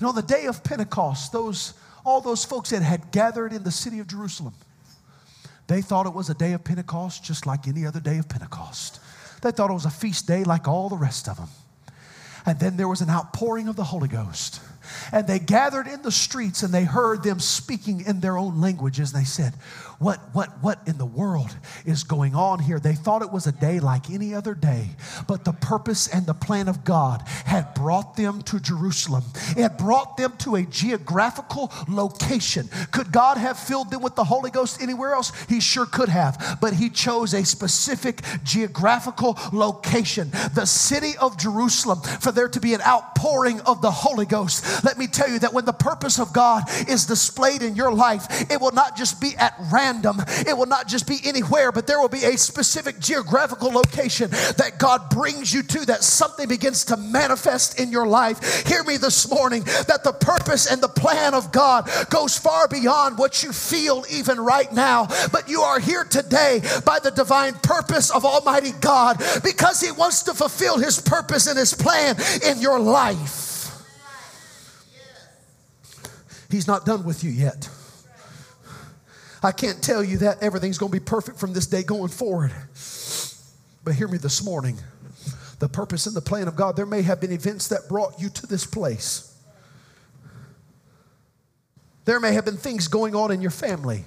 You 0.00 0.06
know, 0.06 0.12
the 0.12 0.22
day 0.22 0.46
of 0.46 0.62
Pentecost, 0.62 1.32
those 1.32 1.74
all 2.08 2.22
those 2.22 2.42
folks 2.42 2.70
that 2.70 2.80
had 2.80 3.10
gathered 3.10 3.52
in 3.52 3.62
the 3.62 3.70
city 3.70 3.98
of 3.98 4.06
Jerusalem, 4.06 4.54
they 5.66 5.82
thought 5.82 6.06
it 6.06 6.14
was 6.14 6.30
a 6.30 6.34
day 6.34 6.54
of 6.54 6.64
Pentecost 6.64 7.22
just 7.22 7.44
like 7.44 7.68
any 7.68 7.84
other 7.84 8.00
day 8.00 8.16
of 8.16 8.30
Pentecost. 8.30 8.98
They 9.42 9.50
thought 9.50 9.68
it 9.68 9.74
was 9.74 9.84
a 9.84 9.90
feast 9.90 10.26
day 10.26 10.42
like 10.42 10.66
all 10.66 10.88
the 10.88 10.96
rest 10.96 11.28
of 11.28 11.36
them. 11.36 11.50
And 12.46 12.58
then 12.58 12.78
there 12.78 12.88
was 12.88 13.02
an 13.02 13.10
outpouring 13.10 13.68
of 13.68 13.76
the 13.76 13.84
Holy 13.84 14.08
Ghost. 14.08 14.62
And 15.12 15.26
they 15.26 15.38
gathered 15.38 15.86
in 15.86 16.02
the 16.02 16.12
streets 16.12 16.62
and 16.62 16.72
they 16.72 16.84
heard 16.84 17.22
them 17.22 17.40
speaking 17.40 18.04
in 18.06 18.20
their 18.20 18.36
own 18.36 18.60
languages. 18.60 19.12
They 19.12 19.24
said, 19.24 19.54
what, 19.98 20.20
what, 20.32 20.62
what 20.62 20.78
in 20.86 20.96
the 20.96 21.06
world 21.06 21.56
is 21.84 22.04
going 22.04 22.36
on 22.36 22.60
here? 22.60 22.78
They 22.78 22.94
thought 22.94 23.22
it 23.22 23.32
was 23.32 23.48
a 23.48 23.52
day 23.52 23.80
like 23.80 24.10
any 24.10 24.32
other 24.32 24.54
day, 24.54 24.90
but 25.26 25.44
the 25.44 25.52
purpose 25.52 26.06
and 26.06 26.24
the 26.24 26.34
plan 26.34 26.68
of 26.68 26.84
God 26.84 27.22
had 27.44 27.74
brought 27.74 28.16
them 28.16 28.42
to 28.42 28.60
Jerusalem. 28.60 29.24
It 29.50 29.62
had 29.62 29.76
brought 29.76 30.16
them 30.16 30.36
to 30.38 30.54
a 30.54 30.62
geographical 30.62 31.72
location. 31.88 32.68
Could 32.92 33.10
God 33.10 33.38
have 33.38 33.58
filled 33.58 33.90
them 33.90 34.00
with 34.00 34.14
the 34.14 34.22
Holy 34.22 34.52
Ghost 34.52 34.80
anywhere 34.80 35.14
else? 35.14 35.32
He 35.48 35.58
sure 35.58 35.86
could 35.86 36.08
have, 36.08 36.58
but 36.60 36.74
He 36.74 36.90
chose 36.90 37.34
a 37.34 37.44
specific 37.44 38.22
geographical 38.44 39.36
location, 39.52 40.30
the 40.54 40.66
city 40.66 41.14
of 41.20 41.36
Jerusalem, 41.38 42.00
for 42.20 42.30
there 42.30 42.48
to 42.48 42.60
be 42.60 42.72
an 42.74 42.82
outpouring 42.82 43.60
of 43.62 43.82
the 43.82 43.90
Holy 43.90 44.26
Ghost. 44.26 44.77
Let 44.84 44.98
me 44.98 45.06
tell 45.06 45.28
you 45.28 45.38
that 45.40 45.52
when 45.52 45.64
the 45.64 45.72
purpose 45.72 46.18
of 46.18 46.32
God 46.32 46.64
is 46.88 47.06
displayed 47.06 47.62
in 47.62 47.76
your 47.76 47.92
life, 47.92 48.50
it 48.50 48.60
will 48.60 48.72
not 48.72 48.96
just 48.96 49.20
be 49.20 49.36
at 49.36 49.54
random. 49.72 50.20
It 50.46 50.56
will 50.56 50.66
not 50.66 50.88
just 50.88 51.06
be 51.06 51.18
anywhere, 51.24 51.72
but 51.72 51.86
there 51.86 52.00
will 52.00 52.08
be 52.08 52.24
a 52.24 52.36
specific 52.36 52.98
geographical 53.00 53.70
location 53.70 54.30
that 54.30 54.78
God 54.78 55.10
brings 55.10 55.52
you 55.52 55.62
to, 55.62 55.86
that 55.86 56.02
something 56.02 56.48
begins 56.48 56.84
to 56.86 56.96
manifest 56.96 57.80
in 57.80 57.90
your 57.90 58.06
life. 58.06 58.66
Hear 58.66 58.84
me 58.84 58.96
this 58.96 59.30
morning 59.30 59.62
that 59.86 60.04
the 60.04 60.12
purpose 60.12 60.70
and 60.70 60.82
the 60.82 60.88
plan 60.88 61.34
of 61.34 61.52
God 61.52 61.88
goes 62.10 62.36
far 62.38 62.68
beyond 62.68 63.18
what 63.18 63.42
you 63.42 63.52
feel 63.52 64.04
even 64.10 64.38
right 64.40 64.72
now. 64.72 65.06
But 65.32 65.48
you 65.48 65.62
are 65.62 65.80
here 65.80 66.04
today 66.04 66.60
by 66.84 66.98
the 66.98 67.10
divine 67.10 67.54
purpose 67.54 68.10
of 68.10 68.24
Almighty 68.24 68.72
God 68.80 69.18
because 69.42 69.80
He 69.80 69.90
wants 69.92 70.22
to 70.24 70.34
fulfill 70.34 70.78
His 70.78 71.00
purpose 71.00 71.46
and 71.46 71.58
His 71.58 71.74
plan 71.74 72.16
in 72.44 72.60
your 72.60 72.78
life. 72.78 73.47
He's 76.50 76.66
not 76.66 76.84
done 76.86 77.04
with 77.04 77.22
you 77.22 77.30
yet. 77.30 77.68
I 79.42 79.52
can't 79.52 79.82
tell 79.82 80.02
you 80.02 80.18
that 80.18 80.42
everything's 80.42 80.78
going 80.78 80.90
to 80.90 80.98
be 80.98 81.04
perfect 81.04 81.38
from 81.38 81.52
this 81.52 81.66
day 81.66 81.82
going 81.82 82.08
forward. 82.08 82.52
But 83.84 83.94
hear 83.94 84.08
me 84.08 84.18
this 84.18 84.42
morning 84.42 84.78
the 85.58 85.68
purpose 85.68 86.06
and 86.06 86.14
the 86.14 86.20
plan 86.20 86.46
of 86.46 86.54
God, 86.54 86.76
there 86.76 86.86
may 86.86 87.02
have 87.02 87.20
been 87.20 87.32
events 87.32 87.68
that 87.68 87.88
brought 87.88 88.20
you 88.20 88.28
to 88.28 88.46
this 88.46 88.64
place. 88.64 89.34
There 92.04 92.20
may 92.20 92.32
have 92.32 92.44
been 92.44 92.56
things 92.56 92.88
going 92.88 93.14
on 93.14 93.32
in 93.32 93.42
your 93.42 93.50
family 93.50 94.04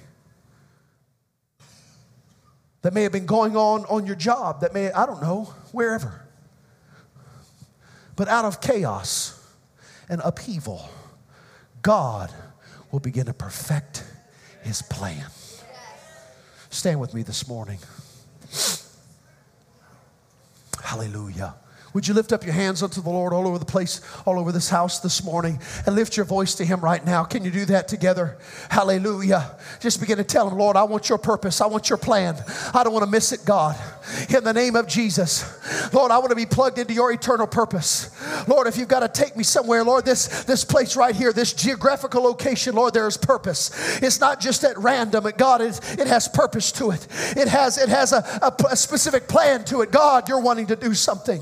that 2.80 2.94
may 2.94 3.02
have 3.04 3.12
been 3.12 3.26
going 3.26 3.56
on 3.56 3.84
on 3.84 4.06
your 4.06 4.16
job, 4.16 4.62
that 4.62 4.74
may, 4.74 4.90
I 4.90 5.06
don't 5.06 5.22
know, 5.22 5.54
wherever. 5.72 6.26
But 8.16 8.28
out 8.28 8.44
of 8.44 8.60
chaos 8.60 9.38
and 10.08 10.20
upheaval, 10.24 10.90
God 11.82 12.32
will 12.90 13.00
begin 13.00 13.26
to 13.26 13.34
perfect 13.34 14.04
his 14.62 14.82
plan. 14.82 15.26
Stand 16.70 17.00
with 17.00 17.12
me 17.12 17.22
this 17.22 17.48
morning. 17.48 17.78
Hallelujah. 20.82 21.54
Would 21.94 22.08
you 22.08 22.14
lift 22.14 22.32
up 22.32 22.44
your 22.44 22.54
hands 22.54 22.82
unto 22.82 23.02
the 23.02 23.10
Lord 23.10 23.34
all 23.34 23.46
over 23.46 23.58
the 23.58 23.66
place, 23.66 24.00
all 24.24 24.38
over 24.38 24.50
this 24.50 24.70
house 24.70 25.00
this 25.00 25.22
morning, 25.22 25.60
and 25.86 25.94
lift 25.94 26.16
your 26.16 26.24
voice 26.24 26.54
to 26.54 26.64
Him 26.64 26.80
right 26.80 27.04
now? 27.04 27.22
Can 27.24 27.44
you 27.44 27.50
do 27.50 27.66
that 27.66 27.86
together? 27.86 28.38
Hallelujah. 28.70 29.56
Just 29.80 30.00
begin 30.00 30.16
to 30.16 30.24
tell 30.24 30.48
Him, 30.48 30.56
Lord, 30.56 30.76
I 30.76 30.84
want 30.84 31.08
your 31.10 31.18
purpose. 31.18 31.60
I 31.60 31.66
want 31.66 31.90
your 31.90 31.98
plan. 31.98 32.36
I 32.72 32.82
don't 32.82 32.94
want 32.94 33.04
to 33.04 33.10
miss 33.10 33.32
it, 33.32 33.44
God. 33.44 33.76
In 34.34 34.42
the 34.42 34.54
name 34.54 34.74
of 34.74 34.86
Jesus. 34.86 35.44
Lord, 35.92 36.10
I 36.10 36.18
want 36.18 36.30
to 36.30 36.36
be 36.36 36.46
plugged 36.46 36.78
into 36.78 36.94
your 36.94 37.12
eternal 37.12 37.46
purpose. 37.46 38.10
Lord, 38.48 38.66
if 38.66 38.78
you've 38.78 38.88
got 38.88 39.00
to 39.00 39.08
take 39.08 39.36
me 39.36 39.44
somewhere, 39.44 39.84
Lord, 39.84 40.04
this, 40.06 40.44
this 40.44 40.64
place 40.64 40.96
right 40.96 41.14
here, 41.14 41.32
this 41.32 41.52
geographical 41.52 42.22
location, 42.22 42.74
Lord, 42.74 42.94
there 42.94 43.06
is 43.06 43.18
purpose. 43.18 43.70
It's 44.02 44.18
not 44.18 44.40
just 44.40 44.64
at 44.64 44.78
random. 44.78 45.30
God, 45.36 45.60
it, 45.60 45.78
it 45.98 46.06
has 46.06 46.26
purpose 46.26 46.72
to 46.72 46.90
it. 46.90 47.06
It 47.36 47.48
has, 47.48 47.76
it 47.76 47.90
has 47.90 48.12
a, 48.12 48.24
a, 48.42 48.54
a 48.70 48.76
specific 48.76 49.28
plan 49.28 49.64
to 49.64 49.82
it. 49.82 49.90
God, 49.90 50.28
you're 50.28 50.40
wanting 50.40 50.68
to 50.68 50.76
do 50.76 50.94
something. 50.94 51.40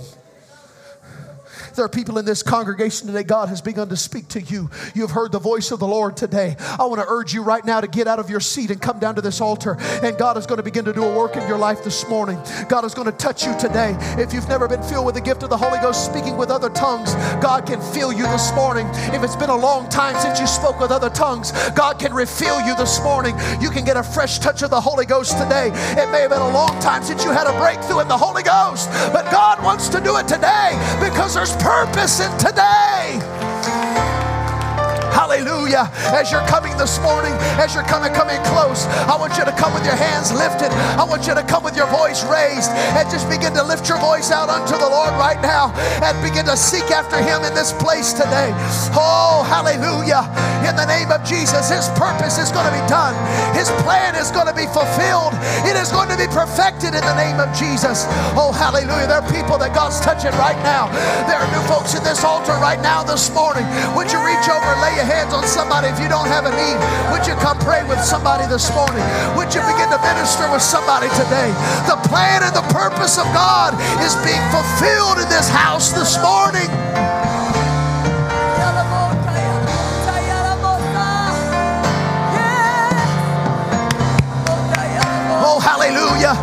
There 1.74 1.84
are 1.84 1.88
people 1.88 2.18
in 2.18 2.24
this 2.24 2.42
congregation 2.42 3.06
today, 3.06 3.22
God 3.22 3.48
has 3.48 3.60
begun 3.60 3.88
to 3.88 3.96
speak 3.96 4.28
to 4.28 4.40
you. 4.40 4.70
You 4.94 5.02
have 5.02 5.10
heard 5.10 5.32
the 5.32 5.38
voice 5.38 5.70
of 5.70 5.78
the 5.78 5.86
Lord 5.86 6.16
today. 6.16 6.56
I 6.78 6.84
want 6.84 7.00
to 7.00 7.06
urge 7.08 7.32
you 7.32 7.42
right 7.42 7.64
now 7.64 7.80
to 7.80 7.86
get 7.86 8.06
out 8.06 8.18
of 8.18 8.28
your 8.30 8.40
seat 8.40 8.70
and 8.70 8.80
come 8.80 8.98
down 8.98 9.14
to 9.16 9.20
this 9.20 9.40
altar. 9.40 9.76
And 10.02 10.16
God 10.18 10.36
is 10.36 10.46
going 10.46 10.58
to 10.58 10.62
begin 10.62 10.84
to 10.84 10.92
do 10.92 11.04
a 11.04 11.16
work 11.16 11.36
in 11.36 11.46
your 11.46 11.58
life 11.58 11.84
this 11.84 12.08
morning. 12.08 12.38
God 12.68 12.84
is 12.84 12.94
going 12.94 13.06
to 13.06 13.16
touch 13.16 13.46
you 13.46 13.56
today. 13.58 13.96
If 14.18 14.32
you've 14.32 14.48
never 14.48 14.68
been 14.68 14.82
filled 14.82 15.06
with 15.06 15.14
the 15.14 15.20
gift 15.20 15.42
of 15.42 15.50
the 15.50 15.56
Holy 15.56 15.78
Ghost, 15.78 16.04
speaking 16.04 16.36
with 16.36 16.50
other 16.50 16.70
tongues, 16.70 17.14
God 17.42 17.66
can 17.66 17.80
fill 17.92 18.12
you 18.12 18.24
this 18.24 18.52
morning. 18.54 18.86
If 19.14 19.22
it's 19.22 19.36
been 19.36 19.50
a 19.50 19.56
long 19.56 19.88
time 19.88 20.18
since 20.20 20.40
you 20.40 20.46
spoke 20.46 20.80
with 20.80 20.90
other 20.90 21.10
tongues, 21.10 21.52
God 21.70 21.98
can 21.98 22.12
refill 22.12 22.60
you 22.60 22.76
this 22.76 23.00
morning. 23.02 23.36
You 23.60 23.70
can 23.70 23.84
get 23.84 23.96
a 23.96 24.02
fresh 24.02 24.38
touch 24.38 24.62
of 24.62 24.70
the 24.70 24.80
Holy 24.80 25.06
Ghost 25.06 25.38
today. 25.38 25.68
It 25.70 26.10
may 26.10 26.22
have 26.22 26.30
been 26.30 26.42
a 26.42 26.52
long 26.52 26.78
time 26.80 27.02
since 27.02 27.24
you 27.24 27.30
had 27.30 27.46
a 27.46 27.58
breakthrough 27.58 28.00
in 28.00 28.08
the 28.08 28.18
Holy 28.18 28.42
Ghost, 28.42 28.90
but 29.12 29.30
God 29.30 29.62
wants 29.62 29.88
to 29.90 30.00
do 30.00 30.16
it 30.16 30.26
today 30.26 30.70
because 31.00 31.34
there's 31.34 31.54
purpose 31.70 32.18
in 32.18 32.36
today. 32.36 34.19
Hallelujah. 35.10 35.90
As 36.14 36.30
you're 36.30 36.46
coming 36.46 36.76
this 36.78 36.98
morning, 37.02 37.32
as 37.58 37.74
you're 37.74 37.86
coming, 37.86 38.12
coming 38.14 38.38
close, 38.46 38.86
I 39.10 39.16
want 39.18 39.36
you 39.38 39.44
to 39.44 39.54
come 39.58 39.74
with 39.74 39.84
your 39.84 39.98
hands 39.98 40.30
lifted. 40.32 40.70
I 40.98 41.04
want 41.04 41.26
you 41.26 41.34
to 41.34 41.42
come 41.42 41.62
with 41.62 41.76
your 41.76 41.90
voice 41.90 42.22
raised 42.30 42.70
and 42.94 43.08
just 43.10 43.28
begin 43.28 43.52
to 43.54 43.62
lift 43.62 43.88
your 43.88 43.98
voice 43.98 44.30
out 44.30 44.48
unto 44.48 44.78
the 44.78 44.86
Lord 44.86 45.10
right 45.18 45.40
now 45.42 45.74
and 46.02 46.14
begin 46.22 46.46
to 46.46 46.56
seek 46.56 46.90
after 46.94 47.18
Him 47.18 47.42
in 47.42 47.54
this 47.54 47.74
place 47.82 48.12
today. 48.14 48.54
Oh, 48.94 49.42
hallelujah. 49.50 50.26
In 50.62 50.76
the 50.76 50.86
name 50.86 51.10
of 51.10 51.24
Jesus, 51.26 51.72
His 51.72 51.88
purpose 51.98 52.38
is 52.38 52.52
going 52.54 52.68
to 52.68 52.74
be 52.76 52.84
done, 52.86 53.16
His 53.56 53.72
plan 53.82 54.14
is 54.14 54.30
going 54.30 54.46
to 54.46 54.54
be 54.54 54.68
fulfilled, 54.70 55.34
it 55.66 55.74
is 55.74 55.90
going 55.90 56.12
to 56.12 56.18
be 56.18 56.28
perfected 56.30 56.94
in 56.94 57.02
the 57.02 57.16
name 57.16 57.40
of 57.40 57.50
Jesus. 57.56 58.06
Oh, 58.38 58.52
hallelujah. 58.54 59.08
There 59.10 59.18
are 59.18 59.30
people 59.32 59.58
that 59.58 59.74
God's 59.74 59.98
touching 59.98 60.32
right 60.38 60.58
now. 60.62 60.86
There 61.26 61.40
are 61.40 61.50
new 61.50 61.64
folks 61.66 61.96
in 61.96 62.04
this 62.04 62.22
altar 62.22 62.54
right 62.62 62.78
now 62.78 63.02
this 63.02 63.32
morning. 63.34 63.66
Would 63.96 64.12
you 64.12 64.20
reach 64.22 64.46
over 64.46 64.70
lay 64.84 64.99
your 65.00 65.08
hands 65.08 65.32
on 65.32 65.40
somebody 65.48 65.88
if 65.88 65.96
you 65.96 66.12
don't 66.12 66.28
have 66.28 66.44
a 66.44 66.52
need? 66.52 66.76
Would 67.08 67.24
you 67.24 67.32
come 67.40 67.56
pray 67.64 67.80
with 67.88 68.04
somebody 68.04 68.44
this 68.52 68.68
morning? 68.76 69.00
Would 69.32 69.48
you 69.56 69.64
begin 69.64 69.88
to 69.88 69.96
minister 70.04 70.44
with 70.52 70.60
somebody 70.60 71.08
today? 71.16 71.48
The 71.88 71.96
plan 72.04 72.44
and 72.44 72.52
the 72.52 72.66
purpose 72.68 73.16
of 73.16 73.24
God 73.32 73.72
is 74.04 74.12
being 74.20 74.44
fulfilled 74.52 75.16
in 75.24 75.28
this 75.32 75.48
house 75.48 75.96
this 75.96 76.20
morning. 76.20 76.68
Oh, 85.40 85.56
hallelujah. 85.64 86.36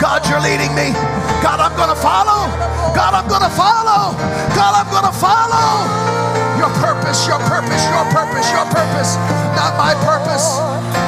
God, 0.00 0.24
you're 0.32 0.40
leading 0.40 0.72
me. 0.72 0.96
God, 1.44 1.60
I'm 1.60 1.76
going 1.76 1.92
to 1.92 2.00
follow. 2.00 2.48
God, 2.96 3.12
I'm 3.12 3.28
going 3.28 3.44
to 3.44 3.52
follow. 3.52 4.16
God, 4.56 4.72
I'm 4.80 4.88
going 4.88 5.04
to 5.04 5.16
follow. 5.20 6.17
Your 6.68 6.76
purpose, 6.80 7.26
your 7.26 7.38
purpose, 7.38 7.82
your 7.88 8.04
purpose, 8.12 8.52
your 8.52 8.66
purpose, 8.66 9.16
not 9.56 9.78
my 9.78 9.94
purpose. 10.04 11.07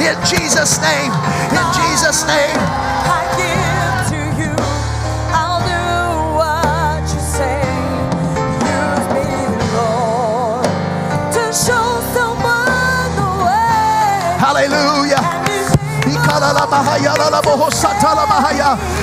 In 0.00 0.16
Jesus' 0.24 0.80
name. 0.80 1.12
In 1.52 1.66
Jesus' 1.76 2.24
name. 2.26 2.56
I 3.04 3.20
give 3.36 3.96
to 4.12 4.20
you. 4.40 4.52
I'll 5.32 5.60
do 5.60 5.84
what 6.38 7.02
you 7.12 7.20
say. 7.20 7.60
Use 8.64 9.06
me, 9.12 9.28
Lord, 9.76 10.64
to 11.36 11.42
show 11.52 11.86
someone 12.16 13.08
the 13.20 13.28
way. 13.44 14.40
Hallelujah. 14.40 15.20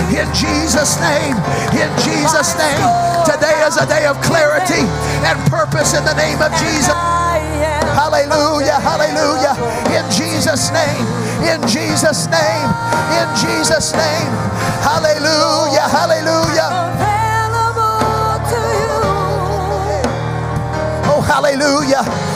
In 0.09 0.27
Jesus' 0.33 0.99
name, 0.99 1.35
in 1.77 1.89
Jesus' 2.01 2.57
name. 2.57 2.81
Today 3.25 3.61
is 3.67 3.77
a 3.77 3.85
day 3.85 4.05
of 4.05 4.19
clarity 4.21 4.81
purpose 5.69 5.93
in 5.93 6.03
the 6.03 6.13
name 6.15 6.41
of 6.41 6.51
Jesus. 6.57 6.93
Hallelujah, 7.93 8.79
hallelujah. 8.81 9.53
In 9.93 10.05
Jesus' 10.11 10.71
name, 10.71 11.05
in 11.45 11.61
Jesus' 11.67 12.27
name, 12.27 12.69
in 13.13 13.27
Jesus' 13.37 13.93
name. 13.93 14.31
Hallelujah, 14.81 15.87
hallelujah. 15.89 16.69
available 16.89 18.41
to 18.49 18.59
you. 18.81 18.97
Oh, 21.11 21.21
hallelujah. 21.21 22.28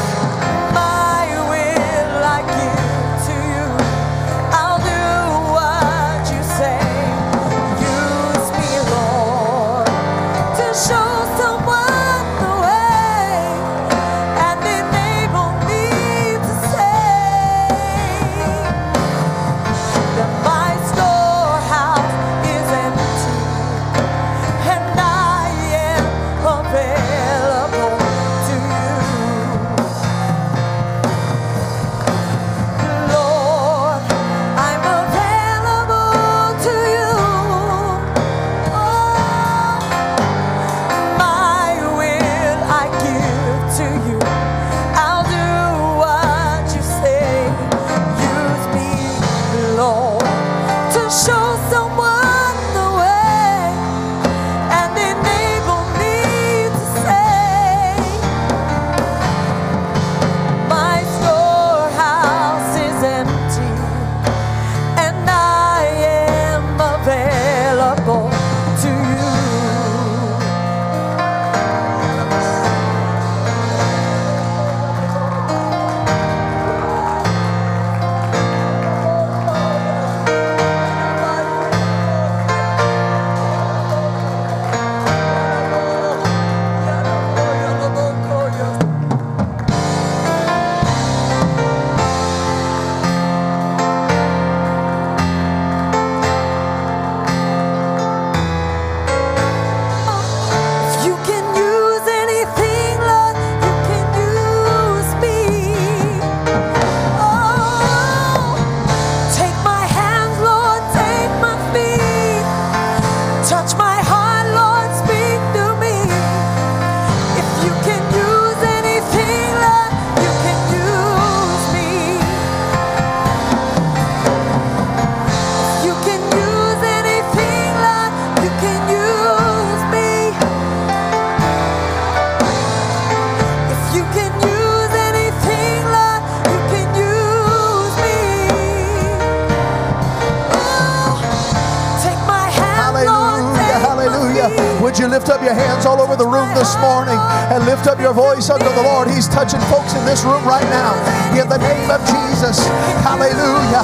Lift 147.83 147.99
up 147.99 147.99
your 147.99 148.13
voice 148.13 148.49
unto 148.49 148.63
the 148.63 148.83
Lord? 148.83 149.09
He's 149.09 149.27
touching 149.27 149.59
folks 149.67 149.93
in 149.93 150.05
this 150.05 150.23
room 150.23 150.47
right 150.47 150.63
now. 150.71 150.95
In 151.35 151.49
the 151.49 151.57
name 151.59 151.91
of 151.91 151.99
Jesus. 152.07 152.55
Hallelujah. 153.03 153.83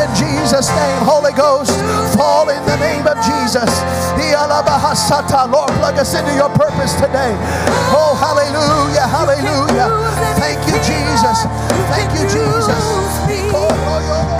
In 0.00 0.08
Jesus' 0.16 0.68
name, 0.72 0.98
Holy 1.04 1.32
Ghost, 1.32 1.76
fall 2.16 2.48
in 2.48 2.64
the 2.64 2.76
name 2.80 3.06
of 3.06 3.20
Jesus. 3.20 3.68
Lord, 5.52 5.68
plug 5.76 5.98
us 5.98 6.14
into 6.14 6.32
your 6.34 6.48
purpose 6.56 6.94
today. 6.94 7.36
Oh, 7.92 8.16
hallelujah, 8.16 9.04
hallelujah. 9.04 9.92
Thank 10.40 10.64
you, 10.68 10.78
Jesus. 10.80 11.44
Thank 11.92 12.08
you, 12.16 12.24
Jesus. 12.24 12.80
Oh, 13.52 14.37